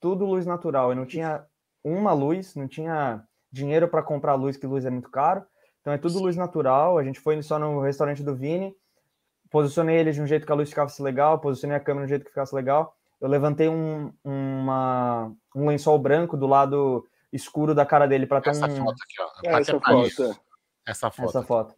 [0.00, 1.44] tudo luz natural, eu não tinha
[1.82, 5.44] uma luz, não tinha dinheiro para comprar luz, que luz é muito caro,
[5.80, 8.74] então é tudo luz natural, a gente foi só no restaurante do Vini,
[9.50, 12.14] posicionei ele de um jeito que a luz ficasse legal, posicionei a câmera de um
[12.14, 12.94] jeito que ficasse legal.
[13.20, 18.50] Eu levantei um, uma, um lençol branco do lado escuro da cara dele para ter
[18.50, 18.76] Essa um...
[18.76, 19.26] foto aqui, ó.
[19.44, 20.38] É, essa Até foto.
[20.86, 21.28] Essa foto.
[21.28, 21.74] Essa foto.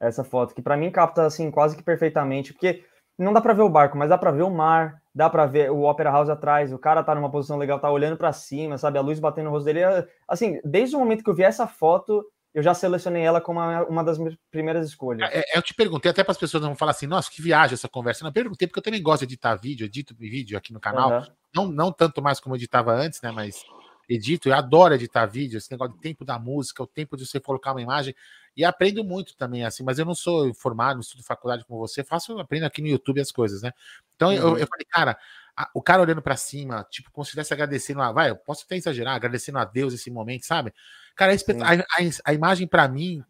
[0.00, 2.84] Essa foto, que para mim capta assim quase que perfeitamente, porque
[3.16, 5.70] não dá para ver o barco, mas dá para ver o mar, dá para ver
[5.70, 8.98] o Opera House atrás, o cara tá numa posição legal, tá olhando para cima, sabe,
[8.98, 9.80] a luz batendo no rosto dele.
[9.80, 13.60] é- Assim, desde o momento que eu vi essa foto, eu já selecionei ela como
[13.60, 15.30] uma, das minhas primeiras escolhas.
[15.32, 17.88] É, eu te perguntei até para as pessoas não falar assim, nossa, que viagem essa
[17.88, 18.24] conversa.
[18.24, 21.12] Não, eu perguntei porque eu também gosto de editar vídeo, edito vídeo aqui no canal.
[21.12, 21.28] Aham.
[21.54, 23.30] Não, não tanto mais como eu editava antes, né?
[23.30, 23.64] Mas
[24.08, 27.40] edito, eu adoro editar vídeo, esse negócio de tempo da música, o tempo de você
[27.40, 28.14] colocar uma imagem.
[28.56, 32.04] E aprendo muito também, assim, mas eu não sou formado, não estudo faculdade como você,
[32.04, 33.72] faço, aprendo aqui no YouTube as coisas, né?
[34.14, 34.58] Então eu, Uhum.
[34.58, 35.18] eu falei, cara,
[35.56, 38.64] a- o cara olhando para cima, tipo, como se estivesse agradecendo, a, vai, eu posso
[38.66, 40.72] até exagerar, agradecendo a Deus esse momento, sabe?
[41.16, 41.44] Cara, Sim.
[41.62, 43.22] a, a- a imagem para mim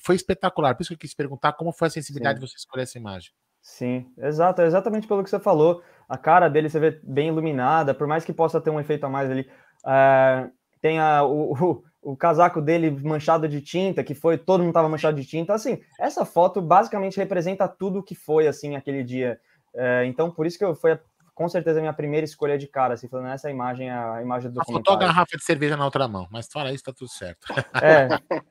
[0.00, 2.44] foi espetacular, por isso que eu quis perguntar como foi a sensibilidade Sim.
[2.44, 3.32] de você escolher essa imagem.
[3.62, 5.82] Sim, exato, é exatamente pelo que você falou.
[6.08, 9.08] A cara dele você vê bem iluminada, por mais que possa ter um efeito a
[9.08, 9.50] mais ali.
[9.86, 10.48] É,
[10.80, 14.88] tem a, o, o, o casaco dele manchado de tinta, que foi, todo mundo estava
[14.88, 15.54] manchado de tinta.
[15.54, 19.38] Assim, essa foto basicamente representa tudo o que foi assim aquele dia.
[19.74, 21.00] É, então, por isso que eu, foi a-
[21.34, 24.52] com certeza a minha primeira escolha de cara, assim, falando essa imagem, é a imagem
[24.52, 27.48] do faltou a garrafa de cerveja na outra mão, mas fora isso, tá tudo certo.
[27.82, 28.06] É,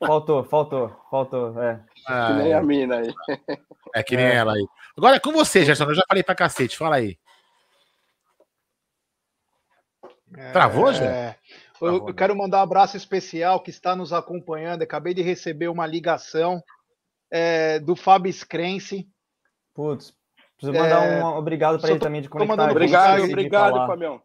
[0.05, 1.79] faltou, faltou, faltou, é.
[2.05, 2.55] Ah, Que nem é.
[2.55, 3.13] a mina aí.
[3.95, 4.35] É que nem É.
[4.35, 4.65] ela aí.
[4.97, 5.85] Agora é com você, Gerson.
[5.85, 6.77] Eu já falei pra cacete.
[6.77, 7.17] Fala aí.
[10.51, 11.35] Travou, É?
[11.81, 14.81] Eu, Travou, eu quero mandar um abraço especial que está nos acompanhando.
[14.81, 16.61] Acabei de receber uma ligação
[17.31, 19.07] é, do Fábio Scrense.
[19.73, 20.13] Putz,
[20.57, 22.53] preciso mandar É, um obrigado para ele também de conectar.
[22.53, 23.87] a gente Obrigado, obrigado.
[23.87, 24.21] Fabião.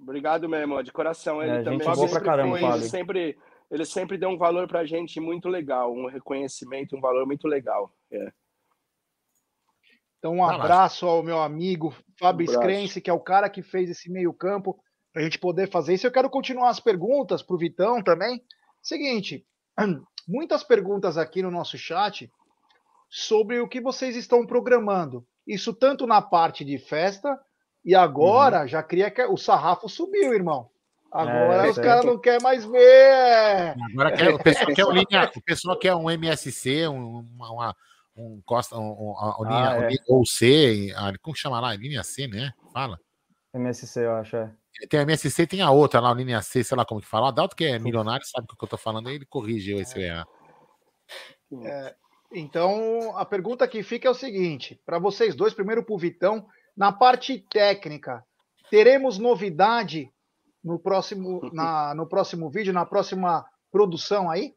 [0.00, 1.40] Obrigado mesmo, de coração.
[1.42, 2.76] Ele É, gente também pra sempre caramba, foi- Fábio.
[2.78, 3.38] ele sempre,
[3.70, 7.92] ele sempre deu um valor pra gente muito legal, um reconhecimento, um valor muito legal.
[8.10, 8.32] É.
[10.22, 10.54] Então, um lá.
[10.54, 12.52] abraço ao meu amigo Fábio Um.
[12.52, 14.78] Scrense, que é o cara que fez esse meio-campo
[15.12, 16.06] para a gente poder fazer isso.
[16.06, 18.40] Eu quero continuar as perguntas para o Vitão também.
[18.80, 19.44] Seguinte,
[20.28, 22.30] muitas perguntas aqui no nosso chat
[23.10, 25.26] sobre o que vocês estão programando.
[25.44, 27.36] Isso tanto na parte de festa
[27.84, 30.70] e agora já queria que o sarrafo subiu, irmão.
[31.10, 33.74] Agora É, os caras não querem mais ver.
[33.92, 37.74] Agora quer, o pessoal quer um linha, o pessoal quer um MSC, um, uma-
[38.16, 39.88] um Costa, um, um, um, linha, Ah, é.
[39.88, 41.74] linha- ou C, ah, como chama lá?
[41.74, 42.52] Linha C, né?
[42.72, 42.98] Fala.
[43.54, 44.52] MSC, eu acho, é.
[44.88, 47.26] Tem a MSC, tem a outra lá, a linha C, sei lá como que fala.
[47.26, 50.26] O Adalto, que é milionário, sabe o que eu tô falando, ele corrige esse erro.
[51.64, 51.94] É,
[52.32, 56.46] então, a pergunta que fica é o seguinte: para vocês dois, primeiro para o Vitão,
[56.74, 58.24] na parte técnica,
[58.70, 60.10] teremos novidade
[60.64, 64.54] no próximo, na, no próximo vídeo, na próxima produção aí?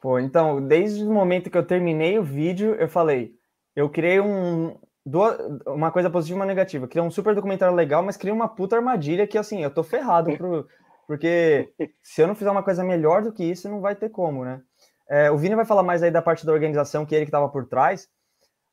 [0.00, 3.34] Pô, então, desde o momento que eu terminei o vídeo, eu falei,
[3.76, 6.88] eu criei um, duas- uma coisa positiva e uma negativa.
[6.88, 10.32] Criei um super documentário legal, mas criei uma puta armadilha que, assim, eu tô ferrado,
[10.36, 10.66] pro,
[11.06, 11.70] porque
[12.02, 14.62] se eu não fizer uma coisa melhor do que isso, não vai ter como, né?
[15.08, 17.48] É, o Vini vai falar mais aí da parte da organização, que ele que tava
[17.48, 18.08] por trás.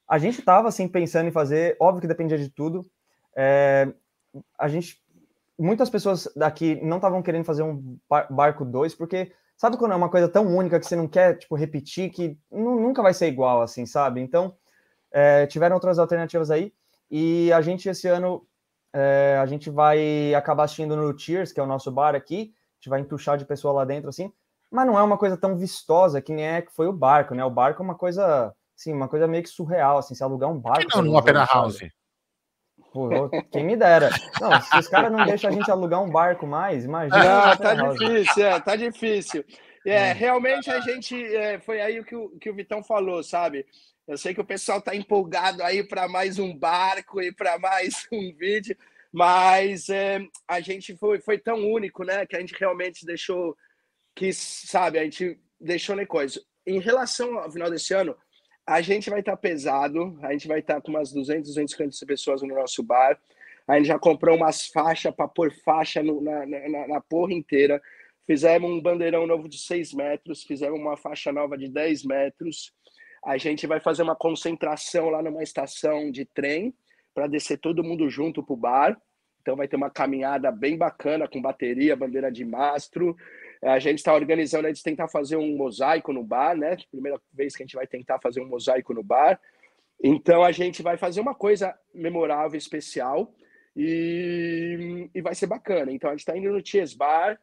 [0.08, 2.86] A gente tava, assim, pensando em fazer, óbvio que dependia de tudo.
[3.36, 3.92] É,
[4.58, 5.02] a gente,
[5.60, 9.96] muitas pessoas daqui não estavam querendo fazer um bar- barco 2, porque sabe quando é
[9.96, 13.28] uma coisa tão única que você não quer, tipo, repetir, que nu- nunca vai ser
[13.28, 14.22] igual, assim, sabe?
[14.22, 14.56] Então,
[15.12, 16.72] é, tiveram outras alternativas aí,
[17.10, 18.46] e a gente, esse ano,
[18.94, 22.76] é, a gente vai acabar assistindo no Cheers, que é o nosso bar aqui, a
[22.78, 24.32] gente vai entuchar de pessoa lá dentro, assim,
[24.70, 27.44] mas não é uma coisa tão vistosa que nem é que foi o barco, né?
[27.44, 30.60] O barco é uma coisa, assim, uma coisa meio que surreal, assim, se alugar um
[30.60, 30.84] barco...
[30.84, 31.94] Não, pra no um Opera jogo, sabe?
[32.98, 34.10] Pô, quem me dera.
[34.42, 37.54] Não, se os caras não deixam a gente alugar um barco mais, imagina.
[37.54, 39.46] O tá difícil, é, tá difícil.
[39.86, 40.14] É, É.
[40.14, 43.68] realmente a gente é, foi aí o que, o que o Vitão falou, sabe?
[44.08, 48.08] Eu sei que o pessoal tá empolgado aí para mais um barco e para mais
[48.12, 48.76] um vídeo,
[49.14, 52.26] mas é, a gente foi, foi tão único, né?
[52.26, 53.56] Que a gente realmente deixou
[54.16, 56.42] que, sabe, a gente deixou na coisa.
[56.66, 58.18] Em relação ao final desse ano,
[58.68, 62.06] a gente vai estar tá pesado, a gente vai estar tá com umas 200, 250
[62.06, 63.18] pessoas no nosso bar.
[63.66, 67.82] A gente já comprou umas faixas para pôr faixa no, na, na, na porra inteira.
[68.26, 72.74] Fizemos um bandeirão novo de 6 metros, fizemos uma faixa nova de 10 metros.
[73.24, 76.74] A gente vai fazer uma concentração lá numa estação de trem
[77.14, 79.02] para descer todo mundo junto para o bar.
[79.42, 83.16] Então vai ter uma caminhada bem bacana com bateria, bandeira de mastro.
[83.64, 86.78] A gente está organizando a gente tentar fazer um mosaico no bar, né?
[86.92, 89.40] Primeira vez que a gente vai tentar fazer um mosaico no bar.
[90.04, 93.34] Então a gente vai fazer uma coisa memorável, especial
[93.76, 95.92] e, e vai ser bacana.
[95.92, 97.40] Então a gente está indo no Ties Bar,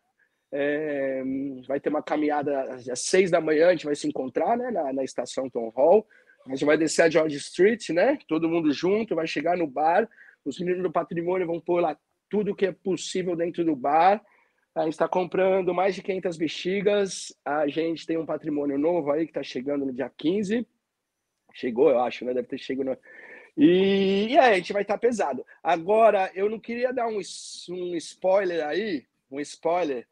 [0.52, 1.22] é,
[1.66, 4.92] vai ter uma caminhada às seis da manhã, a gente vai se encontrar né, na,
[4.92, 6.06] na estação Tom Hall.
[6.46, 8.18] A gente vai descer a George Street, né?
[8.28, 10.08] Todo mundo junto, vai chegar no bar.
[10.44, 11.96] Os meninos do patrimônio vão pôr lá
[12.28, 14.22] tudo que é possível dentro do bar.
[14.74, 17.32] A gente está comprando mais de 500 bexigas.
[17.44, 20.66] A gente tem um patrimônio novo aí que está chegando no dia 15.
[21.52, 22.34] Chegou, eu acho, né?
[22.34, 22.86] Deve ter chegado.
[22.86, 22.98] No...
[23.56, 25.46] E, e aí, a gente vai estar tá pesado.
[25.62, 27.20] Agora, eu não queria dar um,
[27.70, 30.08] um spoiler aí, um spoiler,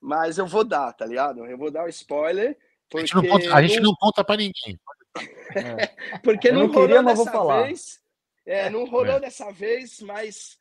[0.00, 1.44] mas eu vou dar, tá ligado?
[1.44, 2.56] Eu vou dar o um spoiler.
[2.94, 4.78] A gente não conta, a gente não conta pra ninguém.
[5.56, 6.18] É.
[6.18, 8.00] porque eu não, não queria, rolou dessa vez.
[8.44, 9.20] É, não rolou é.
[9.20, 10.58] dessa vez, mas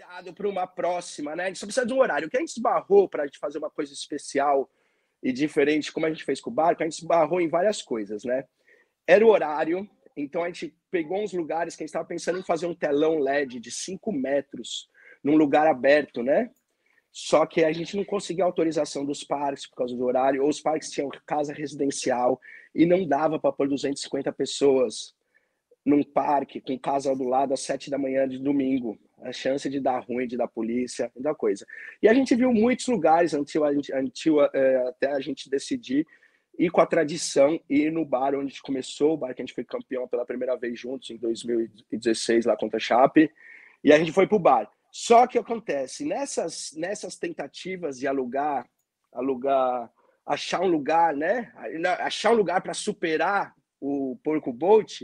[0.00, 1.44] engatilhado para uma próxima, né?
[1.44, 2.26] A gente só precisa de um horário.
[2.26, 4.70] O que a gente esbarrou para a gente fazer uma coisa especial
[5.22, 8.24] e diferente, como a gente fez com o barco, a gente esbarrou em várias coisas,
[8.24, 8.44] né?
[9.06, 12.44] Era o horário, então a gente pegou uns lugares que a gente estava pensando em
[12.44, 14.88] fazer um telão LED de 5 metros
[15.22, 16.50] num lugar aberto, né?
[17.12, 20.60] Só que a gente não conseguiu autorização dos parques por causa do horário, ou os
[20.60, 22.40] parques tinham casa residencial
[22.74, 25.14] e não dava para pôr 250 pessoas
[25.84, 28.98] num parque com casa do lado às sete da manhã de domingo.
[29.22, 31.66] A chance de dar ruim, de dar polícia, da coisa.
[32.02, 33.54] E a gente viu muitos lugares antes,
[34.54, 36.06] é, até a gente decidir
[36.58, 39.42] ir com a tradição e ir no bar onde a gente começou, o bar que
[39.42, 43.30] a gente foi campeão pela primeira vez juntos em 2016 lá contra a Chape.
[43.82, 44.70] E a gente foi pro bar.
[44.92, 48.68] Só que acontece, nessas, nessas tentativas de alugar,
[49.12, 49.90] alugar,
[50.26, 51.52] achar um lugar, né?
[52.00, 55.02] Achar um lugar para superar o Porco Bolt,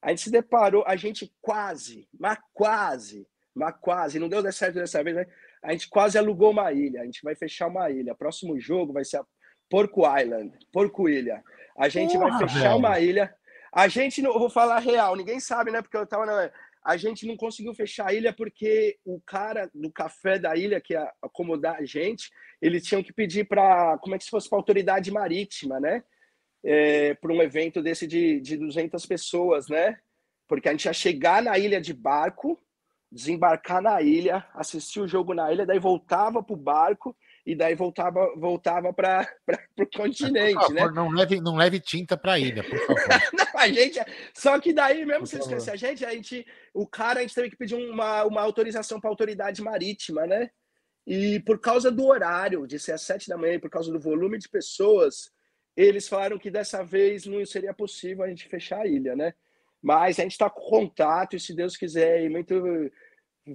[0.00, 5.02] a gente se deparou, a gente quase, mas quase, mas quase, não deu certo dessa
[5.02, 5.26] vez, né?
[5.62, 8.14] A gente quase alugou uma ilha, a gente vai fechar uma ilha.
[8.14, 9.26] Próximo jogo vai ser a
[9.68, 11.42] Porco Island, Porco Ilha.
[11.76, 12.76] A gente Porra, vai fechar velho.
[12.76, 13.34] uma ilha.
[13.72, 15.82] A gente, não, vou falar real, ninguém sabe, né?
[15.82, 16.50] Porque eu tava na,
[16.84, 20.94] a gente não conseguiu fechar a ilha porque o cara do café da ilha que
[20.94, 22.30] ia acomodar a gente,
[22.62, 26.02] eles tinham que pedir para, como é que se fosse para autoridade marítima, né?
[26.64, 29.98] É, para um evento desse de, de 200 pessoas, né?
[30.46, 32.58] Porque a gente ia chegar na ilha de barco,
[33.10, 37.16] desembarcar na ilha, assistir o jogo na ilha, daí voltava para o barco
[37.48, 39.26] e daí voltava voltava para
[39.78, 40.90] o continente, favor, né?
[40.94, 42.98] Não leve, não leve tinta para a ilha, por favor.
[43.32, 43.98] não, a gente,
[44.34, 47.48] só que daí mesmo se esquecer a gente, a gente, o cara a gente teve
[47.48, 50.50] que pedir uma, uma autorização para a autoridade marítima, né?
[51.06, 53.98] E por causa do horário de ser às sete da manhã, e por causa do
[53.98, 55.30] volume de pessoas,
[55.86, 59.32] eles falaram que dessa vez não seria possível a gente fechar a ilha, né?
[59.80, 62.90] Mas a gente está com contato e se Deus quiser, e muito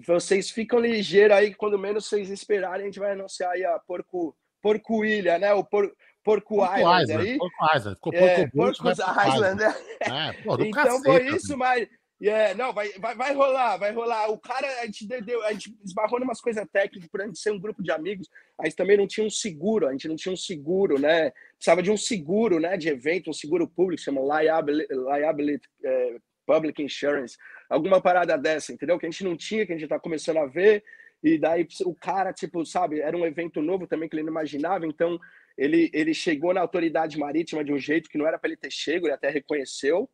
[0.08, 4.36] vocês ficam ligeiros aí, quando menos vocês esperarem, a gente vai anunciar aí a Porco,
[4.62, 5.54] Porco Ilha, né?
[5.54, 5.94] O por,
[6.24, 7.38] Porco, Porco Island, Island aí.
[7.38, 8.00] Porco Island.
[8.00, 9.76] Porco, é, Porco Island, né?
[10.00, 11.90] É, pô, então caceta, foi isso, mas...
[12.24, 14.30] Yeah, não, vai, vai, vai rolar, vai rolar.
[14.30, 17.38] O cara, a gente, deu, a gente esbarrou em umas coisas técnicas para a gente
[17.38, 18.30] ser um grupo de amigos.
[18.58, 21.34] A gente também não tinha um seguro, a gente não tinha um seguro, né?
[21.56, 22.78] Precisava de um seguro, né?
[22.78, 27.38] De evento, um seguro público, chama Liability, liability é, Public Insurance
[27.74, 29.00] alguma parada dessa, entendeu?
[29.00, 30.84] Que a gente não tinha, que a gente tá começando a ver,
[31.24, 34.86] e daí o cara, tipo, sabe, era um evento novo também que ele não imaginava,
[34.86, 35.20] então
[35.58, 38.72] ele, ele chegou na autoridade marítima de um jeito que não era para ele ter
[38.72, 40.10] chego, ele até reconheceu.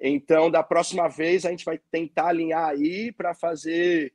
[0.00, 4.12] Então, da próxima vez, a gente vai tentar alinhar aí para fazer.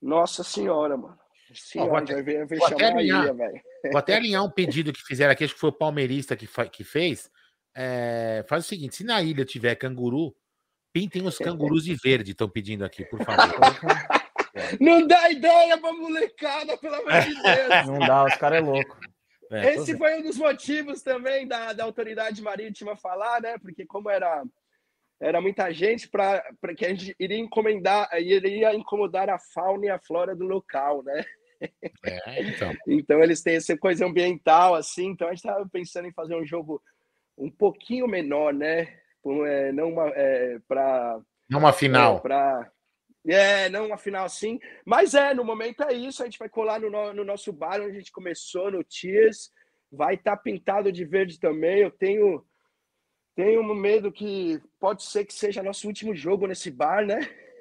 [0.00, 1.18] Nossa Senhora, mano.
[1.54, 5.32] Senhora, vou, até, vai vou, até alinhar, aí, vou até alinhar um pedido que fizeram
[5.32, 7.30] aqui, acho que foi o palmeirista que, que fez.
[7.74, 10.34] É, faz o seguinte: se na ilha tiver canguru,
[10.92, 13.36] Pintem os cangurus de verde, estão pedindo aqui, por favor.
[14.80, 17.86] Não dá ideia pra molecada, pelo amor de Deus.
[17.86, 18.98] Não dá, os caras é louco.
[19.50, 23.58] É, Esse foi um dos motivos também da, da autoridade marítima falar, né?
[23.58, 24.42] Porque como era
[25.20, 26.42] era muita gente para
[26.76, 31.24] que a gente iria encomendar, iria incomodar a fauna e a flora do local, né?
[32.04, 32.72] É, então.
[32.86, 36.46] então eles têm essa coisa ambiental assim, então a gente estava pensando em fazer um
[36.46, 36.80] jogo
[37.36, 38.98] um pouquinho menor, né?
[39.46, 41.20] é, não uma é, para
[41.50, 42.72] não uma final é, para
[43.26, 46.80] é, não uma final assim, mas é, no momento é isso, a gente vai colar
[46.80, 49.50] no, no nosso bar onde a gente começou, no Tias,
[49.90, 52.44] vai estar tá pintado de verde também, eu tenho
[53.38, 57.20] Tenho um medo que pode ser que seja nosso último jogo nesse bar, né?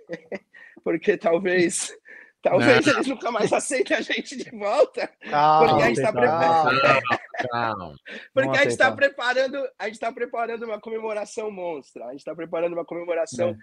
[0.84, 1.96] Porque talvez.
[2.42, 2.94] Talvez Não.
[2.94, 5.10] eles nunca mais aceitem a gente de volta.
[5.30, 7.02] Calma, porque a gente está preparando.
[7.50, 7.96] Calma.
[8.34, 8.96] Porque Não a gente está aceitar.
[8.96, 12.06] preparando, a gente está preparando uma comemoração monstra.
[12.06, 13.56] A gente está preparando uma comemoração É.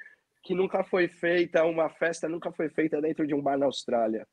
[0.43, 4.27] que nunca foi feita, uma festa nunca foi feita dentro de um bar na Austrália.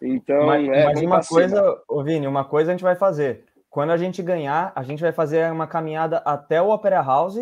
[0.00, 3.44] Então, mas, é, mas uma coisa, ô Vini, uma coisa a gente vai fazer.
[3.70, 7.38] Quando a gente ganhar, a gente vai fazer uma caminhada até o Opera House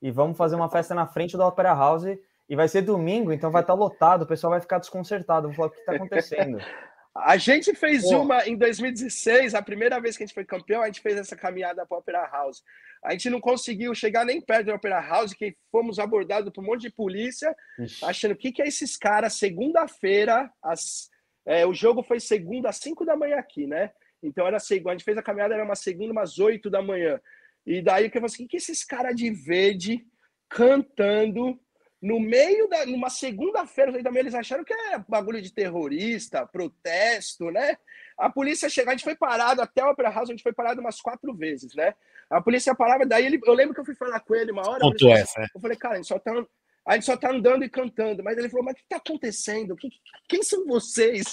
[0.00, 2.04] e vamos fazer uma festa na frente do Opera House.
[2.48, 5.48] E vai ser domingo, então vai estar lotado, o pessoal vai ficar desconcertado.
[5.48, 6.58] Vou falar o que está acontecendo.
[7.14, 8.22] A gente fez Pô.
[8.22, 11.36] uma em 2016, a primeira vez que a gente foi campeão, a gente fez essa
[11.36, 12.62] caminhada para o Opera House.
[13.04, 16.68] A gente não conseguiu chegar nem perto do Opera House, que fomos abordados por um
[16.68, 17.54] monte de polícia,
[18.02, 21.10] achando o que, que é esses caras, segunda-feira, às-
[21.44, 23.90] é, o jogo foi segunda às 5 da manhã aqui, né?
[24.22, 27.20] Então era segunda, a gente fez a caminhada, era uma segunda, umas 8 da manhã.
[27.66, 30.06] E daí que eu falei assim, o que, esses caras de verde
[30.48, 31.58] cantando
[32.00, 37.76] no meio da numa segunda-feira também eles acharam que era bagulho de terrorista, protesto, né?
[38.18, 40.80] A polícia chegou, a gente foi parado até o Opera House, a gente foi parado
[40.80, 41.94] umas quatro vezes, né?
[42.28, 44.84] A polícia parava, daí ele, eu lembro que eu fui falar com ele uma hora,
[44.84, 45.46] eu Ponto falei, essa, né?
[45.54, 46.44] eu falei, cara, a gente só tá
[46.86, 49.76] a gente só tá andando e cantando, mas ele falou, mas o que tá acontecendo?
[49.76, 49.90] Que-
[50.28, 51.24] quem são vocês?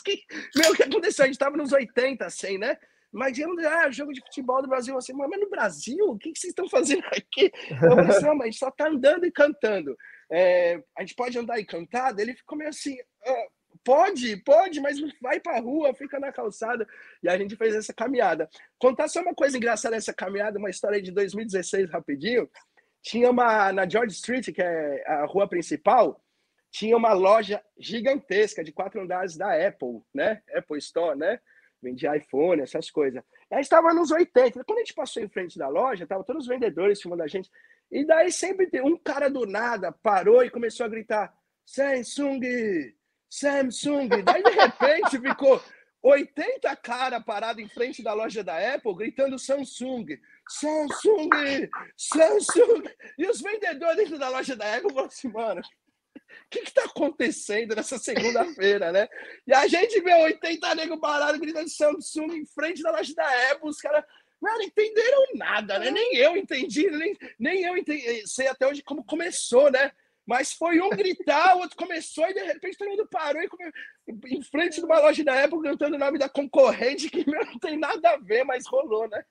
[0.56, 1.26] Meu, o que aconteceu?
[1.26, 2.78] A gente tava nos 80, assim, né?
[3.12, 6.52] Mas eu, ah, jogo de futebol do Brasil, assim, mas no Brasil, o que, vocês
[6.52, 7.52] estão fazendo aqui?
[7.72, 9.98] Eu falei assim, mas a gente só tá andando e cantando.
[10.32, 12.18] É, a gente pode andar e cantar?
[12.20, 12.96] Ele ficou meio assim,
[13.26, 13.48] "Ah,
[13.84, 16.88] pode, pode, mas vai pra rua, fica na calçada.
[17.24, 18.48] E a gente fez essa caminhada.
[18.78, 22.48] Contar só uma coisa engraçada dessa caminhada, uma história de 2016 rapidinho.
[23.02, 26.22] Tinha uma, na George Street, que é a rua principal,
[26.72, 30.42] tinha uma loja gigantesca de quatro andares da Apple, né?
[30.54, 31.40] Apple Store, né?
[31.82, 33.24] Vendia iPhone, essas coisas.
[33.52, 34.64] Aí estava nos 80.
[34.64, 37.50] Quando a gente passou em frente da loja, tava todos os vendedores filmando a gente.
[37.92, 41.34] E daí sempre um cara do nada parou e começou a gritar:
[41.66, 42.42] Samsung,
[43.30, 44.10] Samsung.
[44.24, 45.62] Daí de repente ficou
[46.02, 50.06] 80 cara parado em frente da loja da Apple gritando Samsung,
[50.48, 52.84] Samsung, Samsung.
[53.18, 57.76] E os vendedores dentro da loja da Apple falaram assim, mano, o que está acontecendo
[57.76, 59.08] nessa segunda-feira, né?
[59.46, 63.70] E a gente vê 80 nego parado gritando Samsung em frente da loja da Apple,
[63.70, 64.04] os caras
[64.42, 65.92] não entenderam nada, né?
[65.92, 69.92] Nem eu entendi, nem, nem eu entendi, sei até hoje como começou, né?
[70.30, 73.64] Mas foi um gritar, o outro começou e de repente todo mundo parou e come...
[74.28, 77.58] em frente de uma loja da Apple cantando o nome da concorrente que meu, não
[77.58, 79.26] tem nada a ver, mas rolou, né?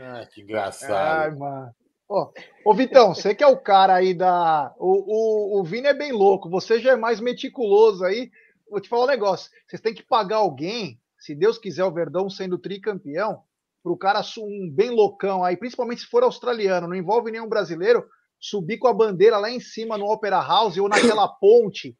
[0.00, 0.92] Ah, que engraçado.
[0.92, 1.72] Ai, mano.
[2.08, 2.32] Ó,
[2.64, 4.74] Ô, Vitão, você que é o cara aí da.
[4.78, 8.32] O, o, o Vini é bem louco, você já é mais meticuloso aí.
[8.68, 12.28] Vou te falar um negócio: vocês têm que pagar alguém, se Deus quiser, o Verdão
[12.28, 13.44] sendo tricampeão,
[13.80, 18.04] pro cara su- um bem loucão aí, principalmente se for australiano, não envolve nenhum brasileiro,
[18.38, 21.96] subir com a bandeira lá em cima no Opera House ou naquela ponte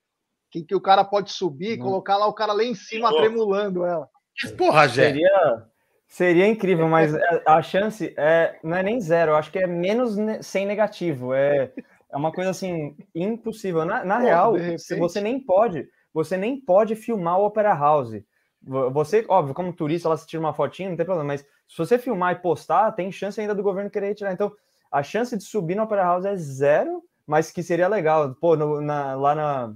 [0.50, 4.08] que, que o cara pode subir, colocar lá o cara lá em cima tremulando ela.
[4.56, 5.06] Porra, Jé.
[5.06, 5.66] Seria,
[6.06, 9.66] seria incrível, mas é, a chance é, não é nem zero, eu acho que é
[9.66, 11.34] menos ne- sem negativo.
[11.34, 11.72] É,
[12.10, 13.84] é uma coisa assim, impossível.
[13.84, 14.96] Na, na Pô, real, repente.
[14.96, 18.22] você nem pode, você nem pode filmar o Opera House.
[18.62, 21.76] Vo- Você, óbvio, como turista, lá se tira uma fotinha, não tem problema, mas se
[21.76, 24.32] você filmar e postar, tem chance ainda do governo querer tirar.
[24.32, 24.52] Então,
[24.98, 28.34] a chance de subir no Opera House é zero, mas que seria legal.
[28.36, 29.74] Pô, no- na- lá na.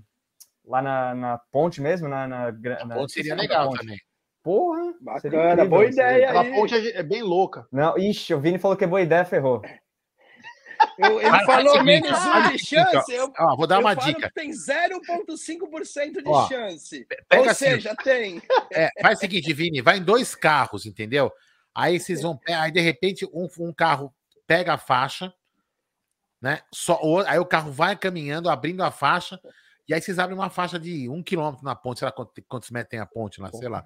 [0.67, 3.81] Lá na, na ponte mesmo, na, na, na- ponte seria legal ponte.
[3.81, 3.99] também.
[4.43, 6.55] Porra, Bacana, incrível, boa ideia Aquela aí.
[6.55, 7.67] ponte é, é bem louca.
[7.73, 9.63] Não, ixi, o Vini falou que é boa ideia, ferrou.
[10.99, 13.13] Eu- ele falou seguinte, menos um de chance.
[13.13, 14.29] Eu, Ó, vou dar eu uma falo dica.
[14.29, 17.07] que tem 0,5% de Ó, chance.
[17.35, 18.41] Ou assim, seja, tem.
[18.73, 21.33] É, faz o seguinte, Vini, vai em dois carros, entendeu?
[21.75, 24.13] Aí vocês vão, aí de repente um, um carro
[24.49, 25.33] pega a faixa,
[26.43, 26.63] né?
[26.75, 29.39] Só, aí o carro vai caminhando, abrindo a faixa,
[29.87, 32.71] e aí vocês abrem uma faixa de um quilômetro na ponte, sei lá quantos, quantos
[32.71, 33.85] metros tem a ponte lá, sei lá.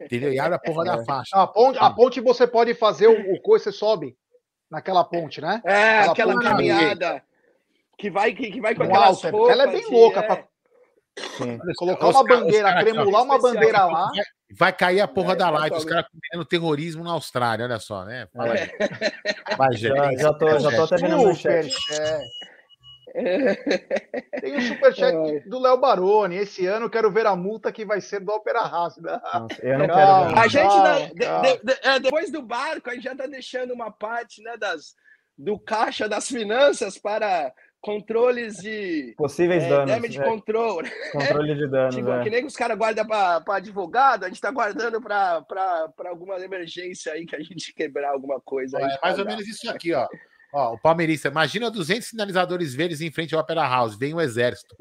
[0.00, 0.32] Entendeu?
[0.32, 1.36] E abre a porra da faixa.
[1.36, 4.16] A ponte, a ponte você pode fazer o, o coisa, você sobe
[4.70, 5.60] naquela ponte, né?
[5.64, 7.22] É, aquela ponte caminhada
[7.98, 9.52] que vai, que, que vai com é porque roupas.
[9.52, 10.22] ela é bem louca é.
[10.22, 10.48] pra
[11.38, 11.58] Sim.
[11.76, 14.10] colocar Os uma bandeira, tremular uma bandeira lá.
[14.52, 18.04] Vai, cair a porra É, da live, os caras cometendo terrorismo na Austrália, olha só,
[18.04, 18.28] né?
[18.32, 18.60] Fala aí.
[18.60, 19.56] É.
[19.56, 19.72] Vai.
[19.76, 21.70] Já, já, tô, já tô até vendo no chat.
[21.70, 22.24] Superchat.
[24.40, 26.36] Tem o superchat do Léo Baroni.
[26.36, 28.98] Esse ano eu quero ver a multa que vai ser do Opera House.
[29.02, 29.20] né?
[29.32, 30.40] Nossa, eu não Calma, quero.
[30.40, 33.72] A gente, dá- de- de- de- é, depois do barco, a gente já tá deixando
[33.72, 34.94] uma parte né, das,
[35.36, 37.52] do caixa das finanças para
[37.86, 39.90] controles de Possíveis é, danos.
[39.94, 40.82] damage é, control.
[41.12, 41.94] controle de danos.
[41.94, 42.24] Tipo, é.
[42.24, 45.44] que nem os caras guardam para advogado, a gente tá guardando para
[46.06, 48.78] alguma emergência aí que a gente quebrar alguma coisa.
[48.78, 49.36] aí É mais ou pagar.
[49.36, 50.06] menos isso aqui, ó.
[50.52, 54.74] Ó, o palmeirista, imagina 200 sinalizadores verdes em frente ao Opera House, vem o exército.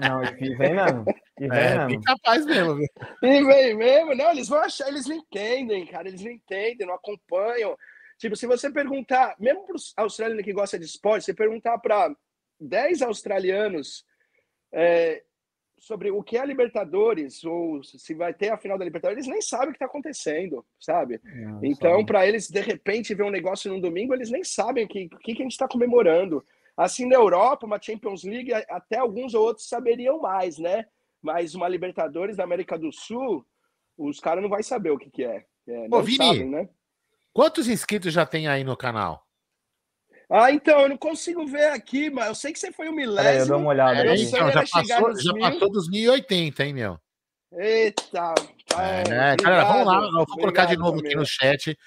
[0.00, 1.04] Não, e vem mesmo.
[1.38, 2.02] E vem É, mesmo.
[2.02, 2.86] capaz mesmo, viu?
[3.22, 6.94] E vem mesmo, não, eles vão achar, eles não entendem, cara, eles não entendem, não
[6.94, 7.76] acompanham.
[8.18, 12.14] Tipo, se você perguntar, mesmo para os australianos que gostam de esporte, você perguntar para
[12.62, 14.04] 10 australianos
[14.72, 15.22] é,
[15.78, 19.32] sobre o que é a Libertadores, ou se vai ter a final da Libertadores, eles
[19.32, 21.20] nem sabem o que está acontecendo, sabe?
[21.60, 25.06] Então, para eles, de repente, ver um negócio num domingo, eles nem sabem o que,
[25.12, 26.44] o que que a gente está comemorando.
[26.76, 30.86] Assim, na Europa, uma Champions League, até alguns ou outros saberiam mais, né?
[31.20, 33.44] Mas uma Libertadores da América do Sul,
[33.98, 35.44] os caras não vão saber o que, que é.
[35.66, 36.68] É, Ô, não Vini, sabem, né?
[37.32, 39.26] Quantos inscritos já tem aí no canal?
[40.34, 43.22] Ah, então, eu não consigo ver aqui, mas eu sei que você foi o milésimo.
[43.22, 45.42] Peraí, eu dou uma olhada Meu sonho Então, já passou, já mil.
[45.42, 46.98] passou dos 1080, hein, meu?
[47.52, 48.02] Eita,
[48.68, 49.96] tá, É, galera, vamos lá.
[50.02, 51.78] Eu vou colocar de obrigado, novo aqui no chat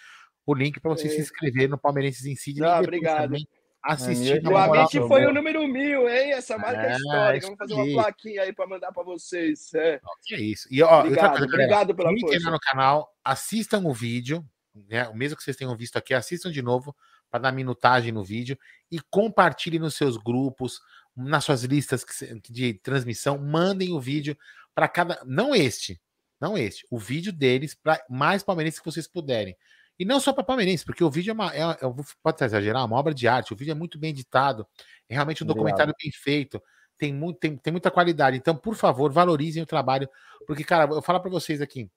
[0.46, 1.22] o link para você se É.
[1.22, 2.62] inscrever no Palmeirenses em Sydney.
[2.64, 3.22] E depois obrigado.
[3.24, 3.48] também
[3.82, 4.40] assistir.
[4.42, 4.74] O moral.
[4.76, 6.34] Amit foi o número mil, hein?
[6.34, 7.46] Essa marca é, É, histórica.
[7.48, 7.94] Vamos fazer aí.
[7.94, 9.74] uma plaquinha aí para mandar para vocês.
[9.74, 10.00] É.
[10.24, 10.68] Que é isso.
[10.70, 12.52] E, ó, Obrigado, coisa, galera, obrigado pela força.
[12.52, 14.46] no canal, assistam o vídeo,
[14.88, 15.08] né?
[15.08, 16.96] O mesmo que vocês tenham visto aqui, assistam de novo
[17.36, 18.58] para dar minutagem no vídeo
[18.90, 20.80] e compartilhem nos seus grupos,
[21.14, 22.06] nas suas listas
[22.50, 24.38] de transmissão, mandem o vídeo
[24.74, 26.02] para cada, não este,
[26.40, 29.56] não este, o vídeo deles para mais palmeirenses que vocês puderem.
[30.00, 32.86] E não só para palmeirenses, porque o vídeo é uma, é, vou- pode exagerar, é
[32.86, 34.66] uma obra de arte, o vídeo é muito bem editado,
[35.10, 35.58] é realmente um Obrigado.
[35.58, 36.62] documentário bem feito,
[36.98, 38.38] tem, muito, tem, tem muita qualidade.
[38.38, 40.08] Então, por favor, valorizem o trabalho,
[40.48, 41.90] porque, cara, eu falo para vocês aqui,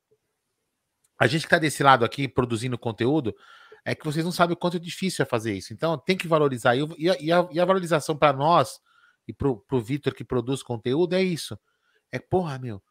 [1.16, 3.36] a gente que tá desse lado aqui produzindo conteúdo,
[3.84, 5.72] é que vocês não sabem o quanto difícil é fazer isso.
[5.72, 6.76] Então, tem que valorizar.
[6.76, 8.80] E, o- e a, e a- a valorização para nós
[9.26, 11.58] e pro, pro Vitor que produz conteúdo é isso.
[12.10, 12.82] É, porra, meu,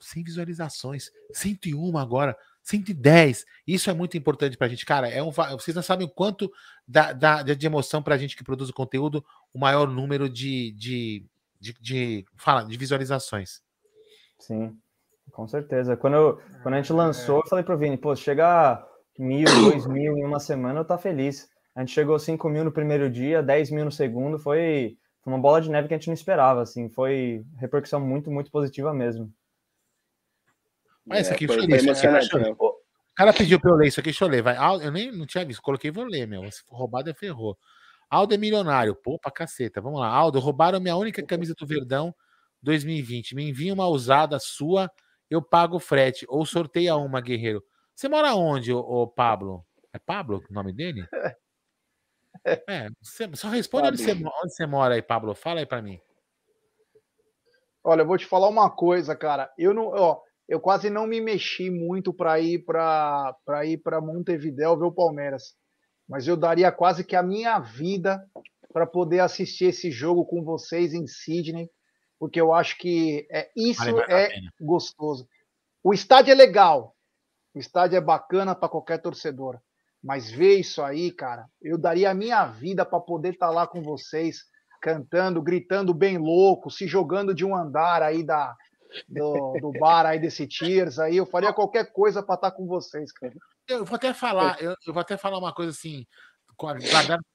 [0.00, 3.44] 100 visualizações, 101 agora, 110.
[3.66, 5.08] Isso é muito importante pra gente, cara.
[5.08, 6.52] É um, vocês não sabem o quanto
[6.86, 9.24] dá, dá de emoção pra gente que produz o conteúdo
[9.54, 11.24] o maior número de, de,
[11.58, 13.62] de, de- fala, de visualizações.
[14.38, 14.76] Sim,
[15.32, 15.96] com certeza.
[15.96, 18.86] Quando, eu, quando a gente lançou, eu falei pro Vini, pô, se chegar
[19.18, 19.44] mil,
[19.84, 21.48] dois mil em uma semana, eu tá feliz.
[21.74, 25.38] A gente chegou 5 mil no primeiro dia, 10 mil no segundo, foi, foi uma
[25.38, 29.30] bola de neve que a gente não esperava, assim, foi repercussão muito, muito positiva mesmo.
[31.10, 32.50] Olha isso É, aqui, foi- foi emocionante, né?
[32.58, 32.74] O
[33.14, 34.42] cara pediu pra eu ler isso aqui, deixa eu ler.
[34.42, 34.56] Vai.
[34.84, 36.50] Eu nem não tinha visto, coloquei, vou ler, meu.
[36.50, 37.56] Se for roubado, é ferrou.
[38.10, 38.94] Aldo é milionário.
[38.94, 39.80] Pô, pra caceta.
[39.80, 40.08] Vamos lá.
[40.08, 42.14] Aldo, roubaram minha única camisa do Verdão
[42.62, 43.34] 2020.
[43.34, 44.90] Me envia uma usada sua,
[45.30, 46.26] eu pago o frete.
[46.28, 47.64] Ou sorteia uma, guerreiro.
[47.96, 49.64] Você mora onde, ô, ô Pablo?
[49.90, 51.06] É Pablo o nome dele?
[52.68, 52.88] É,
[53.34, 55.34] só responde onde você, onde você mora aí, Pablo.
[55.34, 55.98] Fala aí pra mim.
[57.82, 59.50] Olha, eu vou te falar uma coisa, cara.
[59.58, 64.00] Eu não, ó, eu quase não me mexi muito para ir para para ir para
[64.02, 65.56] Montevidéu ver o Palmeiras.
[66.08, 68.24] Mas eu daria quase que a minha vida
[68.72, 71.68] para poder assistir esse jogo com vocês em Sydney,
[72.18, 74.28] porque eu acho que é isso Vale é
[74.60, 75.26] gostoso.
[75.82, 76.95] O estádio é legal.
[77.56, 79.58] O estádio é bacana para qualquer torcedor.
[80.04, 83.80] Mas ver isso aí, cara, eu daria a minha vida para poder estar lá com
[83.80, 84.44] vocês,
[84.78, 88.54] cantando, gritando bem louco, se jogando de um andar aí da,
[89.08, 91.16] do, do bar aí desse Tears aí.
[91.16, 93.32] Eu faria qualquer coisa para estar com vocês, cara.
[93.66, 96.06] Eu vou até falar, eu, eu vou até falar uma coisa assim,
[96.58, 96.84] com as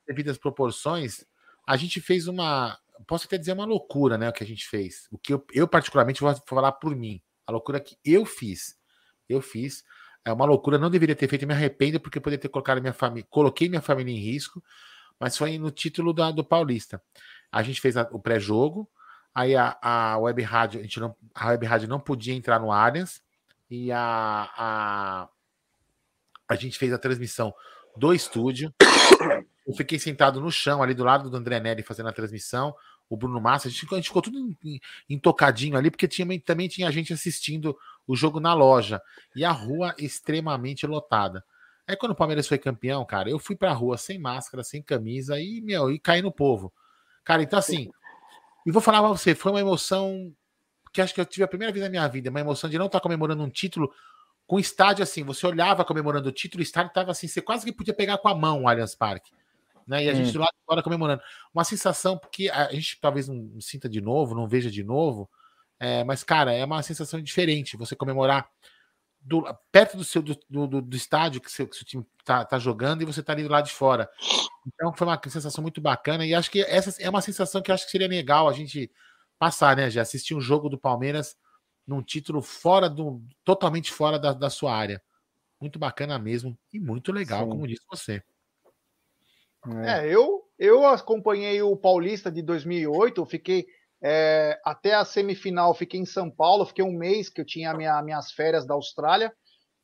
[0.08, 1.26] devidas proporções.
[1.68, 2.78] A gente fez uma,
[3.08, 4.30] posso até dizer uma loucura, né?
[4.30, 5.08] O que a gente fez.
[5.12, 7.20] O que eu, eu particularmente vou falar por mim.
[7.48, 8.76] A loucura que eu fiz.
[9.28, 9.84] Eu fiz.
[10.24, 13.28] É uma loucura, não deveria ter feito, me arrependo porque poderia ter colocado minha família,
[13.30, 14.64] coloquei minha família em risco,
[15.20, 17.02] mas foi no título da, do Paulista.
[17.52, 18.90] A gente fez a- o pré-jogo,
[19.34, 22.72] aí a, a web rádio, a gente não, a web rádio não podia entrar no
[22.72, 23.22] Allianz,
[23.70, 25.30] e a, a,
[26.48, 27.54] a gente fez a transmissão
[27.98, 28.74] do estúdio.
[29.66, 32.76] Eu fiquei sentado no chão, ali do lado do André Neri, fazendo a transmissão.
[33.12, 34.56] O Bruno Massa, a gente, a gente ficou tudo
[35.10, 37.78] entocadinho ali, porque tinha, também tinha gente assistindo
[38.08, 39.02] o jogo na loja.
[39.36, 41.44] E a rua extremamente lotada.
[41.86, 45.38] Aí quando o Palmeiras foi campeão, cara, eu fui pra rua sem máscara, sem camisa
[45.38, 46.72] e, meu, e caí no povo.
[47.26, 47.92] Cara, então assim,
[48.66, 50.34] e vou falar pra você, foi uma emoção
[50.94, 52.86] que acho que eu tive a primeira vez na minha vida, uma emoção de não
[52.86, 53.94] estar comemorando um título
[54.48, 57.74] com estádio assim, você olhava comemorando o título, o estádio tava assim, você quase que
[57.74, 59.34] podia pegar com a mão o Allianz Parque.
[59.88, 60.06] Né?
[60.06, 60.34] E a gente Hum.
[60.34, 61.22] do lado de fora comemorando.
[61.54, 65.30] Uma sensação porque a gente talvez não sinta de novo, não veja de novo,
[65.80, 68.48] é, mas, cara, é uma sensação diferente você comemorar
[69.22, 72.58] do- perto do seu do, do, do- estádio que seu, que seu time tá, tá
[72.60, 74.10] jogando e você tá ali do lado de fora.
[74.68, 77.86] Então foi uma sensação muito bacana e acho que essa é uma sensação que acho
[77.86, 78.92] que seria legal a gente
[79.40, 79.90] passar, né?
[79.90, 81.36] Já assistir um jogo do Palmeiras
[81.88, 85.02] num título fora do totalmente fora da, da sua área.
[85.62, 87.50] Muito bacana mesmo e muito legal, Sim.
[87.52, 88.24] como disse você.
[89.86, 93.66] É, eu, Eu acompanhei o Paulista de 2008, fiquei
[94.04, 98.02] é, até a semifinal, fiquei em São Paulo, fiquei um mês que eu tinha minha,
[98.02, 99.32] minhas férias da Austrália.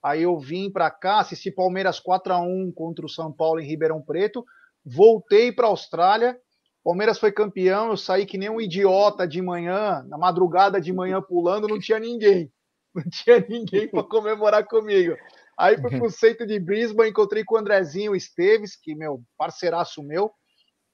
[0.03, 3.67] Aí eu vim para cá, assisti Palmeiras 4 a 1 contra o São Paulo em
[3.67, 4.45] Ribeirão Preto,
[4.85, 6.39] voltei para a Austrália.
[6.83, 11.21] Palmeiras foi campeão, eu saí que nem um idiota de manhã, na madrugada de manhã
[11.21, 12.51] pulando, não tinha ninguém.
[12.95, 15.15] Não tinha ninguém para comemorar comigo.
[15.57, 20.31] Aí fui pro centro de Brisbane, encontrei com o Andrezinho Esteves, que meu parceiraço meu.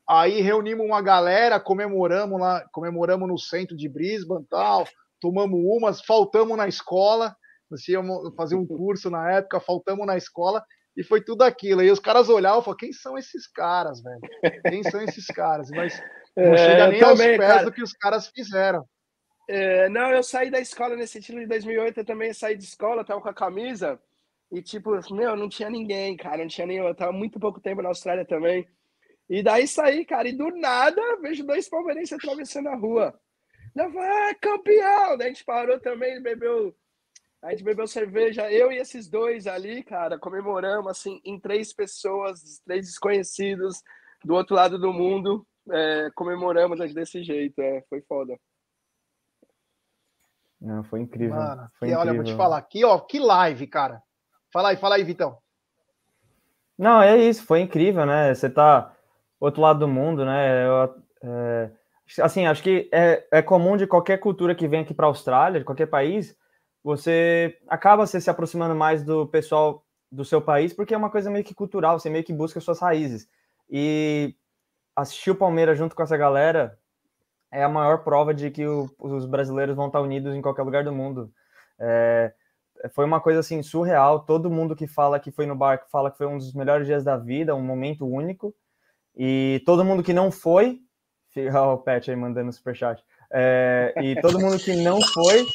[0.07, 4.85] Aí reunimos uma galera, comemoramos lá, comemoramos no centro de Brisbane, tal,
[5.19, 7.35] tomamos umas, faltamos na escola,
[7.69, 10.63] nós íamos fazer um curso na época, faltamos na escola
[10.95, 11.81] e foi tudo aquilo.
[11.81, 14.19] Aí os caras olhavam e falavam, quem são esses caras, velho?
[14.69, 15.69] Quem são esses caras?
[15.71, 16.01] Mas
[16.35, 17.65] não É, chega eu nem aos também, pés cara.
[17.65, 18.85] do que os caras fizeram.
[19.49, 23.03] É, não, eu saí da escola nesse título de 2008, eu também saí de escola,
[23.03, 23.99] tava com a camisa,
[24.53, 27.81] e tipo, meu, não tinha ninguém, cara, não tinha nenhum, eu tava muito pouco tempo
[27.81, 28.67] na Austrália também.
[29.27, 33.19] E daí saí, cara, e do nada vejo dois palmeirenses atravessando a rua.
[33.75, 35.17] Eu falei, ah, campeão!
[35.17, 36.71] Daí a gente parou também, bebeu,
[37.41, 42.61] a gente bebeu cerveja, eu e esses dois ali, cara, comemoramos, assim, em três pessoas,
[42.63, 43.81] três desconhecidos
[44.23, 48.39] do outro lado do mundo, é, comemoramos desse jeito, é, foi foda.
[50.61, 51.37] Não, foi incrível.
[51.37, 52.37] Mano, foi e olha, eu vou te incrível.
[52.37, 53.99] falar, aqui, ó, que live, cara.
[54.53, 55.39] Fala aí, fala aí, Vitão.
[56.77, 58.33] Não, é isso, foi incrível, né?
[58.33, 58.93] Você tá
[59.39, 60.67] outro lado do mundo, né?
[60.67, 61.71] Eu, é,
[62.21, 65.59] assim, acho que é, é comum de qualquer cultura que vem aqui para a Austrália,
[65.59, 66.37] de qualquer país,
[66.83, 71.31] você acaba você se aproximando mais do pessoal do seu país, porque é uma coisa
[71.31, 73.27] meio que cultural, você meio que busca suas raízes.
[73.67, 74.35] E
[74.95, 76.77] assistir o Palmeiras junto com essa galera
[77.51, 80.83] é a maior prova de que o- os brasileiros vão estar unidos em qualquer lugar
[80.83, 81.31] do mundo.
[81.79, 82.33] É,
[82.89, 84.21] foi uma coisa assim surreal.
[84.21, 87.03] Todo mundo que fala que foi no barco fala que foi um dos melhores dias
[87.03, 88.53] da vida, um momento único.
[89.15, 90.79] E todo mundo que não foi,
[91.31, 93.03] fica o Pet aí mandando superchat.
[93.31, 95.45] É, e todo mundo que não foi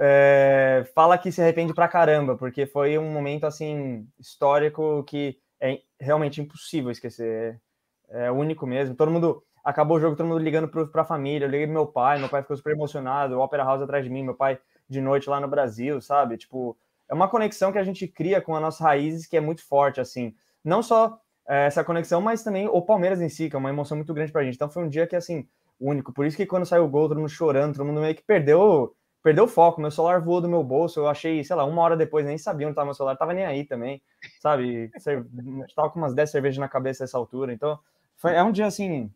[0.00, 5.80] é, fala que se arrepende pra caramba, porque foi um momento assim histórico que é
[6.00, 7.60] realmente impossível esquecer.
[8.08, 8.94] É, é único mesmo.
[8.94, 11.46] Todo mundo acabou o jogo, todo mundo ligando pro, pra família.
[11.46, 13.36] Eu liguei pro meu pai, meu pai ficou super emocionado.
[13.36, 14.58] O Opera House atrás de mim, meu pai
[14.88, 16.36] de noite lá no Brasil, sabe?
[16.36, 16.76] Tipo,
[17.08, 20.00] é uma conexão que a gente cria com as nossas raízes que é muito forte,
[20.00, 20.34] assim.
[20.64, 23.96] Não só é, essa conexão, mas também o Palmeiras em si, que é uma emoção
[23.96, 24.54] muito grande pra gente.
[24.54, 25.46] Então foi um dia que, assim,
[25.78, 26.12] único.
[26.12, 28.94] Por isso que quando saiu o gol, todo mundo chorando, todo mundo meio que perdeu,
[29.22, 29.80] perdeu o foco.
[29.80, 32.66] Meu celular voou do meu bolso, eu achei, sei lá, uma hora depois, nem sabia
[32.66, 34.02] onde tava meu celular, tava nem aí também,
[34.40, 34.90] sabe?
[35.76, 37.52] Tava com umas 10 cervejas na cabeça nessa altura.
[37.52, 37.78] Então,
[38.16, 39.10] foi, é um dia, assim,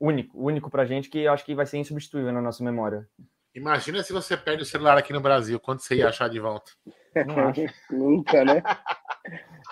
[0.00, 3.08] único, único pra gente, que eu acho que vai ser insubstituível na nossa memória.
[3.56, 6.70] Imagina se você perde o celular aqui no Brasil, quanto você ia achar de volta?
[7.90, 8.62] Nunca, né?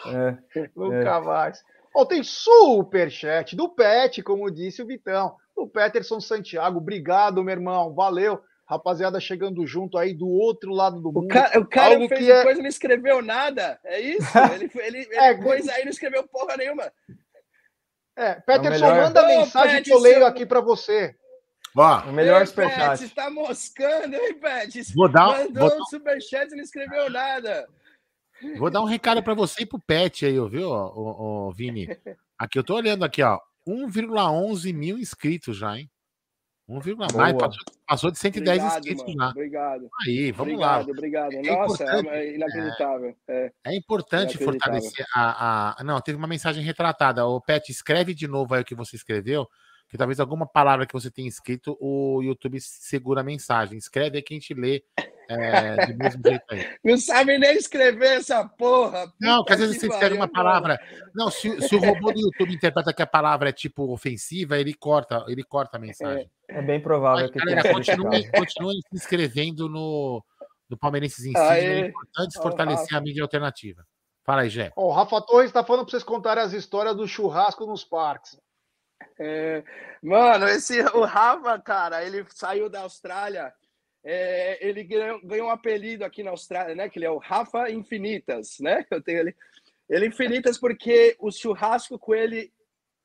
[0.06, 0.36] É,
[0.74, 1.62] Nunca mais.
[1.94, 5.36] Ó, tem superchat do Pet, como disse o Vitão.
[5.54, 7.94] O Peterson Santiago, obrigado, meu irmão.
[7.94, 8.40] Valeu.
[8.66, 11.26] Rapaziada chegando junto aí do outro lado do mundo.
[11.26, 13.78] O cara, o cara fez que é- coisa e não escreveu nada.
[13.84, 14.26] É isso?
[14.54, 16.90] Ele, ele, ele É, coisa aí não escreveu porra nenhuma.
[18.16, 21.14] É, Peterson, melhor- manda mensagem Pet, que eu leio seu- aqui pra você.
[21.76, 23.00] Ó, o melhor Ei, superchat.
[23.00, 24.94] Pet, tá moscando, hein, Pet?
[24.94, 27.68] Vou dar- Mandou vou- um superchat e não escreveu nada.
[28.58, 31.88] vou dar um recado pra você e pro Pet aí, viu, ó, ó, ó, Vini?
[32.38, 33.40] Aqui, eu tô olhando aqui, ó.
[33.66, 35.90] 1,11 mil inscritos já, hein?
[36.68, 36.80] 1,
[37.14, 37.36] mais,
[37.86, 39.18] passou, de 110 Obrigado, inscritos mano.
[39.18, 39.30] já.
[39.30, 39.90] Obrigado.
[40.06, 40.92] Aí, vamos obrigado, lá.
[40.92, 41.32] obrigado.
[41.34, 43.16] É Nossa, importante, é inacreditável.
[43.28, 43.52] É.
[43.66, 44.60] É importante Inacreditável.
[44.60, 47.26] fortalecer a, a- Não, teve uma mensagem retratada.
[47.26, 49.46] O Pet, escreve de novo aí o que você escreveu,
[49.94, 53.78] que talvez alguma palavra que você tenha escrito, o YouTube segura a mensagem.
[53.78, 54.82] Escreve aí que a gente lê
[55.28, 56.66] é, do mesmo jeito aí.
[56.84, 59.06] Não sabe nem escrever essa porra.
[59.20, 60.80] Não, Puta que às vezes você escreve uma palavra.
[61.14, 64.74] Não, se, se o robô do YouTube interpreta que a palavra é tipo ofensiva, ele
[64.74, 66.28] corta, ele corta a mensagem.
[66.48, 67.74] É bem provável Mas, que galera, caso.
[68.36, 70.24] continuem se inscrevendo no,
[70.68, 71.38] no Palmeirenses em si.
[71.38, 73.86] É importante Ó, fortalecer a mídia alternativa.
[74.24, 74.72] Fala aí, Jé.
[74.74, 78.36] O Rafa Torres tá falando pra vocês contarem as histórias do churrasco nos parques.
[79.18, 79.62] É,
[80.02, 83.52] mano, esse, o Rafa, cara, ele saiu da Austrália,
[84.04, 86.88] é, ele ganhou, ganhou um apelido aqui na Austrália, né?
[86.88, 88.84] Que ele é o Rafa Infinitas, né?
[88.90, 89.36] Eu tenho ele.
[89.88, 92.52] Ele Infinitas porque o churrasco com ele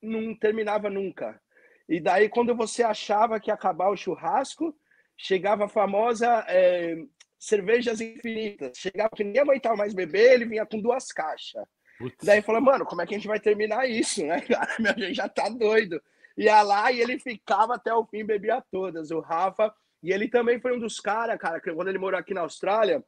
[0.01, 1.39] não terminava nunca.
[1.87, 4.75] E daí, quando você achava que ia acabar o churrasco,
[5.17, 6.95] chegava a famosa é,
[7.37, 8.77] cervejas infinitas.
[8.77, 11.63] Chegava que ninguém aguentava mais beber, ele vinha com duas caixas.
[11.99, 12.25] Putz.
[12.25, 14.73] Daí falou, mano, como é que a gente vai terminar isso, né, cara?
[14.79, 16.01] Meu, a gente já tá doido.
[16.37, 19.11] Ia lá e ele ficava até o fim, bebia todas.
[19.11, 22.33] O Rafa, e ele também foi um dos caras, cara, que quando ele morou aqui
[22.33, 23.03] na Austrália,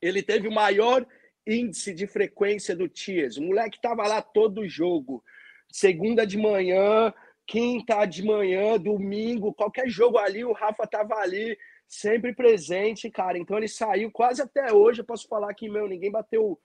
[0.00, 1.06] ele teve o maior
[1.46, 3.36] índice de frequência do Tiers.
[3.36, 5.22] O moleque tava lá todo jogo.
[5.70, 7.12] segunda de manhã,
[7.46, 13.36] quinta de manhã, domingo, qualquer jogo ali, o Rafa tava ali, sempre presente, cara.
[13.36, 15.00] Então ele saiu quase até hoje.
[15.00, 16.58] Eu posso falar que, meu, ninguém bateu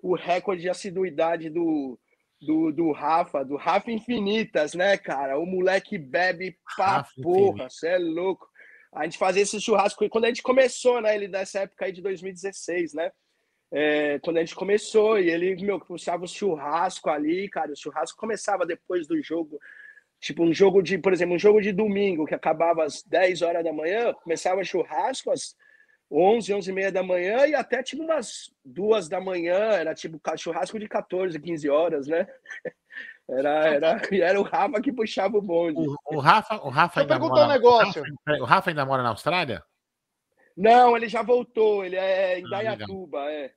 [0.00, 1.98] o recorde de assiduidade do,
[2.40, 5.38] do, do Rafa, do Rafa Infinitas, né, cara?
[5.38, 8.46] O moleque bebe pra Rafa porra, você é louco.
[8.92, 11.14] A gente fazia esse churrasco quando a gente começou, né?
[11.14, 13.10] Ele dessa época aí de 2016, né?
[13.70, 17.72] É, quando a gente começou, e ele, meu, puxava o churrasco ali, cara.
[17.72, 19.58] O churrasco começava depois do jogo.
[20.20, 23.62] Tipo, um jogo de, por exemplo, um jogo de domingo que acabava às 10 horas
[23.62, 25.54] da manhã, começava churrasco às
[26.10, 30.20] 11, 11 e meia da manhã e até tipo umas duas da manhã, era tipo
[30.36, 32.26] churrasco de 14, 15 horas, né?
[33.30, 35.86] Era, era, e era o Rafa que puxava o bonde.
[35.86, 38.02] O, o Rafa, o Rafa Deixa ainda perguntar um mora, negócio.
[38.02, 39.62] O Rafa, o Rafa ainda mora na Austrália?
[40.56, 42.48] Não, ele já voltou, ele é em Ah.
[42.48, 43.52] Dayatuba, é.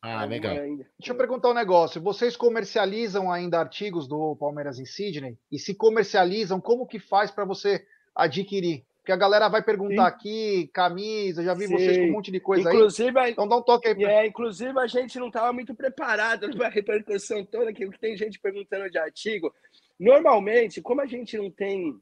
[0.00, 0.52] Ah, legal.
[0.54, 0.86] é ainda.
[0.96, 2.00] Deixa eu perguntar um negócio.
[2.00, 5.36] Vocês comercializam ainda artigos do Palmeiras em Sydney?
[5.50, 7.84] E se comercializam, como que faz para você
[8.14, 8.84] adquirir?
[9.08, 12.12] Porque a galera vai perguntar aqui, camisa, já vi vocês com um Sim.
[12.12, 13.32] monte de coisa inclusive, aí.
[13.32, 13.94] Então dá um toque aí.
[13.94, 14.12] Pra...
[14.12, 18.38] É, inclusive, a gente não estava muito preparado para a repercussão toda, que tem gente
[18.38, 19.50] perguntando de artigo.
[19.98, 21.98] Normalmente, como a gente não tem,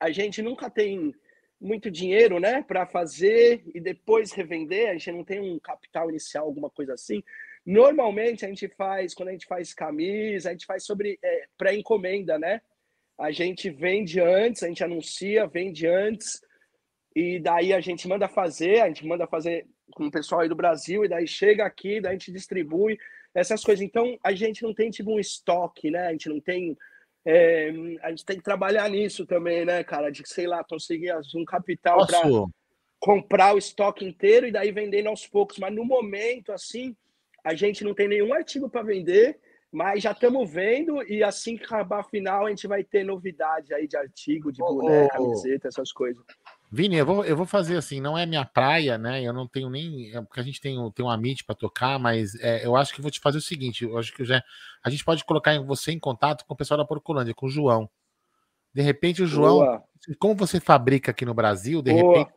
[0.00, 1.14] a gente nunca tem
[1.60, 6.46] muito dinheiro, né, para fazer e depois revender, a gente não tem um capital inicial,
[6.46, 7.22] alguma coisa assim.
[7.64, 12.36] Normalmente a gente faz, quando a gente faz camisa, a gente faz sobre é, pré-encomenda,
[12.36, 12.60] né?
[13.18, 16.40] A gente vende antes, a gente anuncia, vende antes,
[17.14, 20.54] e daí a gente manda fazer, a gente manda fazer com o pessoal aí do
[20.54, 22.98] Brasil, e daí chega aqui, daí a gente distribui
[23.34, 23.84] essas coisas.
[23.84, 26.08] Então a gente não tem tipo um estoque, né?
[26.08, 26.76] A gente não tem.
[27.24, 27.70] é,
[28.02, 30.10] a gente tem que trabalhar nisso também, né, cara?
[30.10, 32.22] De sei lá, conseguir um capital para
[32.98, 35.58] comprar o estoque inteiro e daí vendendo aos poucos.
[35.58, 36.96] Mas no momento, assim,
[37.44, 39.38] a gente não tem nenhum artigo para vender,
[39.76, 43.74] mas já estamos vendo e assim que acabar a final, a gente vai ter novidade
[43.74, 45.08] aí de artigo, de boné, ô.
[45.10, 46.24] camiseta, essas coisas.
[46.72, 49.22] Vini, eu vou, eu vou fazer assim, não é minha praia, né?
[49.22, 50.16] Eu não tenho nem.
[50.16, 52.94] é Porque a gente tem, um- tem um Amit para tocar, mas é, eu acho
[52.94, 54.42] que vou te fazer o seguinte: eu acho que já,
[54.82, 57.88] a gente pode colocar você em contato com o pessoal da Porcolândia, com o João.
[58.74, 59.84] De repente, o João, Boa.
[60.18, 62.18] como você fabrica aqui no Brasil, de Boa.
[62.18, 62.34] repente,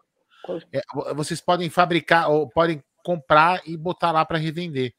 [0.74, 4.94] é, vo- vocês podem fabricar ou podem comprar e botar lá para revender.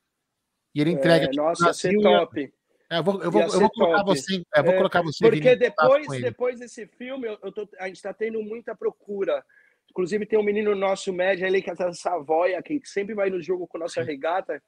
[0.74, 1.26] E ele entrega.
[1.26, 2.52] É, nossa, ia ser top.
[2.90, 4.16] É, eu vou, eu vou, eu vou colocar top.
[4.16, 7.97] você, eu vou É, colocar você Porque depois, depois desse filme, eu tô- a gente
[7.97, 9.44] está tendo muita procura.
[9.90, 13.42] Inclusive, tem um menino nosso médio ali que é da Savoia, que sempre vai no
[13.42, 14.62] jogo com nossa regata,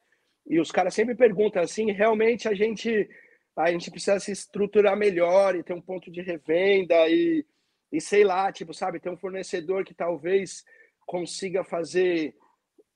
[0.47, 3.09] e os caras sempre perguntam assim: realmente a gente,
[3.57, 7.45] a gente precisa se estruturar melhor e ter um ponto de revenda e,
[7.93, 10.65] e sei lá, tipo, sabe, ter um fornecedor que talvez
[11.07, 12.35] consiga fazer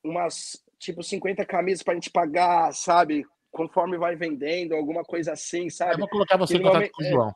[0.03, 3.25] umas tipo 50 camisas para a gente pagar, sabe?
[3.51, 5.95] Conforme vai vendendo, alguma coisa assim, sabe?
[5.95, 7.11] Eu vou colocar você em contato com o é.
[7.11, 7.35] João.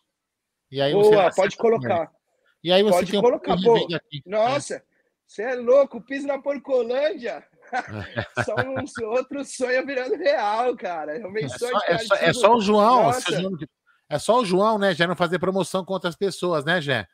[0.70, 2.12] E aí você Boa, acerta pode colocar.
[2.62, 3.76] E aí você Pode tem um colocar, de pô.
[3.94, 4.22] aqui.
[4.26, 4.82] Nossa,
[5.26, 7.44] você é louco, piso na Porcolândia.
[8.44, 11.16] só um outro sonho virando real, cara.
[11.16, 13.04] É meu É só, é, só, é só o João.
[13.04, 13.32] Nossa.
[14.08, 14.92] É só o João, né?
[14.94, 17.06] Já não fazer promoção com outras pessoas, né, Jé?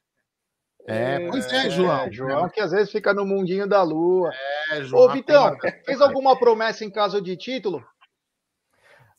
[0.89, 2.13] É, pois é, João.
[2.13, 4.31] João que às vezes fica no mundinho da lua.
[4.73, 5.05] É, João.
[5.05, 7.85] Ô, Vitão, fez alguma promessa em caso de título?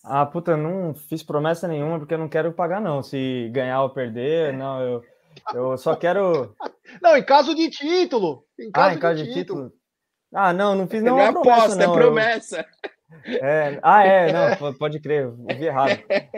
[0.04, 3.04] Ah, puta, eu não fiz promessa nenhuma porque eu não quero pagar, não.
[3.04, 5.04] Se ganhar ou perder, não, eu,
[5.54, 6.56] eu só quero.
[7.02, 8.46] Não, em caso de título.
[8.58, 9.64] Em caso, Ah, em caso de, de título.
[9.66, 9.82] título.
[10.34, 11.64] Ah, não, não fiz Não nenhuma é promessa.
[11.66, 11.94] aposta, é não.
[11.94, 12.66] Eu- promessa.
[13.26, 16.00] É, ah, é, não, po- pode crer, eu vi errado.
[16.10, 16.30] É,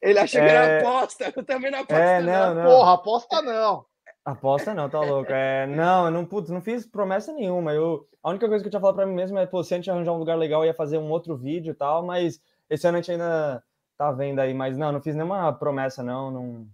[0.00, 0.50] Ele achou que É.
[0.50, 1.32] era aposta.
[1.36, 2.32] Eu também não aposto, É, não.
[2.32, 2.70] não, não.
[2.70, 3.84] Porra, aposta não.
[4.24, 5.32] Aposta não, tá louco.
[5.32, 7.72] É, não, eu não, putz, não fiz promessa nenhuma.
[7.72, 9.76] Eu, a única coisa que eu tinha falado pra mim mesmo é, pô, se a
[9.76, 12.86] gente arranjar um lugar legal, eu ia fazer um outro vídeo e tal, mas esse
[12.86, 13.62] ano a gente ainda
[13.96, 14.52] tá vendo aí.
[14.52, 16.66] Mas não, não fiz nenhuma promessa, não, não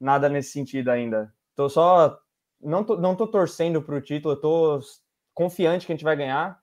[0.00, 1.32] nada nesse sentido ainda.
[1.54, 2.18] Tô só,
[2.60, 4.80] não tô, não tô torcendo pro título, eu tô
[5.34, 6.58] confiante que a gente vai ganhar.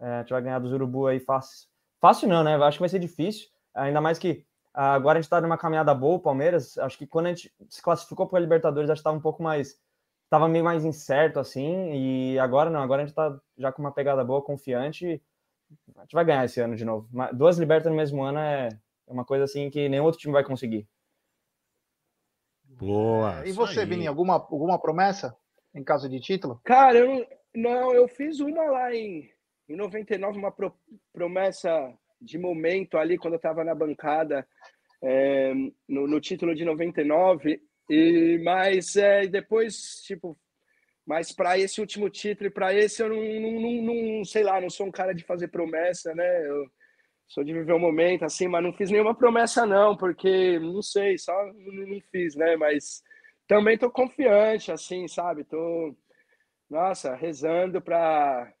[0.00, 1.68] É, a gente vai ganhar dos Urubu aí fácil.
[2.00, 2.54] Fácil não, né?
[2.54, 6.16] Acho que vai ser difícil, ainda mais que agora a gente tá numa caminhada boa,
[6.16, 6.76] o Palmeiras.
[6.78, 9.42] Acho que quando a gente se classificou para a Libertadores, acho que tava um pouco
[9.42, 9.80] mais.
[10.30, 13.92] Tava meio mais incerto, assim, e agora não, agora a gente tá já com uma
[13.92, 15.22] pegada boa, confiante.
[15.96, 17.08] A gente vai ganhar esse ano de novo.
[17.32, 18.68] Duas Libertas no mesmo ano é
[19.06, 20.86] uma coisa assim que nenhum outro time vai conseguir.
[22.64, 23.46] Boa.
[23.46, 23.84] E você.
[23.84, 25.36] Vini, alguma, alguma promessa
[25.74, 26.60] em caso de título?
[26.62, 29.30] Cara, eu não, não, eu fiz uma lá em,
[29.68, 30.74] em 99, uma pro-
[31.12, 34.46] promessa de momento ali, quando eu estava na bancada,
[35.02, 35.52] é,
[35.88, 40.38] no, no título de 99, e, mas é, depois, tipo,
[41.06, 44.60] mas para esse último título e para esse eu não, não, não, não- sei lá,
[44.60, 46.46] não sou um cara de fazer promessa, né?
[46.48, 46.66] Eu
[47.28, 51.18] Sou de viver o momento, assim, mas não fiz nenhuma promessa, não, porque não sei,
[51.18, 52.56] só não, não fiz, né?
[52.56, 53.02] Mas
[53.46, 55.44] também tô confiante, assim, sabe?
[55.44, 55.94] Tô,
[56.70, 58.52] nossa, rezando para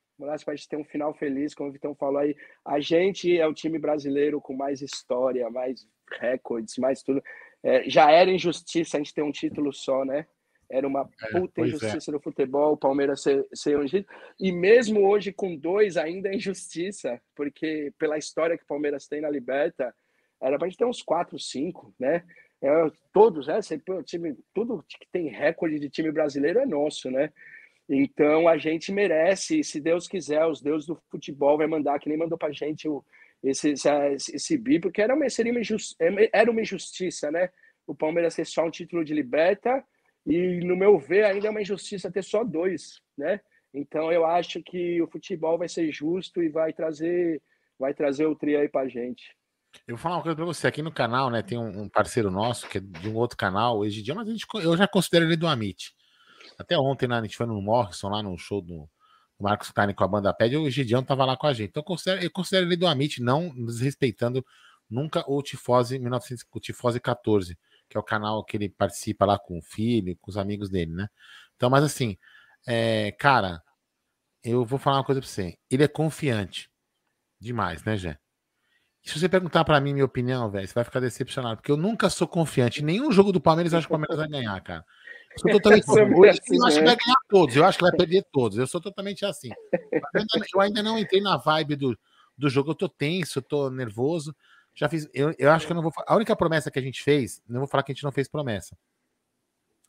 [0.44, 2.36] para a gente ter um final feliz, como o Vitão falou aí.
[2.64, 5.86] A gente é o time brasileiro com mais história, mais
[6.20, 7.22] recordes, mais tudo.
[7.62, 10.26] É, já era injustiça a gente ter um título só, né?
[10.70, 11.64] Era uma É, puta é.
[11.64, 13.86] injustiça no futebol, o Palmeiras ser, ser um.
[14.38, 19.20] E mesmo hoje com dois ainda é injustiça, porque pela história que o Palmeiras tem
[19.20, 19.94] na Liberta,
[20.40, 22.24] era pra gente ter uns quatro, cinco, né?
[22.60, 22.70] É,
[23.12, 23.60] todos, né?
[23.88, 27.32] O time, tudo que tem recorde de time brasileiro é nosso, né?
[27.88, 32.18] Então a gente merece, se Deus quiser, os deuses do futebol vai mandar, que nem
[32.18, 33.02] mandou pra gente o,
[33.42, 35.96] esse, esse, esse bi, porque era uma, seria uma, injus-
[36.32, 37.48] era uma injustiça, né?
[37.86, 39.82] O Palmeiras ter só um título de liberta,
[40.26, 43.40] e no meu ver, ainda é uma injustiça ter só dois, né?
[43.72, 47.40] Então eu acho que o futebol vai ser justo e vai trazer,
[47.78, 49.34] vai trazer o tri aí pra gente.
[49.86, 50.66] Eu vou falar uma coisa pra você.
[50.66, 53.84] Aqui no canal, né, tem um, parceiro nosso, que é de um outro canal, o
[53.84, 55.94] Egidião, mas a gente, eu já considero ele do Amit.
[56.58, 58.88] Até ontem, né, a gente foi no Morrison, lá no show do
[59.38, 61.70] Marcos Carne com a banda Ped, o Egidião tava lá com a gente.
[61.70, 64.44] Então eu considero, eu considero ele do Amit, não desrespeitando
[64.90, 67.58] nunca o Tifose 1900, o Tifose 14,
[67.88, 70.92] que é o canal que ele participa lá com o filho, com os amigos dele,
[70.92, 71.08] né?
[71.56, 72.16] Então, mas assim,
[72.66, 73.62] é, cara,
[74.42, 75.56] eu vou falar uma coisa pra você.
[75.70, 76.70] Ele é confiante
[77.40, 78.18] demais, né, Jé?
[79.04, 81.76] E Se você perguntar pra mim minha opinião, velho, você vai ficar decepcionado, porque eu
[81.76, 82.82] nunca sou confiante.
[82.82, 84.84] Em nenhum jogo do Palmeiras acho que o Palmeiras vai ganhar, cara.
[85.44, 87.84] Eu sou totalmente Eu Hoje, assim, eu acho que vai ganhar todos, eu acho que
[87.84, 88.58] vai perder todos.
[88.58, 89.50] Eu sou totalmente assim.
[89.50, 91.98] Eu ainda, eu ainda não entrei na vibe do,
[92.36, 94.34] do jogo, eu tô tenso, eu tô nervoso.
[94.74, 95.08] Já fiz.
[95.12, 95.92] Eu, eu acho que eu não vou.
[96.06, 98.28] A única promessa que a gente fez, não vou falar que a gente não fez
[98.28, 98.76] promessa.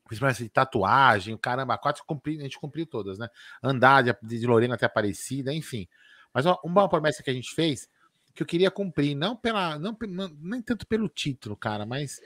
[0.07, 3.27] Fiz promessa de tatuagem, caramba, quatro cumpri, a gente cumpriu todas, né?
[3.61, 5.87] Andar de, de Lorena até Aparecida, enfim.
[6.33, 7.87] Mas ó, uma promessa que a gente fez
[8.33, 9.77] que eu queria cumprir, não pela.
[9.77, 12.19] Não, pe- não- nem tanto pelo título, cara, mas.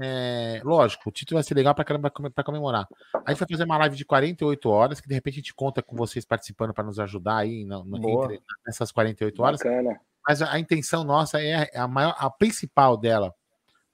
[0.00, 2.86] É, lógico, o título vai ser legal para comemorar.
[3.24, 5.82] A gente vai fazer uma live de 48 horas, que de repente a gente conta
[5.82, 9.60] com vocês participando para nos ajudar aí no- no- entre nessas 48 horas.
[9.60, 10.00] Bacana.
[10.26, 13.32] Mas a, a intenção nossa é a, maior, a principal dela,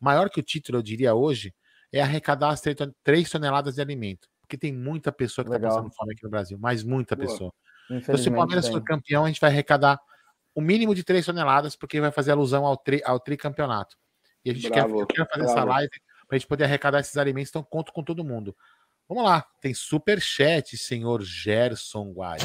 [0.00, 1.52] maior que o título, eu diria hoje,
[1.92, 2.62] é arrecadar as
[3.02, 4.28] 3 toneladas de alimento.
[4.40, 7.28] Porque tem muita pessoa que está passando fome aqui no Brasil, mas muita Boa.
[7.28, 7.52] pessoa.
[7.90, 9.98] Então, se o Palmeiras for campeão, a gente vai arrecadar
[10.54, 13.96] o mínimo de 3 toneladas, porque vai fazer alusão ao, tri, ao tricampeonato.
[14.44, 15.70] E a gente quer, Bravo, quero fazer essa bravo.
[15.70, 15.90] live
[16.26, 18.56] para a gente poder arrecadar esses alimentos, então conto com todo mundo.
[19.08, 22.38] Vamos lá, tem super chat, senhor Gerson Guai.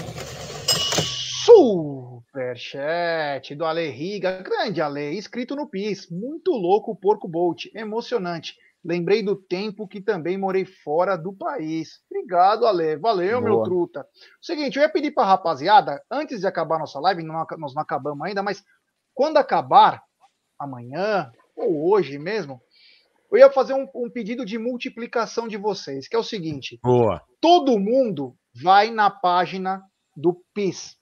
[1.46, 8.56] Superchat do Ale Riga, grande Ale, escrito no PIS, muito louco o Porco Bolt, emocionante.
[8.84, 12.02] Lembrei do tempo que também morei fora do país.
[12.10, 12.98] Obrigado, Ale.
[12.98, 13.66] Valeu, meu Boa.
[13.66, 14.08] truta.
[14.40, 18.28] Seguinte, eu ia pedir pra rapaziada, antes de acabar nossa live, não nós não acabamos
[18.28, 18.64] ainda, mas
[19.14, 20.04] quando acabar,
[20.60, 22.62] amanhã ou hoje mesmo,
[23.32, 27.22] eu ia fazer um, um pedido de multiplicação de vocês, que é o seguinte: Boa.
[27.42, 29.84] todo mundo vai na página
[30.16, 30.98] do PIS,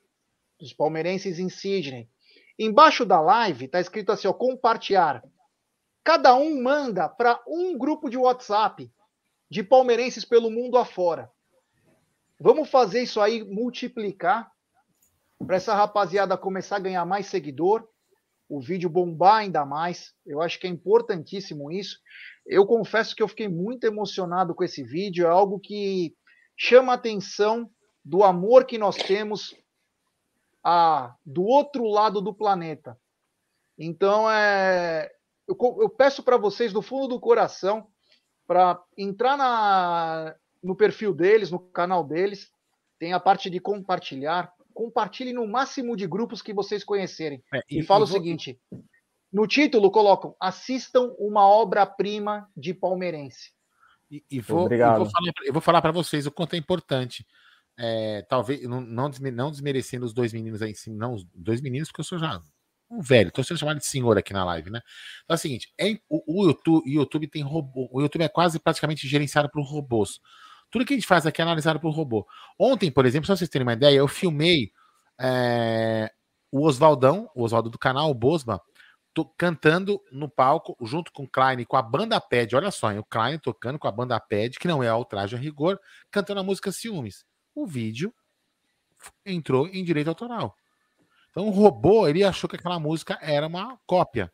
[0.59, 2.09] dos palmeirenses em Sydney.
[2.57, 5.23] Embaixo da live tá escrito assim, ó, compartilhar.
[6.03, 8.91] Cada um manda para um grupo de WhatsApp
[9.49, 11.31] de palmeirenses pelo mundo afora.
[12.39, 14.51] Vamos fazer isso aí multiplicar
[15.45, 17.87] para essa rapaziada começar a ganhar mais seguidor,
[18.55, 20.13] o vídeo bombar ainda mais.
[20.25, 21.97] Eu acho que é importantíssimo isso.
[22.45, 26.15] Eu confesso que eu fiquei muito emocionado com esse vídeo, é algo que
[26.55, 27.69] chama a atenção
[28.05, 29.55] do amor que nós temos
[30.63, 32.99] a, do outro lado do planeta.
[33.77, 35.11] Então, é,
[35.47, 37.87] eu, eu peço para vocês, do fundo do coração,
[38.45, 42.51] para entrar na, no perfil deles, no canal deles,
[42.99, 44.52] tem a parte de compartilhar.
[44.73, 47.43] Compartilhe no máximo de grupos que vocês conhecerem.
[47.53, 48.59] É, e, e- fala e o vou- seguinte:
[49.31, 53.51] no título colocam assistam uma obra-prima de palmeirense.
[54.11, 55.07] E, e vou, Obrigado.
[55.43, 57.25] eu vou falar, para vocês o quanto é importante.
[57.77, 61.25] É, talvez não, não, desme- não desmerecendo os dois meninos aí em cima, não, os
[61.33, 62.39] dois meninos, porque eu sou já
[62.91, 64.79] um velho, tô sendo chamado de senhor aqui na live, né?
[65.23, 68.29] Então é o seguinte: é, o, o YouTube, o YouTube tem robô, o YouTube é
[68.29, 70.19] quase praticamente gerenciado por robôs.
[70.73, 72.27] Tudo que a gente faz aqui é analisado por robô.
[72.57, 74.71] Ontem, por exemplo, só vocês terem uma ideia, eu filmei
[75.21, 76.11] é,
[76.51, 78.59] o Oswaldão, o Oswaldo do canal, o Bosma,
[79.37, 82.55] cantando no palco, junto com o Klein, com a banda Pad.
[82.55, 85.35] Olha só, hein, o Klein tocando com a banda Pad, que não é o traje
[85.35, 85.79] a rigor,
[86.09, 87.23] cantando a música Ciúmes.
[87.53, 88.11] O vídeo
[89.23, 90.57] entrou em direito autoral.
[91.29, 94.33] Então o robô, ele achou que aquela música era uma cópia.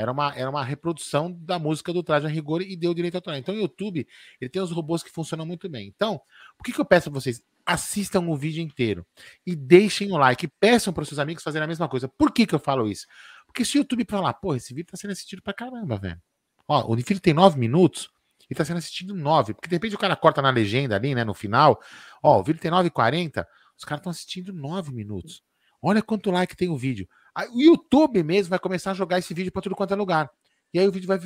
[0.00, 3.38] Era uma, era uma reprodução da música do Traje a Rigor e deu direito autoral.
[3.38, 4.08] Então o YouTube,
[4.40, 5.92] ele tem os robôs que funcionam muito bem.
[5.94, 6.18] Então,
[6.58, 7.42] o que, que eu peço a vocês?
[7.66, 9.06] Assistam o vídeo inteiro
[9.46, 10.48] e deixem o like.
[10.58, 12.08] Peçam para os seus amigos fazerem a mesma coisa.
[12.08, 13.06] Por que, que eu falo isso?
[13.46, 16.20] Porque se o YouTube falar, pô, esse vídeo tá sendo assistido pra caramba, velho.
[16.66, 18.08] Ó, o vídeo tem nove minutos
[18.48, 19.52] e tá sendo assistido nove.
[19.52, 21.78] Porque de repente o cara corta na legenda ali, né, no final.
[22.22, 23.44] Ó, o vídeo tem 9h40,
[23.76, 25.42] os caras estão assistindo nove minutos.
[25.82, 27.06] Olha quanto like tem o vídeo.
[27.52, 30.30] O YouTube mesmo vai começar a jogar esse vídeo pra tudo quanto é lugar.
[30.72, 31.18] E aí o vídeo, vai,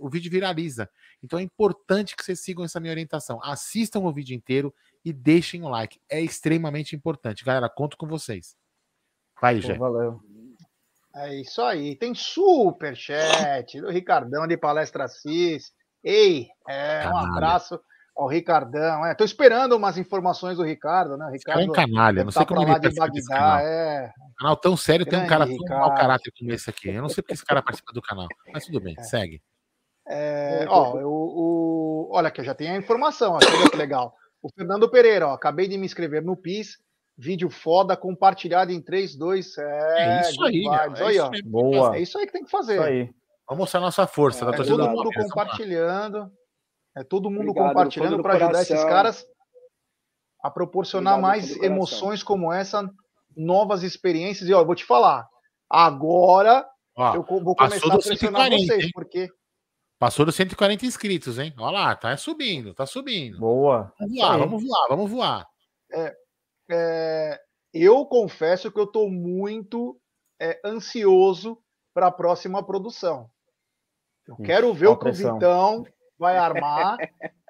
[0.00, 0.88] o vídeo viraliza.
[1.22, 3.40] Então é importante que vocês sigam essa minha orientação.
[3.42, 4.72] Assistam o vídeo inteiro
[5.04, 6.00] e deixem o like.
[6.08, 7.44] É extremamente importante.
[7.44, 8.56] Galera, conto com vocês.
[9.40, 9.76] Vai, Gé.
[9.76, 10.20] valeu.
[11.16, 11.96] É isso aí.
[11.96, 15.72] Tem superchat do Ricardão de Palestra Cis.
[16.02, 17.80] Ei, é, um Canalha.
[18.16, 19.04] Ao Ricardão.
[19.04, 21.24] É, tô esperando umas informações do Ricardo, né?
[21.26, 23.58] O cara é Ricardo um canalha, não tá sei como ele lá de Bagdá, canal.
[23.58, 24.12] é.
[24.38, 25.80] Canal tão sério, tem um Grande cara tão Ricardo.
[25.80, 26.88] mau caráter como esse aqui.
[26.90, 28.26] Eu não sei porque esse cara participa do canal.
[28.52, 29.42] Mas tudo bem, segue.
[30.06, 33.38] É, ó, eu- o, olha aqui, eu já tenho a informação,
[33.70, 34.14] que legal.
[34.42, 36.76] O Fernando Pereira, ó, acabei de me inscrever no PIS,
[37.16, 41.30] vídeo foda, compartilhado em 3, 2, é, É isso aí, vibes, é aí, isso ó.
[41.30, 41.50] mesmo.
[41.50, 41.96] Boa.
[41.96, 42.74] É isso aí que tem que fazer.
[42.74, 43.10] Isso aí.
[43.48, 46.30] Vamos mostrar nossa força É torcida todo do mundo compartilhando.
[46.96, 49.26] É todo mundo Obrigado, do compartilhando para ajudar esses caras
[50.42, 52.88] a proporcionar Obrigado, do mais emoções como essa,
[53.36, 54.48] novas experiências.
[54.48, 55.26] E ó, eu vou te falar,
[55.68, 56.66] agora
[56.96, 58.90] Ó, eu vou começar a pressionar 140, vocês, hein?
[58.94, 59.28] porque
[59.98, 61.54] Passou dos 140 inscritos, hein?
[61.56, 63.38] Olha lá, tá subindo, tá subindo.
[63.38, 63.92] Boa.
[63.98, 65.46] Vamos voar, vamos voar, vamos voar.
[66.70, 67.40] é,
[67.72, 69.98] eu confesso que eu estou muito
[70.40, 71.58] é, ansioso
[71.94, 73.30] para a próxima produção.
[74.26, 75.12] Eu Ixi, quero ver ó o que o.
[75.12, 75.86] Vitão
[76.24, 76.96] vai armar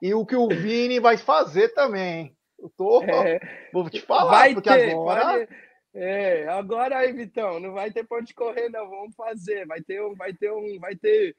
[0.02, 2.36] e o que o Vini vai fazer também.
[2.58, 3.38] Eu tô, É.
[3.72, 5.48] vou te falar, vai porque ter, agora pode-
[5.94, 8.88] É, agora aí, Vitão, não vai ter pra onde correr, não.
[8.90, 9.64] Vamos fazer.
[9.66, 11.36] Vai ter um, vai ter um, vai ter.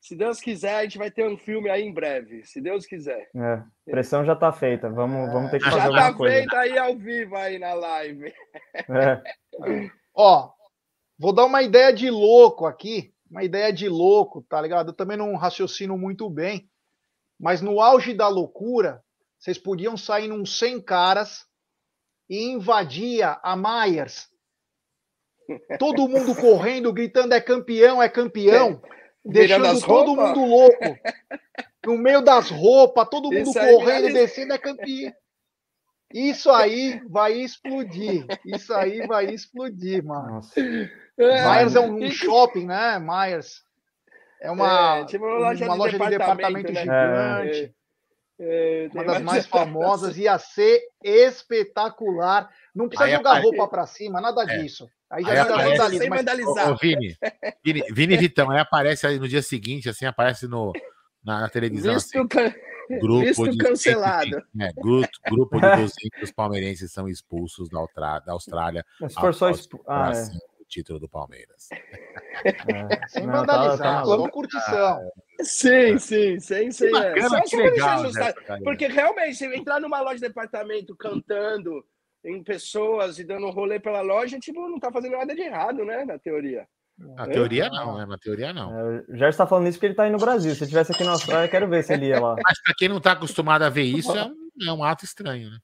[0.00, 2.44] Se Deus quiser, a gente vai ter um filme aí em breve.
[2.44, 3.30] Se Deus quiser.
[3.34, 4.90] É, pressão já tá feita.
[4.90, 6.34] Vamos, vamos ter que fazer Já alguma tá coisa.
[6.36, 8.34] feito aí ao vivo aí na live.
[8.74, 9.22] É.
[10.14, 10.50] Ó,
[11.18, 14.90] vou dar uma ideia de louco aqui, uma ideia de louco, tá ligado?
[14.90, 16.68] Eu também não raciocino muito bem,
[17.38, 19.02] mas no auge da loucura,
[19.38, 21.46] vocês podiam sair num 100 caras
[22.28, 24.28] e invadia a Myers.
[25.78, 28.80] Todo mundo correndo, gritando é campeão, é campeão,
[29.24, 30.28] Virando deixando todo roupas?
[30.28, 30.98] mundo louco.
[31.86, 34.20] No meio das roupas, todo mundo Isso aí correndo e viraliza.
[34.20, 35.12] descendo é campeão.
[36.12, 38.24] Isso aí vai explodir.
[38.46, 40.34] Isso aí vai explodir, mano.
[40.36, 40.60] Nossa.
[41.18, 42.98] Myers é um, um shopping, né?
[42.98, 43.63] Myers.
[44.44, 45.38] É uma, É, tipo uma
[45.74, 46.80] loja de de departamento departamento, né?
[46.80, 47.74] gigante.
[48.38, 50.16] É, Uma tem das mais famosas.
[50.18, 52.50] Ia ser espetacular.
[52.74, 54.88] Não precisa Aí jogar aparece- roupa pra cima, nada disso.
[55.10, 56.00] Aí já Aí aparece- vandalismo.
[56.00, 56.68] sem mas- vandalizar.
[56.70, 57.16] Ô, ô, Vini,
[57.64, 60.72] Vini, Vini Vitão, aí aparece aí no dia seguinte, assim, aparece no,
[61.24, 62.54] na, na televisão, Visto, assim, can-
[63.00, 64.24] grupo visto de cancelado.
[64.30, 67.78] 120, né, grupo, grupo de 200 palmeirenses são expulsos da,
[68.32, 69.50] Austrália Mas se for só.
[69.86, 70.53] Ah, é.
[70.74, 71.68] Título do Palmeiras.
[72.44, 73.06] é.
[73.08, 74.30] Sem Não, tá- vandalizar, tá só maluco.
[74.30, 75.10] curtição.
[75.40, 76.90] Sim, sim, sim, sim.
[76.90, 77.12] Que é.
[77.14, 78.34] bacana, Só, que legal, galera.
[78.64, 81.84] Porque realmente, se entrar numa loja de departamento cantando
[82.24, 85.84] em pessoas e dando um rolê pela loja, tipo, não tá fazendo nada de errado,
[85.84, 86.04] né?
[86.04, 86.66] Na teoria.
[86.98, 88.06] Na teoria não, né?
[88.06, 88.78] Na teoria não.
[88.78, 90.50] É, o Gerson tá falando isso porque ele tá aí no Brasil.
[90.52, 92.36] Se ele estivesse aqui na Austrália, eu quero ver se ele ia lá.
[92.42, 94.34] Mas pra quem não tá acostumado a ver isso, é um,
[94.68, 95.58] é um ato estranho, né?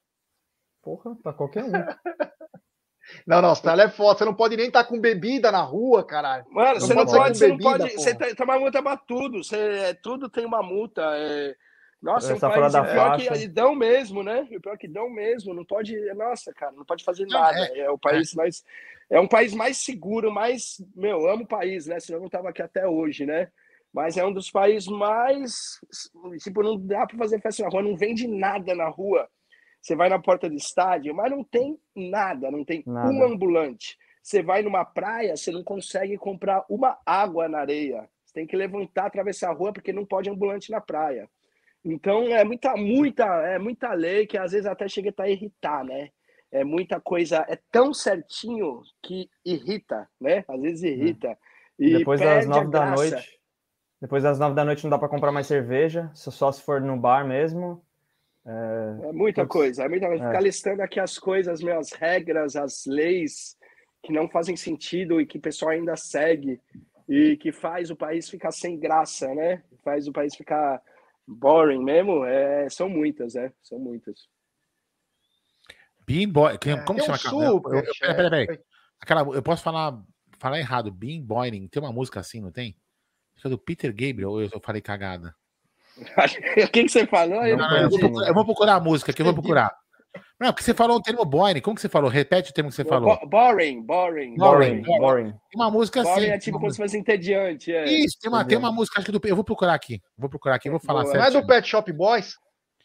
[0.83, 1.71] Porra, pra qualquer um.
[3.27, 4.19] Não, não, Austrália é foda.
[4.19, 6.45] Você não pode nem estar com bebida na rua, caralho.
[6.51, 7.91] Mano, Não você não pode pode, você não bebida, pode.
[7.95, 7.99] porra.
[8.05, 9.45] Você tem, tem uma multa pra tudo.
[9.45, 11.03] Você, é, tudo tem uma multa.
[11.17, 11.55] é-
[12.03, 13.33] Nossa, é um Essa país da e pior faixa.
[13.33, 14.47] que dão mesmo, né?
[14.51, 15.53] E pior que dão mesmo.
[15.55, 15.95] Não pode.
[16.15, 17.59] Nossa, cara, não pode fazer Não, nada.
[17.59, 18.65] é- É, o país mais.
[19.11, 20.83] É um país mais seguro, mais.
[20.97, 21.99] Meu, amo o país, né?
[22.01, 23.49] Senão eu não tava aqui até hoje, né?
[23.93, 25.53] Mas é um dos países mais.
[26.43, 29.29] Tipo, não dá pra fazer festa na rua, não vende nada na rua.
[29.81, 33.11] Você vai na porta do estádio, mas não tem nada, não tem Nada.
[33.11, 33.97] um ambulante.
[34.23, 38.09] Você vai numa praia, você não consegue comprar uma água na areia.
[38.25, 41.29] Você tem que levantar, atravessar a rua, porque não pode ambulante na praia.
[41.85, 46.11] Então é muita, muita, é muita lei que às vezes até chega a irritar, né?
[46.53, 50.45] É muita coisa, é tão certinho que irrita, né?
[50.47, 51.39] Às vezes irrita.
[51.79, 53.41] E Depois das nove da noite.
[54.01, 56.97] Depois das nove da noite não dá pra comprar mais cerveja, só se for no
[56.97, 57.83] bar mesmo.
[58.47, 59.53] É, É muita Putz.
[59.53, 60.25] coisa, é muita coisa.
[60.25, 60.27] É.
[60.27, 63.57] Ficar listando aqui as coisas, meu, as regras, as leis
[64.03, 66.61] que não fazem sentido e que o pessoal ainda segue
[67.09, 69.63] e que faz o país ficar sem graça, né?
[69.85, 70.81] Faz o país ficar
[71.27, 72.25] boring mesmo.
[72.25, 73.53] É, são muitas, né?
[73.63, 74.29] São muitas.
[76.07, 76.55] Bean Boy.
[76.55, 77.61] É, como tem chama aquela?
[78.01, 78.61] Peraí, peraí.
[79.01, 80.03] Aquela, eu posso falar,
[80.39, 80.91] falar errado.
[80.91, 81.69] Bean Boying.
[81.69, 82.77] Tem uma música assim, não tem?
[83.35, 85.35] Acho que é do Peter Gabriel, eu falei cagada?
[86.65, 87.41] o que, que você falou?
[87.41, 87.53] aí?
[87.57, 89.73] Não Não, não, eu, vou procurar, eu vou procurar a música aqui, eu vou procurar.
[90.41, 91.61] Não, porque você falou o termo boring.
[91.61, 92.09] Como que você falou?
[92.11, 93.17] Repete o termo que você falou.
[93.19, 94.35] Bo- Boring, boring.
[94.37, 95.31] Boring, boring.
[95.31, 96.11] Tem uma música assim.
[96.13, 97.73] Boring é tipo como se fosse entediante.
[97.73, 97.85] É.
[97.89, 99.21] Isso, tem uma, tem uma música, acho que do.
[99.29, 100.01] Eu vou procurar aqui.
[100.17, 101.27] Vou procurar aqui, vou falar Não certo.
[101.37, 102.33] é do Pet Shop Boys?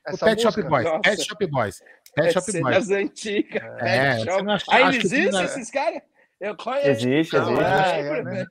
[0.07, 0.61] O Essa Pet Shop?
[0.63, 0.83] Boys.
[0.85, 0.99] Nossa.
[0.99, 1.79] Pet Shop Boys.
[2.13, 2.75] Pet É Shop Boys.
[2.75, 3.63] das antigas.
[3.79, 4.43] É, Pet Shop.
[4.43, 6.01] não acha- existem não é- esses caras?
[6.39, 6.89] Eu conheço.
[7.07, 7.63] Existe, Não, existe.
[7.63, 8.45] é, É, é, né?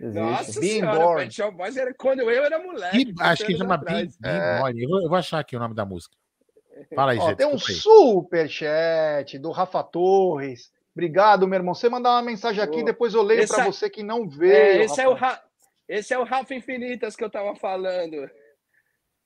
[0.00, 0.20] Existe.
[0.20, 1.22] Nossa Being senhora, Born.
[1.22, 2.98] Pet Shop Boys era quando eu era moleque.
[2.98, 4.16] Ih, acho que 30 chama atrás.
[4.16, 4.28] Bim
[4.60, 4.82] Boy.
[4.84, 6.16] Eu vou, eu vou achar aqui o nome da música.
[6.94, 7.36] Fala aí, Ó, gente.
[7.36, 10.72] tem um superchat do Rafa Torres.
[10.94, 11.74] Obrigado, meu irmão.
[11.74, 14.52] Você mandar uma mensagem aqui, Ô, depois eu leio para é- você que não veio.
[14.52, 15.14] É, esse, é o.
[15.14, 15.40] Ra...
[15.88, 18.30] esse é o Rafa Infinitas que eu tava falando.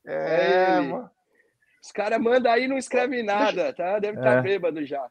[0.07, 0.89] É, ele.
[0.89, 1.11] mano.
[1.83, 3.99] Os caras mandam aí e não escreve nada, tá?
[3.99, 4.43] Deve estar É.
[4.43, 5.09] bêbado já.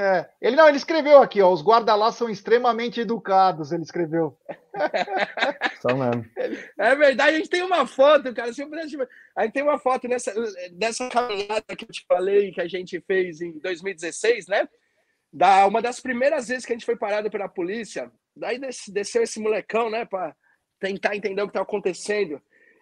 [0.00, 0.28] É.
[0.40, 1.50] Ele não, ele escreveu aqui, ó.
[1.52, 3.72] Os guarda-lá são extremamente educados.
[3.72, 4.38] Ele escreveu.
[5.82, 6.24] Só mesmo.
[6.78, 8.52] É verdade, a gente tem uma foto, cara.
[8.52, 8.96] Se eu pudesse-
[9.36, 10.32] A gente tem uma foto nessa,
[10.72, 14.68] dessa caminhada que eu te falei que a gente fez em 2016, né?
[15.32, 18.10] Da, uma das primeiras vezes que a gente foi parado pela polícia.
[18.36, 20.04] Daí des- desceu esse molecão, né?
[20.04, 20.34] Pra
[20.78, 22.40] tentar entender o que tá acontecendo.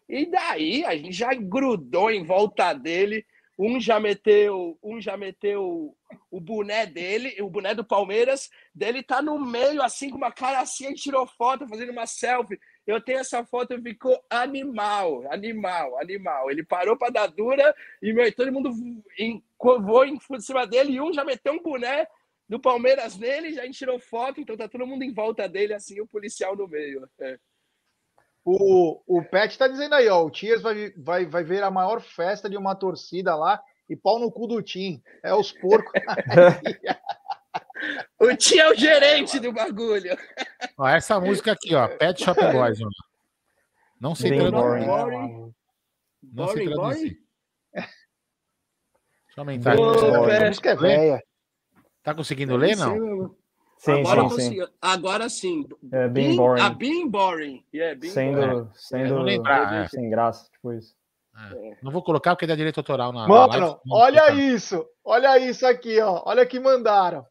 [0.09, 3.25] E daí a gente já grudou em volta dele.
[3.59, 5.97] Um já meteu, um já meteu
[6.31, 10.61] o boné dele, o boné do Palmeiras, dele tá no meio, assim, com uma cara
[10.61, 12.61] assim, tirou foto, fazendo uma selfie.
[12.87, 16.51] Eu tenho essa foto ficou animal, animal, animal.
[16.51, 18.71] Ele parou para dar dura e meu, todo mundo
[19.61, 22.07] voou em cima dele e um já meteu um boné
[22.49, 26.07] do Palmeiras nele, já tirou foto, então tá todo mundo em volta dele, assim, o
[26.07, 27.09] policial no meio.
[27.21, 27.39] É.
[28.49, 30.25] O, o Pet tá dizendo aí, ó.
[30.25, 33.61] O Tiers vai, vai, vai ver a maior festa de uma torcida lá
[33.91, 35.03] e pau no cu do Tim.
[35.23, 35.93] É os porcos.
[38.19, 40.17] O tio é o gerente do bagulho.
[40.79, 41.87] Ó, essa música aqui, ó.
[41.89, 42.81] Pet Shop Boys.
[42.81, 42.89] Ó.
[44.01, 44.87] Não sei Bem traduzir.
[44.87, 45.55] boring.
[46.23, 47.19] Não sei traduzir.
[47.75, 47.89] Deixa
[49.37, 49.83] eu aumentar aqui.
[49.83, 50.17] Ô, Você Pet.
[50.19, 50.81] consegue A música é ler?
[50.99, 51.23] velha.
[52.03, 53.37] Tá conseguindo ler, não?
[53.79, 54.35] Sim, agora, sim, sim.
[54.35, 55.67] consigo- agora sim.
[55.93, 56.63] É, being Being- boring.
[56.63, 57.65] A being boring.
[57.75, 58.35] Yeah, being boring.
[58.43, 59.89] Sendo, sendo não lembrar, é.
[59.89, 60.95] sem graça, tipo isso.
[61.83, 64.41] Não vou colocar porque dá direito autoral na na Mano, live, não vou olha colocar.
[64.43, 64.87] isso.
[65.05, 66.23] Olha isso aqui, ó.
[66.25, 67.27] Olha que mandaram.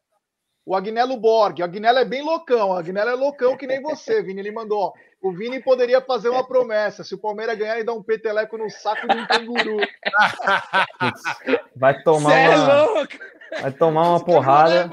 [0.64, 1.60] O Agnello Borg.
[1.60, 2.70] O Agnello é bem loucão.
[2.70, 4.40] O Agnello é loucão que nem você, Vini.
[4.40, 4.92] Ele mandou, ó.
[5.20, 7.02] O Vini poderia fazer uma promessa.
[7.02, 9.76] Se o Palmeiras ganhar, ele dá um peteleco no saco de um canguru.
[11.74, 13.12] Vai tomar Cê é uma, louco!
[13.60, 14.90] Vai tomar uma porrada.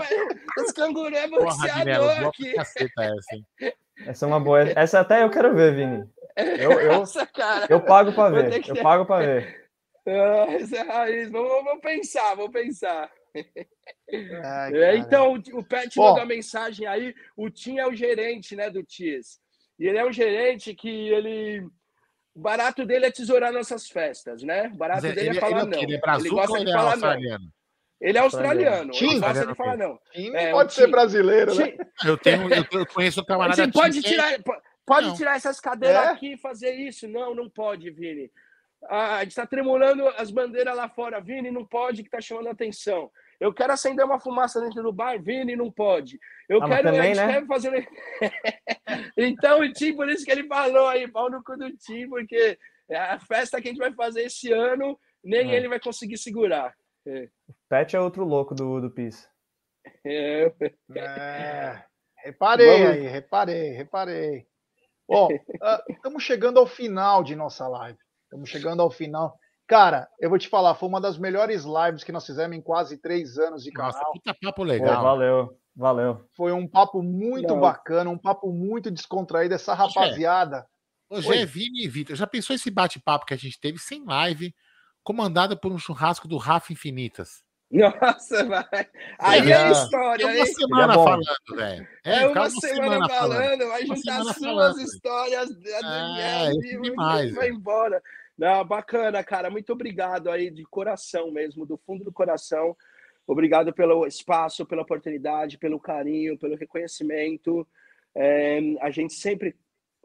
[0.59, 2.53] Esse canguru é boxeador aqui.
[2.53, 3.45] caceta essa, hein?
[4.05, 4.61] Essa é uma boa.
[4.75, 6.03] Essa até eu quero ver, Vini.
[6.35, 7.67] Eu, eu, Nossa, cara.
[7.69, 8.59] eu pago pra ver.
[8.61, 9.69] que Eu pago pra ver.
[10.07, 11.29] Ah, essa é a raiz.
[11.31, 13.09] Vou, vou- vou pensar, vou pensar.
[14.43, 16.07] Ai, É, então, o- Pet Bom.
[16.09, 17.15] mandou a mensagem aí.
[17.37, 19.39] O Tim é o gerente, né, do Ties.
[19.79, 21.61] E ele é um gerente que ele.
[22.35, 24.71] O barato dele é tesourar nossas festas, né?
[24.73, 25.81] O barato Mas é- dele ele, é falar ele, não.
[25.83, 27.39] ele é brazuca gosta ou de ele é falar não.
[28.01, 28.91] Ele é australiano.
[28.91, 29.05] Tim?
[29.05, 29.99] Ele gosta Australiano, de falar não.
[30.11, 31.77] Tim não É, pode ser brasileiro, né?
[32.05, 35.15] Eu tenho, eu, eu conheço o camarada Você pode Tim, tirar, po- pode Não.
[35.15, 36.07] tirar essas cadeiras É?
[36.09, 37.07] aqui e fazer isso?
[37.07, 38.29] Não, não pode, Vini.
[38.89, 41.21] Ah, a gente está tremulando as bandeiras lá fora.
[41.21, 43.09] Vini, não pode, que está chamando a atenção.
[43.39, 45.21] Eu quero acender uma fumaça dentro do bar.
[45.21, 46.19] Vini, não pode.
[46.49, 46.89] Eu Ah, quero.
[46.89, 47.45] a também, gente né?
[47.47, 47.87] fazer.
[49.17, 52.57] então, o Tim, por isso que ele falou aí, pau no cu do Tim, porque
[52.89, 55.55] é a festa que a gente vai fazer esse ano, nem É.
[55.55, 56.73] ele vai conseguir segurar.
[57.05, 57.27] É.
[57.73, 59.27] Pet é outro louco do, do PIS.
[60.05, 60.53] É.
[60.95, 61.83] É,
[62.23, 64.45] reparei Vamos- aí, reparei, reparei.
[65.09, 65.27] Bom,
[65.89, 67.97] estamos chegando ao final de nossa live.
[68.25, 69.35] Estamos chegando ao final.
[69.67, 72.99] Cara, eu vou te falar, foi uma das melhores lives que nós fizemos em quase
[72.99, 74.13] três anos de Nossa, canal.
[74.13, 75.01] puta papo Pô, legal.
[75.01, 76.29] valeu, valeu.
[76.37, 77.59] Foi um papo muito Não.
[77.59, 79.55] bacana, um papo muito descontraído.
[79.55, 80.63] Essa rapaziada.
[81.09, 82.15] Hoje é Vini e Vitor.
[82.15, 84.53] Já pensou esse bate-papo que a gente teve sem live,
[85.03, 87.41] comandado por um churrasco do Rafa Infinitas?
[87.73, 88.87] Nossa, vai.
[89.19, 90.37] Aí é Já- história, É hein?
[90.37, 91.03] uma semana bom.
[91.03, 91.87] falando, velho.
[92.05, 94.73] É, ficar uma, semana, falando, vai juntar semana as falando.
[94.75, 98.01] suas histórias da É, Daniel isso e demais, vai embora.
[98.37, 99.49] Não, bacana, cara.
[99.49, 102.75] Muito obrigado aí de coração mesmo, do fundo do coração.
[103.25, 107.65] Obrigado pelo espaço, pela oportunidade, pelo carinho, pelo reconhecimento.
[108.15, 109.55] É, a gente sempre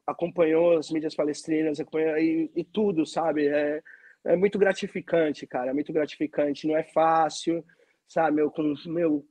[0.07, 3.47] acompanhou as mídias palestrinas acompanhou, e, e tudo, sabe?
[3.49, 3.83] É,
[4.29, 5.73] é muito gratificante, cara.
[5.73, 6.67] Muito gratificante.
[6.67, 7.65] Não é fácil,
[8.07, 8.37] sabe?
[8.37, 9.27] Meu, com meu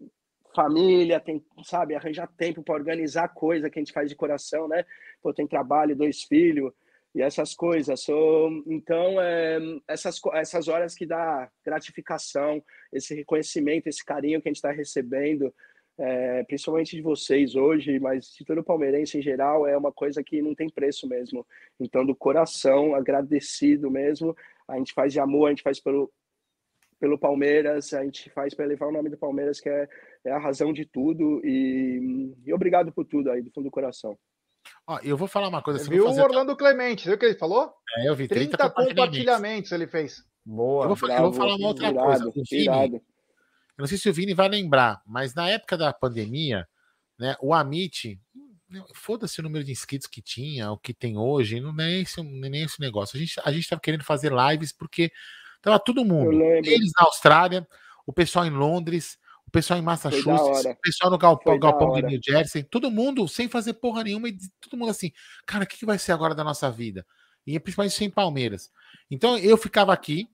[0.56, 4.84] família, tem, sabe, arranjar tempo para organizar coisa que a gente faz de coração, né?
[5.22, 6.74] Pô, tem trabalho, dois filhos
[7.14, 8.02] e essas coisas.
[8.02, 14.52] So, então, é, essas, essas horas que dá gratificação, esse reconhecimento, esse carinho que a
[14.52, 15.54] gente está recebendo,
[16.00, 20.42] é, principalmente de vocês hoje, mas de todo palmeirense em geral, é uma coisa que
[20.42, 21.46] não tem preço mesmo.
[21.80, 24.36] Então, do coração, agradecido mesmo.
[24.68, 26.12] A gente faz de amor, a gente faz pelo,
[27.00, 29.88] pelo Palmeiras, a gente faz para elevar o nome do Palmeiras, que é,
[30.26, 31.42] é a razão de tudo.
[31.44, 34.18] E, e obrigado por tudo aí, do fundo do coração.
[34.86, 35.80] Ó, eu vou falar uma coisa.
[35.80, 37.74] Você viu o Orlando Clemente, viu o que ele falou?
[37.98, 40.24] É, eu vi 30, 30 compartilhamentos ele fez.
[40.46, 40.86] Boa.
[40.86, 42.30] Eu vou, falar, eu vou falar uma outra irado, coisa.
[42.30, 42.96] O Vini,
[43.78, 46.68] eu não sei se o Vini vai lembrar, mas na época da pandemia,
[47.20, 48.20] né, o Amit,
[48.94, 52.58] foda-se o número de inscritos que tinha, o que tem hoje, não é esse, é
[52.58, 53.18] esse negócio.
[53.18, 55.12] A gente, a gente tava querendo fazer lives porque
[55.62, 56.42] tava todo mundo.
[56.42, 57.68] Eles na Austrália,
[58.06, 59.18] o pessoal em Londres,
[59.48, 62.02] o pessoal em Massachusetts, o pessoal no galpão, galpão de.
[62.02, 65.12] New Jersey, todo mundo sem fazer porra nenhuma, e todo mundo assim,
[65.46, 67.06] cara, o que, que vai ser agora da nossa vida?
[67.46, 68.70] E principalmente sem Palmeiras.
[69.10, 70.28] Então eu ficava aqui,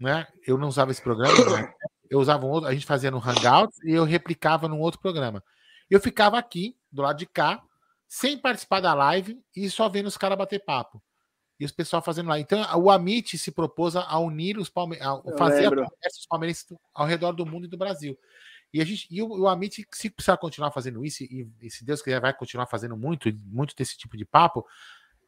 [0.00, 0.26] né?
[0.44, 1.72] Eu não usava esse programa, né?
[2.10, 5.44] eu usava um outro, a gente fazia no Hangout e eu replicava num outro programa.
[5.88, 7.62] Eu ficava aqui, do lado de cá,
[8.08, 11.02] sem participar da live e só vendo os caras bater papo.
[11.58, 12.40] E os pessoal fazendo lá.
[12.40, 17.06] Então, o Amit se propôs a unir os palmeirenses, fazer a conversa dos palmeirenses ao
[17.06, 18.18] redor do mundo e do Brasil.
[18.72, 21.84] E, a gente, e o, o Amit, se precisar continuar fazendo isso, e, e se
[21.84, 24.64] Deus quiser, vai continuar fazendo muito, muito desse tipo de papo.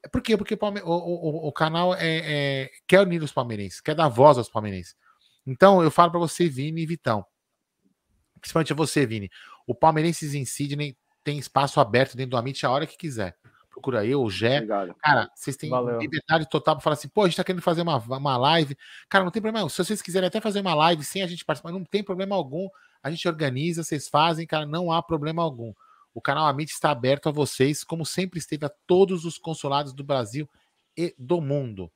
[0.03, 0.37] É por quê?
[0.37, 4.49] Porque o, o, o canal é, é- quer unir os palmeirenses, quer dar voz aos
[4.49, 4.97] palmeirenses.
[5.47, 7.25] Então, eu falo para você, Vini e Vitão.
[8.41, 9.31] Principalmente você, Vini.
[9.67, 13.37] O Palmeirenses em Sydney tem espaço aberto dentro do Amit a hora que quiser.
[13.71, 14.57] Procura eu, o Gé.
[14.57, 14.95] Obrigado.
[14.97, 15.99] Cara, vocês têm Valeu.
[15.99, 18.77] liberdade total para falar assim, pô, a gente tá querendo fazer uma, uma live.
[19.09, 19.69] Cara, não tem problema.
[19.71, 22.69] Se vocês quiserem até fazer uma live sem a gente participar, não tem problema algum.
[23.03, 25.73] A gente organiza, vocês fazem, cara, não há problema algum.
[26.15, 30.05] O canal Amit está aberto a vocês, como sempre esteve a todos os consulados do
[30.05, 30.49] Brasil
[30.95, 31.91] e do mundo.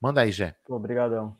[0.00, 0.56] Manda aí, Gé.
[0.66, 1.36] Obrigadão.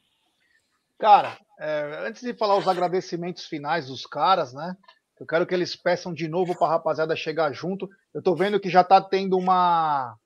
[0.99, 4.77] Cara, é, antes de falar os agradecimentos finais dos caras, né?
[5.23, 7.89] Eu quero que eles peçam de novo para a rapaziada chegar junto.
[8.13, 10.17] Eu tô vendo que já tá tendo uma,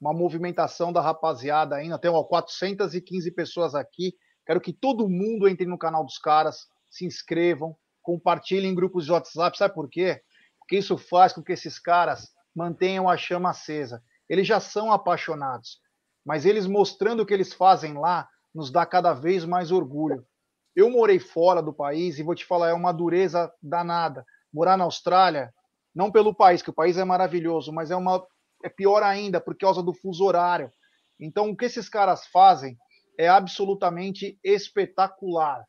[0.00, 1.96] uma movimentação da rapaziada ainda.
[1.96, 4.16] Tem ó, 415 pessoas aqui.
[4.44, 9.12] Quero que todo mundo entre no canal dos caras, se inscrevam, compartilhem em grupos de
[9.12, 9.56] WhatsApp.
[9.56, 10.20] Sabe por quê?
[10.58, 14.02] Porque isso faz com que esses caras mantenham a chama acesa.
[14.28, 15.78] Eles já são apaixonados,
[16.26, 20.26] mas eles mostrando o que eles fazem lá nos dá cada vez mais orgulho.
[20.74, 24.26] Eu morei fora do país e vou te falar, é uma dureza danada.
[24.52, 25.52] Morar na Austrália,
[25.94, 28.24] não pelo país, que o país é maravilhoso, mas é uma
[28.64, 30.72] é pior ainda por causa do fuso horário.
[31.18, 32.76] Então, o que esses caras fazem
[33.18, 35.64] é absolutamente espetacular.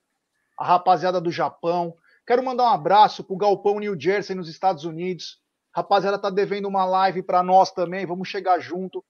[0.57, 1.95] A rapaziada do Japão.
[2.25, 5.39] Quero mandar um abraço pro Galpão New Jersey nos Estados Unidos.
[5.75, 9.03] Rapaziada tá devendo uma live para nós também, vamos chegar junto.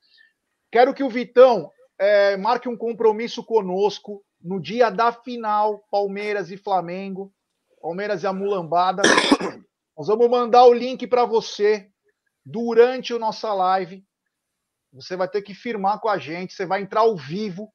[0.71, 1.69] Quero que o Vitão
[1.99, 7.33] é, marque um compromisso conosco no dia da final, Palmeiras e Flamengo,
[7.83, 9.03] Palmeiras e a Mulambada.
[9.97, 11.91] Nós vamos mandar o link para você
[12.45, 14.05] durante a nossa live.
[14.93, 17.73] Você vai ter que firmar com a gente, você vai entrar ao vivo.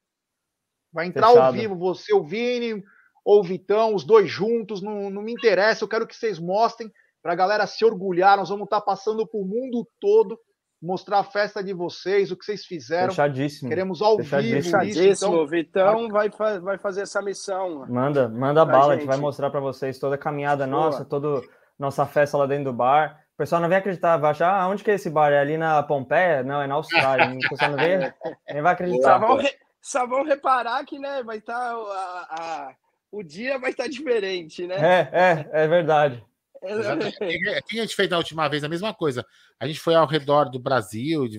[0.91, 1.53] Vai entrar ao Fechado.
[1.53, 2.83] vivo, você, o Vini
[3.23, 5.85] ou o Vitão, os dois juntos, não, não me interessa.
[5.85, 6.91] Eu quero que vocês mostrem
[7.23, 8.39] para a galera se orgulhar.
[8.39, 10.41] Nós vamos estar passando para o mundo todo,
[10.81, 13.09] mostrar a festa de vocês, o que vocês fizeram.
[13.11, 13.69] Fechadíssimo.
[13.69, 14.81] Queremos ao Fechadíssimo.
[14.81, 15.25] vivo isso.
[15.27, 16.31] Então, Vitão vai,
[16.61, 17.85] vai fazer essa missão.
[17.89, 19.23] Manda, manda Pra bala, a gente vai gente.
[19.25, 20.81] mostrar pra vocês toda a caminhada Boa.
[20.85, 21.43] nossa, toda
[21.79, 23.19] nossa festa lá dentro do bar.
[23.35, 25.31] O pessoal não vem acreditar, vai achar, ah, onde que é esse bar?
[25.33, 26.43] É ali na Pompeia?
[26.43, 27.37] Não, é na Austrália.
[27.37, 28.13] O pessoal não vê, nem
[28.63, 29.19] vai Só acreditar.
[29.19, 32.73] vão, re- só vão reparar que né, vai estar a, a-
[33.11, 34.75] o dia vai estar diferente, né?
[34.77, 36.23] É, é, é verdade.
[36.63, 37.17] Exatamente.
[37.17, 37.19] O
[37.69, 38.65] que a gente fez da última vez?
[38.65, 39.25] A mesma coisa.
[39.61, 41.39] A gente foi ao redor do Brasil, de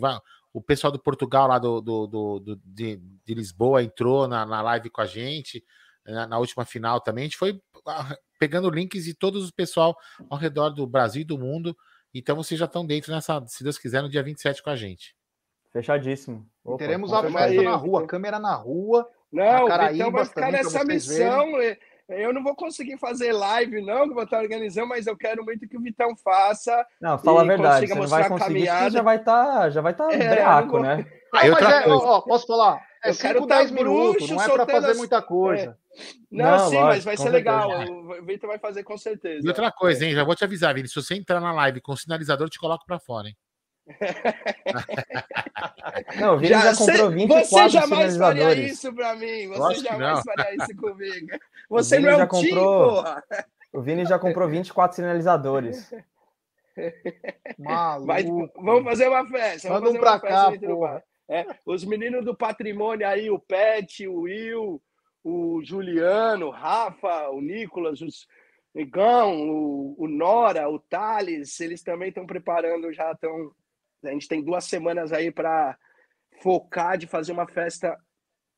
[0.53, 4.61] o pessoal do Portugal lá do, do, do- do- de, de Lisboa entrou na, na
[4.61, 5.63] live com a gente,
[6.05, 7.23] na, na última final também.
[7.23, 9.95] A gente foi ah, pegando links de todos os pessoal
[10.29, 11.75] ao redor do Brasil e do mundo.
[12.13, 15.15] Então vocês já estão dentro nessa, se Deus quiser, no dia 27 com a gente.
[15.71, 16.49] Fechadíssimo.
[16.63, 19.07] Opa, teremos a festa na rua, câmera na rua.
[19.31, 21.31] Não, na o Caraíbas Vitão vai ficar nessa vocês verem.
[22.09, 25.15] É, Eu não vou conseguir fazer live, não, que eu vou estar organizando, mas eu
[25.15, 26.85] quero muito que o Vitão faça.
[26.99, 30.29] Não, fala a verdade, você não vai conseguir, já vai estar já vai tá É,
[30.29, 31.05] breaco, vou- né?
[31.31, 32.81] Mas é, ó, ó, posso falar?
[33.03, 35.77] É Eu quero 5, tá 10 minutos, bruxo, não é para fazer as- muita coisa.
[36.31, 37.69] Não, Não, sim, mas lógico, vai com ser legal.
[37.69, 39.45] O Vitor vai fazer com certeza.
[39.45, 40.13] E outra coisa, hein?
[40.15, 40.87] Já vou te avisar, Vini.
[40.87, 43.37] Se você entrar na live com sinalizador, eu te coloco pra fora, hein?
[46.19, 49.47] Não, o Vini já, você- comprou 24 Você jamais faria isso pra mim.
[49.47, 50.23] Você Lógico jamais não.
[50.23, 51.27] faria isso comigo.
[51.69, 53.23] Você não é já um comprou- porra.
[53.71, 55.93] O Vini já comprou 24 sinalizadores.
[57.59, 58.07] Maluco.
[58.07, 59.69] Mas vamos fazer uma festa.
[59.69, 61.03] Manda Vamos um pra cá, porra.
[61.27, 64.81] É, os meninos do patrimônio aí, o Pet, o Will,
[65.23, 68.27] o Juliano, o Rafa, o Nicolas, os
[68.73, 73.51] Negão, o, o Nora, o Thales, eles também estão preparando, já estão.
[74.03, 75.77] A gente tem duas semanas aí para
[76.41, 77.97] focar de fazer uma festa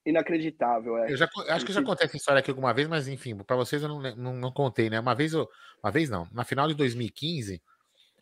[0.06, 0.98] inacreditável.
[0.98, 1.12] É.
[1.12, 3.56] Eu já, eu acho que já contei essa história aqui alguma vez, mas enfim, para
[3.56, 5.00] vocês eu não, não, não, contei, né?
[5.00, 5.48] Uma vez, eu,
[5.84, 7.62] uma vez não, na final de 2015,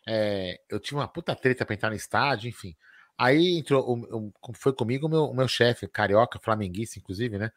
[0.07, 2.75] é, eu tive uma puta treta pra entrar no estádio, enfim.
[3.17, 7.51] Aí entrou, o, o, foi comigo o meu, o meu chefe, carioca, flamenguista, inclusive, né?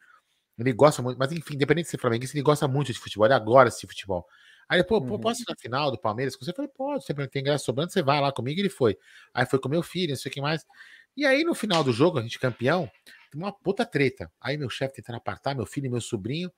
[0.57, 3.33] Ele gosta muito, mas enfim, independente de ser flamenguista, ele gosta muito de futebol, ele
[3.33, 4.25] agora esse futebol.
[4.69, 5.19] Aí, pô, uhum.
[5.19, 6.35] posso ir na final do Palmeiras?
[6.39, 8.59] Você falou, pode, sempre tem ingresso sobrando, você vai lá comigo.
[8.59, 8.97] Ele foi.
[9.33, 10.65] Aí foi com meu filho, não sei o que mais.
[11.15, 12.89] E aí, no final do jogo, a gente campeão,
[13.33, 14.31] uma puta treta.
[14.41, 16.51] Aí meu chefe tentando apartar, meu filho e meu sobrinho.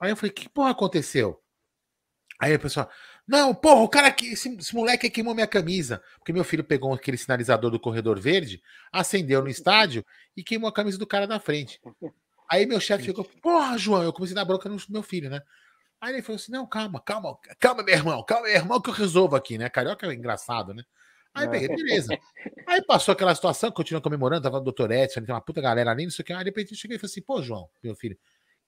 [0.00, 1.40] Aí eu falei, que porra aconteceu?
[2.40, 2.90] Aí o pessoal,
[3.26, 6.02] não, porra, o cara que esse, esse moleque queimou minha camisa.
[6.18, 8.62] Porque meu filho pegou aquele sinalizador do corredor verde,
[8.92, 10.04] acendeu no estádio
[10.36, 11.80] e queimou a camisa do cara da frente.
[12.50, 15.42] Aí meu chefe ficou, porra, João, eu comecei a dar bronca no meu filho, né?
[16.00, 18.94] Aí ele falou assim: não, calma, calma, calma, meu irmão, calma, meu irmão, que eu
[18.94, 19.70] resolvo aqui, né?
[19.70, 20.82] Carioca é engraçado, né?
[21.34, 22.16] Aí, bem, beleza.
[22.66, 26.04] Aí passou aquela situação, continuou comemorando, tava o doutor Edson, tem uma puta galera ali,
[26.04, 26.32] não sei o que.
[26.32, 28.16] Aí de repente eu cheguei e falei assim: pô, João, meu filho,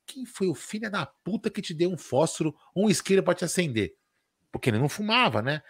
[0.04, 3.44] quem foi o filho da puta que te deu um fósforo um isqueiro pra te
[3.44, 3.94] acender?
[4.50, 5.62] Porque ele não fumava, né?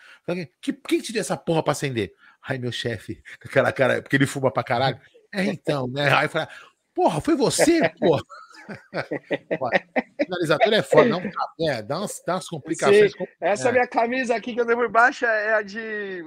[0.61, 2.15] Que, quem te deu essa porra pra acender?
[2.43, 4.99] Aí meu chefe, com aquela cara, porque ele fuma pra caralho.
[5.35, 6.11] É então, né?
[6.15, 6.49] Aí eu falei,
[6.95, 8.23] porra, foi você, porra?
[10.25, 11.23] finalizador é foda, não,
[11.69, 13.13] é, dá, umas, dá umas complicações.
[13.13, 13.73] Sim, essa é.
[13.73, 16.23] minha camisa aqui que eu dei por baixo é a de,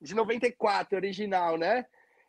[0.00, 1.86] de 94, original, né?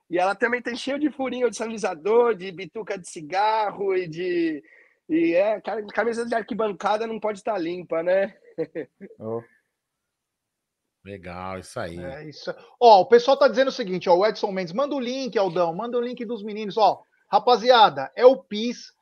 [0.09, 4.63] E ela também tem cheio de furinho de sinalizador, de bituca de cigarro e de.
[5.07, 5.61] E é,
[5.93, 8.35] camisa de arquibancada não pode estar tá limpa, né?
[9.19, 9.41] Oh.
[11.05, 11.97] Legal, isso aí.
[11.97, 12.53] É isso.
[12.79, 15.73] Ó, o pessoal tá dizendo o seguinte, ó, o Edson Mendes, manda o link, Aldão,
[15.73, 17.01] manda o link dos meninos, ó.
[17.31, 18.93] Rapaziada, é o PIS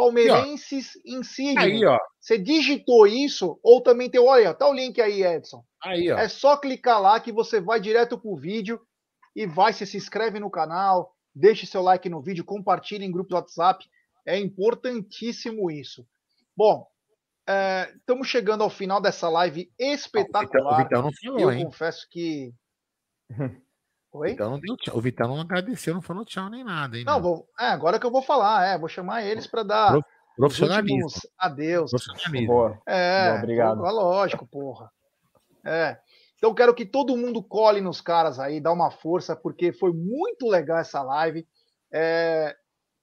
[0.00, 1.58] Palmeirenses em Sydney.
[1.58, 1.98] Aí, ó.
[2.18, 4.20] Você digitou isso ou também tem.
[4.20, 5.64] Olha, tá o link aí, Edson.
[5.82, 6.18] Aí, ó.
[6.18, 8.80] É só clicar lá que você vai direto pro vídeo
[9.34, 13.36] e vai, se inscreve no canal, deixe seu like no vídeo, compartilhe em grupo do
[13.36, 13.84] WhatsApp.
[14.26, 16.06] É importantíssimo isso.
[16.56, 16.86] Bom,
[17.96, 20.74] estamos é, chegando ao final dessa live espetacular.
[20.74, 21.64] O Vitão não falou, Eu hein?
[21.64, 22.52] confesso que.
[24.12, 24.30] Oi?
[24.30, 24.96] Vitão não deu tchau.
[24.96, 27.04] O Vitão não agradeceu, não falou tchau nem nada, hein?
[27.04, 30.00] Não, vou, é, agora que eu vou falar, é, vou chamar eles para dar
[30.36, 31.08] profissionalismo.
[31.38, 31.90] Adeus.
[31.90, 32.46] Profissionalismo.
[32.48, 32.78] Boa.
[32.86, 33.86] É, Boa, obrigado.
[33.86, 34.90] É lógico, porra.
[35.64, 35.96] É.
[36.36, 40.48] Então quero que todo mundo cole nos caras aí, dá uma força, porque foi muito
[40.48, 41.46] legal essa live.
[41.92, 42.56] É...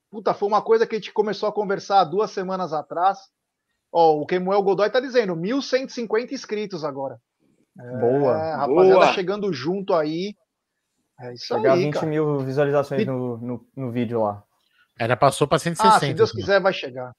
[0.09, 3.19] Puta, foi uma coisa que a gente começou a conversar duas semanas atrás.
[3.91, 7.19] Ó, o Kemuel Godoy tá dizendo 1.150 inscritos agora.
[7.79, 8.55] É, Boa.
[8.57, 9.13] Rapaziada Boa.
[9.13, 10.33] chegando junto aí.
[11.19, 12.05] É isso Chegar aí, 20 cara.
[12.05, 14.43] mil visualizações no, no, no vídeo lá.
[14.99, 15.95] Ela passou para 160.
[15.95, 16.39] Ah, se Deus assim.
[16.39, 17.15] quiser, vai chegar.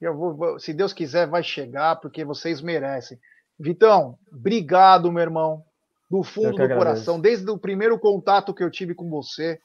[0.00, 3.18] Eu vou, se Deus quiser, vai chegar, porque vocês merecem.
[3.58, 5.64] Vitão, obrigado, meu irmão.
[6.10, 6.78] Do fundo do agradeço.
[6.78, 9.58] coração, desde o primeiro contato que eu tive com você.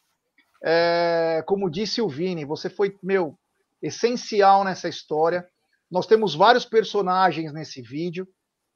[0.64, 3.38] É, como disse o Vini, você foi, meu,
[3.82, 5.46] essencial nessa história.
[5.92, 8.28] Nós temos vários personagens nesse vídeo,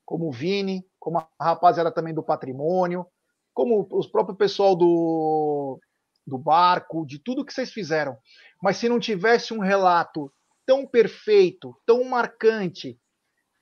[0.06, 3.06] como o Vini, como a rapaziada também do patrimônio,
[3.54, 5.80] como os próprio pessoal do,
[6.26, 8.18] do barco, de tudo que vocês fizeram.
[8.62, 10.32] Mas se não tivesse um relato
[10.66, 12.98] tão perfeito, tão marcante,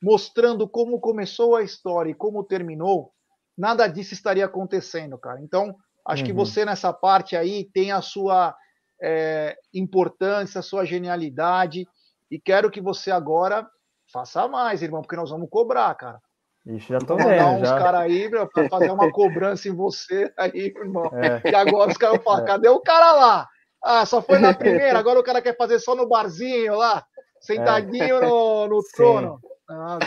[0.01, 3.11] mostrando como começou a história e como terminou,
[3.57, 5.41] nada disso estaria acontecendo, cara.
[5.41, 5.75] Então,
[6.07, 6.37] acho que Uhum.
[6.37, 8.55] você nessa parte aí tem a sua
[9.01, 11.87] é, importância, a sua genialidade,
[12.29, 13.67] e quero que você agora
[14.11, 16.19] faça mais, irmão, porque nós vamos cobrar, cara.
[16.65, 17.61] Ixi, já tô Vou mandar vendo.
[17.63, 17.77] uns Já.
[17.79, 21.09] caras aí meu, pra fazer uma cobrança em você aí, irmão.
[21.13, 21.49] É.
[21.49, 22.47] E agora os caras falam, É.
[22.47, 23.47] cadê o cara lá?
[23.83, 27.03] Ah, só foi na primeira, agora o cara quer fazer só no barzinho lá,
[27.39, 28.81] sentadinho no, no É.
[28.81, 28.91] Sim.
[28.95, 29.39] trono.
[29.67, 29.97] Ah,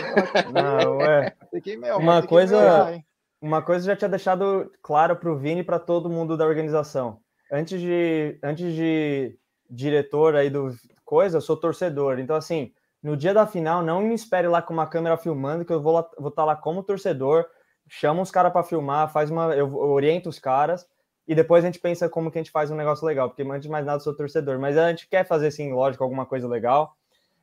[0.53, 1.33] Não, é.
[1.61, 2.99] que, meu, Uma coisa, melhorar,
[3.41, 6.45] uma coisa eu já tinha deixado claro para o Vini e para todo mundo da
[6.45, 7.19] organização.
[7.51, 9.37] Antes de, antes de
[9.69, 10.71] diretor aí do
[11.03, 12.19] coisa, eu sou torcedor.
[12.19, 12.71] Então, assim,
[13.05, 15.99] no dia da final, não me espere lá com uma câmera filmando, que eu vou
[15.99, 17.45] estar vou tá lá como torcedor.
[17.87, 20.87] Chama os caras para filmar, faz uma, eu oriento os caras
[21.27, 23.61] e depois a gente pensa como que a gente faz um negócio legal, porque antes
[23.61, 26.97] de mais nada sou torcedor, mas a gente quer fazer, sim, lógico, alguma coisa legal.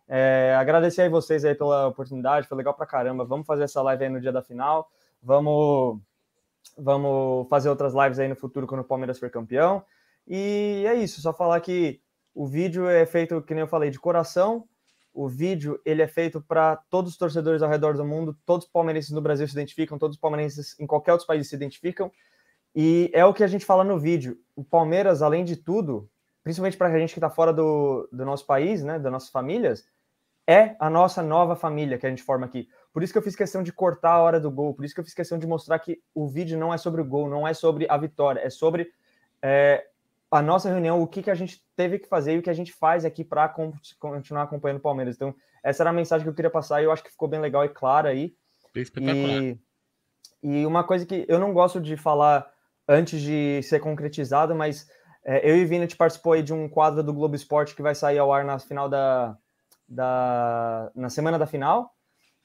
[0.09, 3.25] É, agradecer aí vocês aí pela oportunidade, foi legal pra caramba.
[3.25, 4.91] Vamos fazer essa live aí no dia da final.
[5.23, 6.01] Vamos,
[6.77, 9.85] vamos fazer outras lives aí no futuro quando o Palmeiras for campeão.
[10.27, 12.01] E é isso, só falar que
[12.35, 14.67] o vídeo é feito, que nem eu falei, de coração.
[15.13, 18.73] O vídeo ele é feito para todos os torcedores ao redor do mundo, todos os
[18.73, 22.11] palmeirenses no Brasil se identificam, todos os palmeirenses em qualquer outro país se identificam.
[22.75, 24.39] E é o que a gente fala no vídeo.
[24.57, 26.09] O Palmeiras, além de tudo,
[26.43, 29.85] principalmente para a gente que está fora do, do nosso país, né, das nossas famílias,
[30.47, 32.69] é a nossa nova família que a gente forma aqui.
[32.93, 35.01] Por isso que eu fiz questão de cortar a hora do gol, por isso que
[35.01, 37.55] eu fiz questão de mostrar que o vídeo não é sobre o gol, não é
[37.55, 38.91] sobre a vitória, é sobre
[39.41, 39.87] é,
[40.33, 42.55] a nossa reunião, o que, que a gente teve que fazer e o que a
[42.55, 43.55] gente faz aqui para
[43.99, 45.15] continuar acompanhando o Palmeiras.
[45.15, 47.39] Então, essa era a mensagem que eu queria passar e eu acho que ficou bem
[47.39, 48.35] legal e clara aí.
[50.43, 52.51] E, e uma coisa que eu não gosto de falar
[52.89, 54.89] antes de ser concretizado, mas
[55.23, 57.95] é, eu e Vini te participou aí de um quadro do Globo Esporte que vai
[57.95, 59.37] sair ao ar na final da,
[59.87, 61.95] da na semana da final,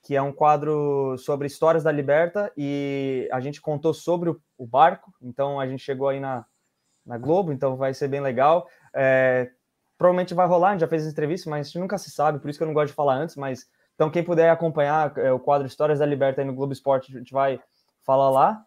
[0.03, 4.67] que é um quadro sobre histórias da Liberta e a gente contou sobre o, o
[4.67, 6.45] barco, então a gente chegou aí na,
[7.07, 8.67] na Globo, então vai ser bem legal.
[8.93, 9.49] É,
[9.97, 12.63] provavelmente vai rolar, a gente já fez entrevista, mas nunca se sabe, por isso que
[12.63, 13.65] eu não gosto de falar antes, mas
[13.95, 17.17] então quem puder acompanhar é, o quadro Histórias da Liberta aí no Globo Esporte, a
[17.17, 17.59] gente vai
[18.05, 18.61] falar lá.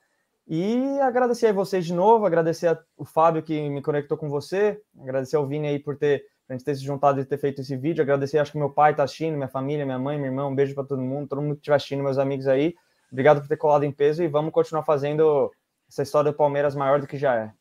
[0.48, 4.80] E agradecer a vocês de novo, agradecer a, o Fábio que me conectou com você,
[5.00, 7.76] agradecer ao Vini aí por ter a gente ter se juntado e ter feito esse
[7.76, 10.54] vídeo, agradecer, acho que meu pai tá assistindo, minha família, minha mãe, meu irmão, um
[10.54, 12.74] beijo para todo mundo, todo mundo que estiver assistindo, meus amigos aí.
[13.12, 15.52] Obrigado por ter colado em peso e vamos continuar fazendo
[15.88, 17.59] essa história do Palmeiras maior do que já é.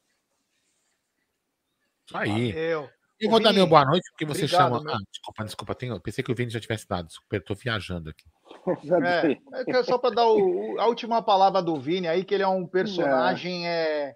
[2.09, 2.51] Isso aí.
[2.51, 2.89] Valeu.
[3.19, 4.81] Eu vou dar meu boa noite, porque você Obrigado, chama.
[4.83, 4.93] meu.
[4.93, 5.75] Ah, desculpa, desculpa.
[5.75, 5.99] Tenho...
[5.99, 7.07] Pensei que o Vini já tivesse dado.
[7.07, 8.23] Desculpa, eu tô viajando aqui.
[9.05, 9.31] É,
[9.71, 12.47] é é só para dar o- a última palavra do Vini aí, que ele é
[12.47, 14.15] um personagem é,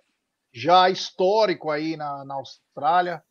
[0.53, 3.21] já histórico aí na, na Austrália.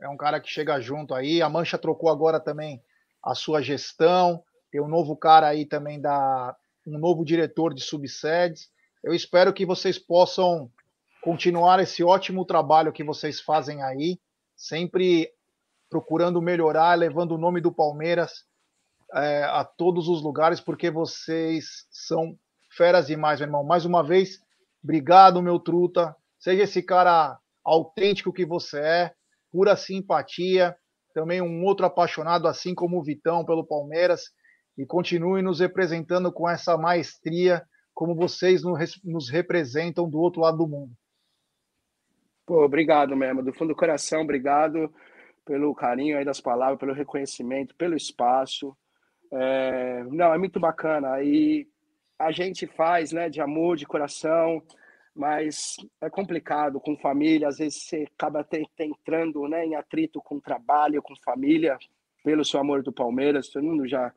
[0.00, 1.40] É um cara que chega junto aí.
[1.42, 2.82] A Mancha trocou agora também
[3.22, 4.42] a sua gestão.
[4.70, 6.56] Tem um novo cara aí também da
[6.86, 8.68] um novo diretor de subsedes.
[9.04, 10.70] Eu espero que vocês possam
[11.22, 14.18] continuar esse ótimo trabalho que vocês fazem aí,
[14.56, 15.30] sempre
[15.88, 18.44] procurando melhorar, levando o nome do Palmeiras
[19.14, 22.38] é, a todos os lugares, porque vocês são
[22.70, 23.64] feras demais, meu irmão.
[23.64, 24.40] Mais uma vez,
[24.82, 26.14] obrigado, meu truta.
[26.38, 29.12] Seja esse cara autêntico que você é,
[29.50, 30.76] pura simpatia.
[31.12, 34.30] Também um outro apaixonado, assim como o Vitão, pelo Palmeiras.
[34.78, 40.58] E continue nos representando com essa maestria, como vocês nos nos representam do outro lado
[40.58, 40.92] do mundo.
[42.46, 44.92] Pô, obrigado mesmo, do fundo do coração, obrigado
[45.44, 48.76] pelo carinho aí das palavras, pelo reconhecimento, pelo espaço.
[49.32, 51.22] É, não, é muito bacana.
[51.22, 51.66] E
[52.18, 54.62] a gente faz, né, de amor, de coração,
[55.14, 57.48] mas é complicado com família.
[57.48, 61.78] Às vezes você acaba te- te entrando, né, em atrito com trabalho, com família,
[62.24, 63.48] pelo seu amor do Palmeiras.
[63.48, 64.12] Todo mundo já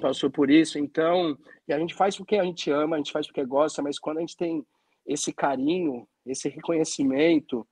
[0.00, 0.78] passou por isso.
[0.78, 1.36] Então,
[1.66, 4.18] e a gente faz porque a gente ama, a gente faz porque gosta, mas quando
[4.18, 4.64] a gente tem
[5.06, 7.66] esse carinho, esse reconhecimento,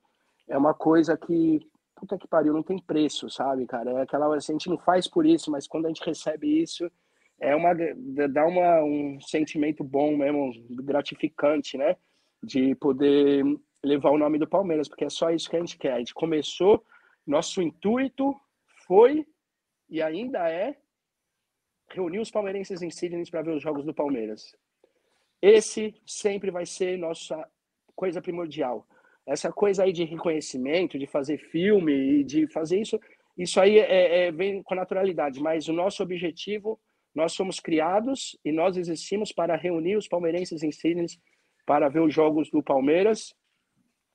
[0.47, 1.59] é uma coisa que
[1.95, 3.91] puta que pariu, não tem preço, sabe, cara?
[3.91, 6.89] É aquela assim, a gente não faz por isso, mas quando a gente recebe isso,
[7.39, 7.73] é uma
[8.29, 11.95] dá uma, um sentimento bom mesmo, gratificante, né?
[12.41, 13.43] De poder
[13.83, 15.93] levar o nome do Palmeiras, porque é só isso que a gente quer.
[15.93, 16.83] A gente começou,
[17.25, 18.35] nosso intuito
[18.85, 19.25] foi
[19.89, 20.77] e ainda é
[21.89, 24.55] reunir os palmeirenses em Sydney para ver os jogos do Palmeiras.
[25.41, 27.47] Esse sempre vai ser nossa
[28.01, 28.85] coisa primordial
[29.27, 32.97] essa coisa aí de reconhecimento, de fazer filme e de fazer isso,
[33.37, 36.79] isso aí é, é, vem com naturalidade, mas o nosso objetivo,
[37.13, 41.07] nós somos criados e nós existimos para reunir os palmeirenses em Sydney
[41.65, 43.35] para ver os jogos do Palmeiras,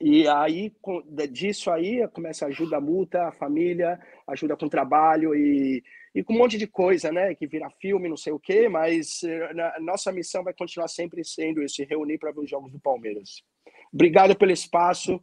[0.01, 5.35] e aí, com- disso aí, começa a ajuda a multa, a família, ajuda com trabalho
[5.35, 5.83] e,
[6.15, 7.35] e com um monte de coisa, né?
[7.37, 11.23] Que vira filme, não sei o quê, mas eh, na- nossa missão vai continuar sempre
[11.23, 13.45] sendo esse, reunir para ver os jogos do Palmeiras.
[13.93, 15.21] Obrigado pelo espaço,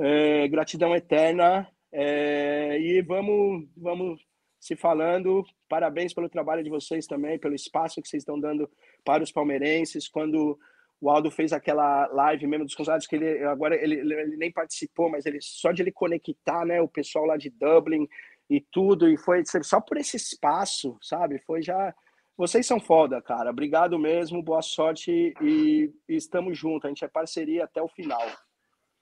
[0.00, 4.20] eh, gratidão eterna, eh, e vamos, vamos
[4.58, 5.44] se falando.
[5.68, 8.68] Parabéns pelo trabalho de vocês também, pelo espaço que vocês estão dando
[9.04, 10.08] para os palmeirenses.
[10.08, 10.58] Quando
[11.00, 15.08] o Aldo fez aquela live mesmo dos convidados, que ele agora ele, ele nem participou,
[15.08, 18.08] mas ele só de ele conectar, né, o pessoal lá de Dublin
[18.50, 21.38] e tudo, e foi só por esse espaço, sabe?
[21.46, 21.94] Foi já.
[22.38, 23.50] Vocês são foda, cara.
[23.50, 26.84] Obrigado mesmo, boa sorte e, e estamos juntos.
[26.84, 28.24] A gente é parceria até o final.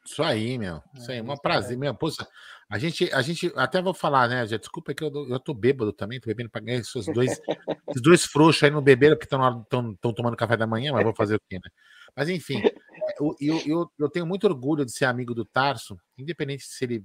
[0.02, 0.82] Isso aí, meu.
[0.94, 1.94] Isso aí, é um prazer, meu.
[1.94, 2.26] Poxa,
[2.66, 5.92] a gente, a gente, até vou falar, né, já desculpa que eu, eu tô bêbado
[5.92, 7.38] também, tô bebendo para ganhar esses dois,
[7.90, 9.66] esses dois frouxos aí no beberam que estão
[10.14, 11.70] tomando café da manhã, mas vou fazer o quê, né?
[12.16, 12.74] Mas enfim, é,
[13.20, 17.04] eu, eu, eu, eu tenho muito orgulho de ser amigo do Tarso, independente se ele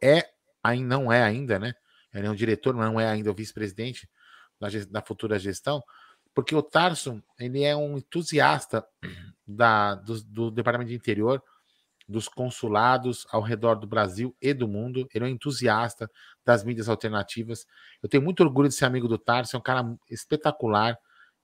[0.00, 0.28] é,
[0.62, 1.74] ainda não é ainda, né?
[2.14, 4.08] Ele é um diretor, mas não é ainda o vice-presidente
[4.68, 5.82] ges- da futura gestão,
[6.34, 8.86] porque o Tarso, ele é um entusiasta
[9.46, 11.42] da, do, do Departamento de Interior,
[12.08, 15.08] dos consulados ao redor do Brasil e do mundo.
[15.12, 16.08] Ele é um entusiasta
[16.44, 17.66] das mídias alternativas.
[18.02, 20.96] Eu tenho muito orgulho de ser amigo do Tarso, é um cara espetacular.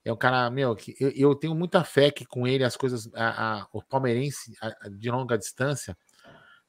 [0.05, 3.09] É um cara, meu, que eu, eu tenho muita fé que com ele as coisas,
[3.13, 5.97] a, a- o palmeirense a- de longa distância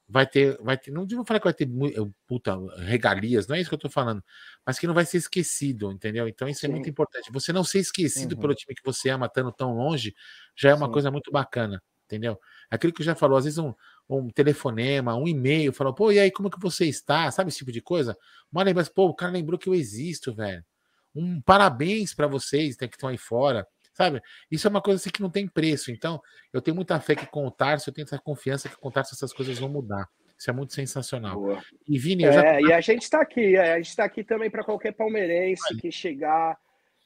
[0.07, 1.67] vai ter, vai ter, não vou falar que vai ter
[2.27, 4.23] puta regalias, não é isso que eu tô falando,
[4.65, 6.27] mas que não vai ser esquecido, entendeu?
[6.27, 6.91] Então isso é muito Sim.
[6.91, 7.31] importante.
[7.31, 8.39] Você não ser esquecido Uhum.
[8.39, 10.13] pelo time que você ama, estando tão longe,
[10.55, 10.91] já é uma Sim.
[10.91, 12.39] coisa muito bacana, entendeu?
[12.69, 13.73] Aquilo que eu já falou, às vezes um,
[14.09, 17.29] um telefonema, um e-mail, falou, pô, e aí, como que você está?
[17.31, 18.15] Sabe esse tipo de coisa?
[18.51, 20.63] Uma lembrança, pô, o cara lembrou que eu existo, velho.
[21.15, 23.65] Um parabéns para vocês que estão aí fora,
[23.95, 24.21] sabe?
[24.51, 25.89] Isso é uma coisa assim que não tem preço.
[25.89, 26.21] Então,
[26.53, 28.91] eu tenho muita fé que com o Tarso, eu tenho essa confiança que com o
[28.91, 30.07] Tarso essas coisas vão mudar.
[30.37, 31.39] Isso é muito sensacional.
[31.39, 31.61] Boa.
[31.87, 32.61] E Vini, é, já...
[32.61, 35.89] e a gente está aqui, é, a gente está aqui também para qualquer palmeirense que
[35.89, 36.57] chegar,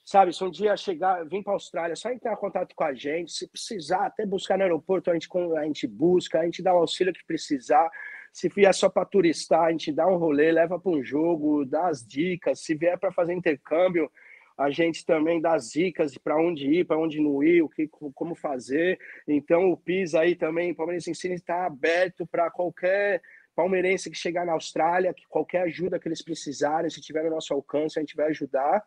[0.03, 0.33] sabe?
[0.33, 3.31] Se um dia chegar, vir para a Austrália, só entrar em contato com a gente,
[3.31, 6.77] se precisar, até buscar no aeroporto, a gente, a gente busca, a gente dá o
[6.77, 7.87] auxílio que precisar.
[8.33, 11.87] Se vier só para turistar, a gente dá um rolê, leva para um jogo, dá
[11.87, 12.61] as dicas.
[12.61, 14.11] Se vier para fazer intercâmbio,
[14.59, 17.87] a gente também dá as dicas para onde ir, para onde não ir, o que,
[17.87, 18.99] como fazer.
[19.25, 23.21] Então, o PIS aí também, o Palmeiras Ensina, está aberto para qualquer
[23.55, 27.53] palmeirense que chegar na Austrália, que qualquer ajuda que eles precisarem, se tiver no nosso
[27.53, 28.83] alcance, a gente vai ajudar.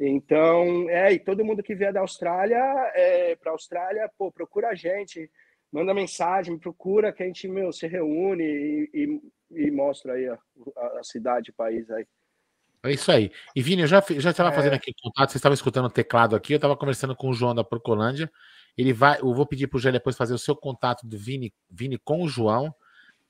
[0.00, 2.58] Então, é, e todo mundo que vier da Austrália,
[2.92, 5.30] é, para a Austrália, pô, procura a gente,
[5.70, 10.36] manda mensagem, procura que a gente, meu, se reúne e, e, e mostra aí a,
[10.98, 12.04] a cidade, o país aí.
[12.84, 13.30] É isso aí.
[13.54, 14.52] E Vini, eu já já estava é...
[14.52, 17.54] fazendo aqui contato, vocês estavam escutando o teclado aqui, eu estava conversando com o João
[17.54, 18.30] da Procolândia.
[18.76, 21.52] Ele vai, eu vou pedir para o Gé depois fazer o seu contato do Vini,
[21.70, 22.74] Vini com o João,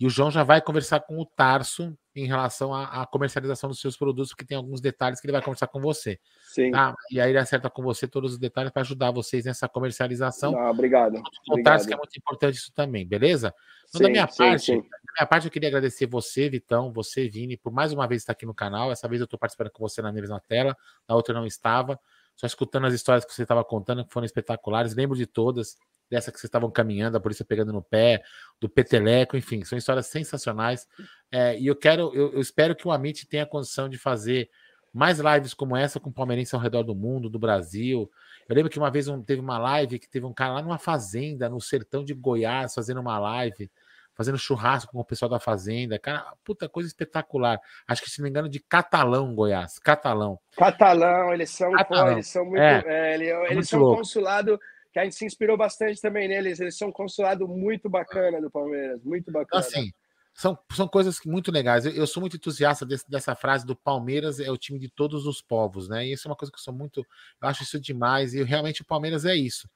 [0.03, 3.81] e o João já vai conversar com o Tarso em relação à, à comercialização dos
[3.81, 6.19] seus produtos, porque tem alguns detalhes que ele vai conversar com você.
[6.43, 6.73] Sim.
[6.73, 6.93] Tá?
[7.09, 10.51] E aí ele acerta com você todos os detalhes para ajudar vocês nessa comercialização.
[10.51, 11.15] Não, obrigado.
[11.15, 11.63] O obrigado.
[11.63, 13.55] Tarso, que é muito importante isso também, beleza?
[13.89, 14.77] Então, sim, da minha sim, parte, sim.
[14.79, 18.33] da minha parte, eu queria agradecer você, Vitão, você, Vini, por mais uma vez estar
[18.33, 18.91] aqui no canal.
[18.91, 20.77] Essa vez eu estou participando com você na mesma tela,
[21.09, 21.97] na outra eu não estava.
[22.35, 24.97] Só escutando as histórias que você estava contando, que foram espetaculares.
[24.97, 25.77] Lembro de todas,
[26.13, 28.23] dessa que vocês estavam caminhando, a polícia pegando no pé,
[28.61, 30.87] do Peteleco, enfim, são histórias sensacionais.
[31.31, 34.51] É, e eu quero, eu, eu, espero que o Amit tenha condição de fazer
[34.93, 38.11] mais lives como essa com palmeirense ao redor do mundo, do Brasil.
[38.47, 40.77] Eu lembro que uma vez um, teve uma live que teve um cara lá numa
[40.77, 43.71] fazenda, no sertão de Goiás, fazendo uma live,
[44.15, 45.99] fazendo churrasco com o pessoal da fazenda.
[45.99, 47.59] Cara, puta coisa espetacular.
[47.89, 49.79] Acho que, se não me engano, de Catalão, Goiás.
[49.79, 50.39] Catalão.
[50.59, 52.05] Catalão, eles são, Catalão.
[52.05, 52.61] Pô, eles são muito.
[52.61, 53.97] É, é, eles, é eles muito são louco.
[53.97, 54.61] consulado
[54.93, 56.61] que a gente se inspirou bastante também neles.
[56.61, 59.61] Eles são um consulado muito bacana do Palmeiras, muito bacana.
[59.61, 59.93] assim,
[60.35, 61.85] são, são coisas muito legais.
[61.87, 65.27] Eu, eu sou muito entusiasta desse- dessa frase do Palmeiras é o time de todos
[65.27, 66.07] os povos, né?
[66.07, 67.01] E isso é uma coisa que eu sou muito.
[67.41, 68.35] Eu acho isso demais.
[68.35, 69.69] E realmente o Palmeiras é isso.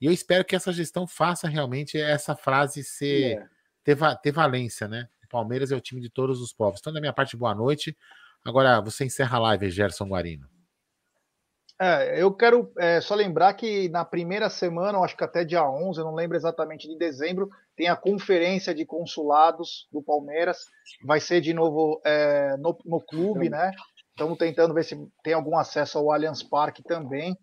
[0.00, 3.48] E eu espero que essa gestão faça realmente essa frase ser É.
[3.84, 5.08] ter, ter valência, né?
[5.24, 6.80] O Palmeiras é o time de todos os povos.
[6.80, 7.96] Então, da minha parte, boa noite.
[8.44, 10.46] Agora, você encerra a live, Gerson Guarino.
[11.82, 15.68] É, eu quero é, só lembrar que na primeira semana, eu acho que até dia
[15.68, 20.58] 11, eu não lembro exatamente de dezembro, tem a conferência de consulados do Palmeiras.
[21.04, 23.72] Vai ser de novo é, no, no clube, né?
[24.10, 27.36] Estamos tentando ver se tem algum acesso ao Allianz Parque também.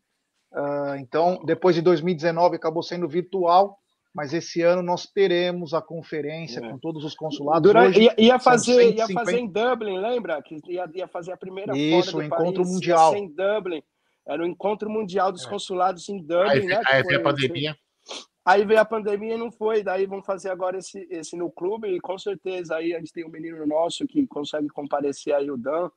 [0.54, 3.78] Ah, então, depois de 2019 acabou sendo virtual,
[4.16, 7.62] mas esse ano nós teremos a conferência com todos os consulados.
[7.62, 10.42] Durante, Hoje ia, ia fazer, ia 150 fazer em Dublin, lembra?
[10.42, 13.12] Que ia, ia fazer a primeira Isso, o encontro mundial.
[13.12, 13.84] Ia ser em Dublin.
[14.30, 16.82] Era o encontro mundial dos consulados em Aí, Dublin, né?
[16.84, 17.78] que aí veio a pandemia.
[18.46, 19.84] Aí veio a pandemia e não foi.
[19.84, 21.88] Daí vamos fazer agora esse, esse no clube.
[21.88, 25.58] E com certeza aí a gente tem um menino nosso que consegue comparecer aí, o
[25.58, 25.90] Dan,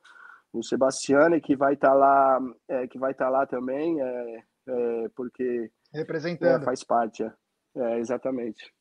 [0.51, 5.71] o Sebastiane, que vai estar lá, é, que vai estar lá também, é, é, porque
[5.93, 6.61] representando.
[6.61, 7.23] é, faz parte.
[7.23, 7.33] É.
[7.75, 8.71] É, exatamente.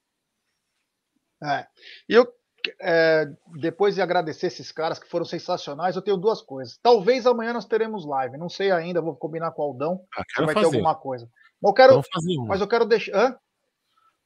[1.43, 1.67] É.
[2.09, 2.27] E eu,
[2.81, 3.27] é,
[3.59, 6.79] depois de agradecer esses caras que foram sensacionais, eu tenho duas coisas.
[6.83, 10.49] Talvez amanhã nós teremos live, não sei ainda, vou combinar com o Aldão Ah, vai
[10.49, 10.77] ter fazer.
[10.77, 11.29] alguma coisa.
[11.61, 12.03] Mas eu quero,
[12.47, 13.17] mas eu quero deixar.
[13.17, 13.39] Hã?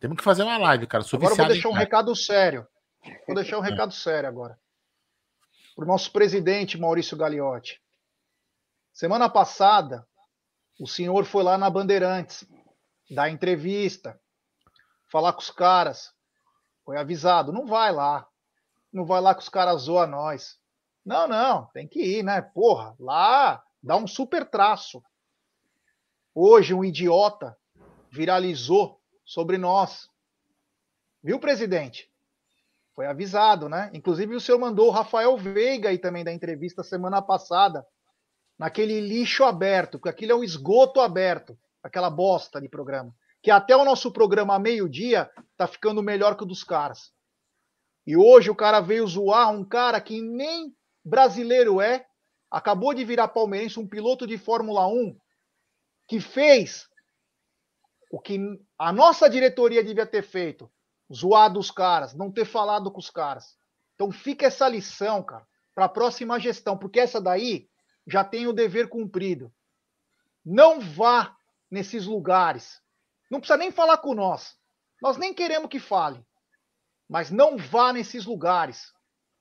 [0.00, 1.05] Temos que fazer uma live, cara.
[1.05, 2.66] Sou Agora eu vou deixar um recado sério.
[3.26, 4.58] Vou deixar um recado sério agora.
[5.74, 7.81] Para o nosso presidente Maurício Gagliotti.
[8.92, 10.06] Semana passada,
[10.81, 12.47] o senhor foi lá na Bandeirantes
[13.10, 14.18] dar entrevista,
[15.10, 16.12] falar com os caras.
[16.86, 18.28] Foi avisado, não vai lá.
[18.92, 20.56] Não vai lá que os caras zoam nós.
[21.05, 22.40] Não, não, tem que ir, né?
[22.40, 25.02] Porra, lá dá um super traço.
[26.32, 27.56] Hoje um idiota
[28.08, 30.08] viralizou sobre nós.
[31.23, 32.08] Viu, presidente?
[32.94, 33.90] Foi avisado, né?
[33.92, 37.84] Inclusive o senhor mandou o Rafael Veiga aí também da entrevista semana passada,
[38.56, 43.12] naquele lixo aberto, porque aquilo é um esgoto aberto, aquela bosta de programa.
[43.42, 47.12] Que até o nosso programa meio-dia tá ficando melhor que o dos caras.
[48.07, 52.07] E hoje o cara veio zoar um cara que nem brasileiro é,
[52.51, 55.18] acabou de virar palmeirense, um piloto de Fórmula 1,
[56.09, 56.89] que fez
[58.10, 58.39] o que
[58.78, 60.70] a nossa diretoria devia ter feito,
[61.12, 63.57] zoado os caras, não ter falado com os caras.
[63.94, 67.68] Então fica essa lição, cara, para a próxima gestão, porque essa daí
[68.07, 69.52] já tem o dever cumprido.
[70.44, 71.36] Não vá
[71.70, 72.81] nesses lugares.
[73.31, 74.56] Não precisa nem falar com nós.
[75.00, 76.25] Nós nem queremos que fale.
[77.08, 78.92] Mas não vá nesses lugares.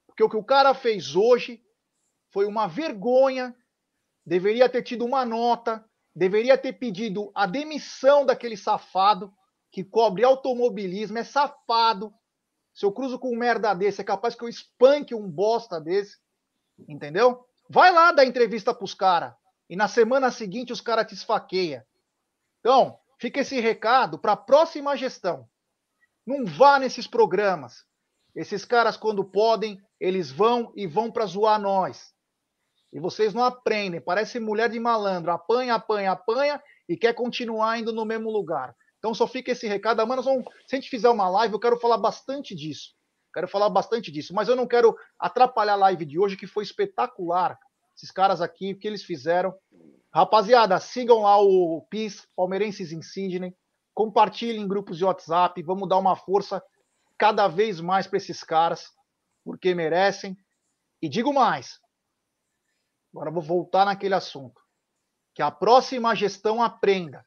[0.06, 1.62] Porque o que o cara fez hoje
[2.32, 3.56] foi uma vergonha.
[4.26, 5.84] Deveria ter tido uma nota,
[6.16, 9.32] deveria ter pedido a demissão daquele safado
[9.72, 12.14] que cobre automobilismo, é safado.
[12.74, 16.18] Se eu cruzo com um merda desse, é capaz que eu espanque um bosta desse.
[16.88, 17.46] Entendeu?
[17.70, 19.34] Vai lá dar entrevista pros caras.
[19.70, 21.86] E na semana seguinte os caras te esfaqueia.
[22.60, 25.48] Então, fica esse recado para a próxima gestão.
[26.26, 27.86] Não vá nesses programas.
[28.36, 32.14] Esses caras, quando podem, eles vão e vão para zoar nós.
[32.92, 34.02] E vocês não aprendem.
[34.02, 35.32] Parece mulher de malandro.
[35.32, 38.76] Apanha, apanha, apanha e quer continuar indo no mesmo lugar.
[38.98, 40.00] Então só fica esse recado.
[40.00, 42.94] Amanhã nós vamos, se a gente fizer uma live, eu quero falar bastante disso.
[43.34, 44.34] Quero falar bastante disso.
[44.34, 47.60] Mas eu não quero atrapalhar a live de hoje, que foi espetacular.
[47.96, 49.54] Esses caras aqui, o que eles fizeram.
[50.16, 53.54] Rapaziada, sigam lá o PIS, Palmeirenses em.
[53.94, 55.62] Compartilhem em grupos de WhatsApp.
[55.62, 56.64] Vamos dar uma força
[57.18, 58.94] cada vez mais para esses caras,
[59.44, 60.38] porque merecem.
[61.02, 61.82] E digo mais.
[63.14, 64.62] Agora vou voltar naquele assunto.
[65.34, 67.26] Que a próxima gestão aprenda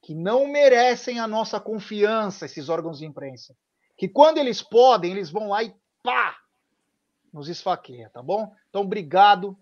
[0.00, 3.56] que não merecem a nossa confiança esses órgãos de imprensa.
[3.96, 6.38] Que quando eles podem, eles vão lá e pá!
[7.32, 8.54] Nos esfaqueia, tá bom?
[8.68, 9.58] Então, obrigado.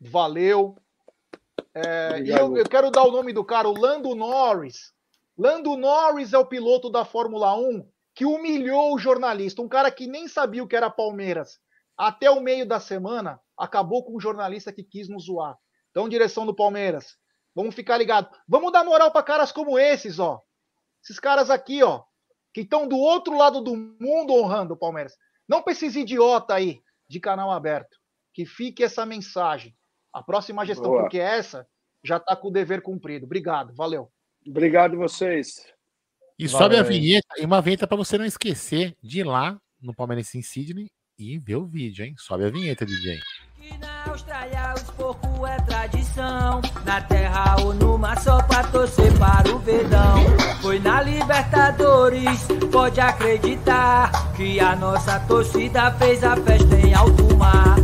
[0.00, 0.78] Valeu.
[1.74, 4.92] É, e eu, eu quero dar o nome do cara, o Lando Norris.
[5.36, 7.86] Lando Norris é o piloto da Fórmula 1
[8.16, 11.60] que humilhou o jornalista, um cara que nem sabia o que era Palmeiras.
[11.98, 15.56] Até o meio da semana, acabou com um jornalista que quis nos zoar.
[15.90, 17.18] Então, direção do Palmeiras,
[17.54, 18.30] vamos ficar ligados.
[18.48, 20.40] Vamos dar moral para caras como esses, ó.
[21.04, 22.04] Esses caras aqui, ó,
[22.54, 25.14] que estão do outro lado do mundo honrando o Palmeiras.
[25.46, 27.98] Não esses idiota aí de canal aberto.
[28.32, 29.76] Que fique essa mensagem.
[30.16, 31.02] A próxima gestão, Boa.
[31.02, 31.66] porque essa
[32.02, 33.26] já está com o dever cumprido.
[33.26, 34.08] Obrigado, valeu.
[34.48, 35.66] Obrigado vocês.
[36.38, 36.84] E sobe a Valeu.
[36.84, 40.86] vinheta, e uma vinheta para você não esquecer de ir lá no Palmeiras em Sydney
[41.18, 42.14] e ver o vídeo, hein?
[42.16, 43.20] Sobe a vinheta, DJ.
[43.78, 49.52] Na Austrália os porcos é tradição Na terra ou no mar só pra torcer para
[49.54, 50.16] o verdão
[50.62, 57.75] Foi na Libertadores, pode acreditar Que a nossa torcida fez a festa em alto mar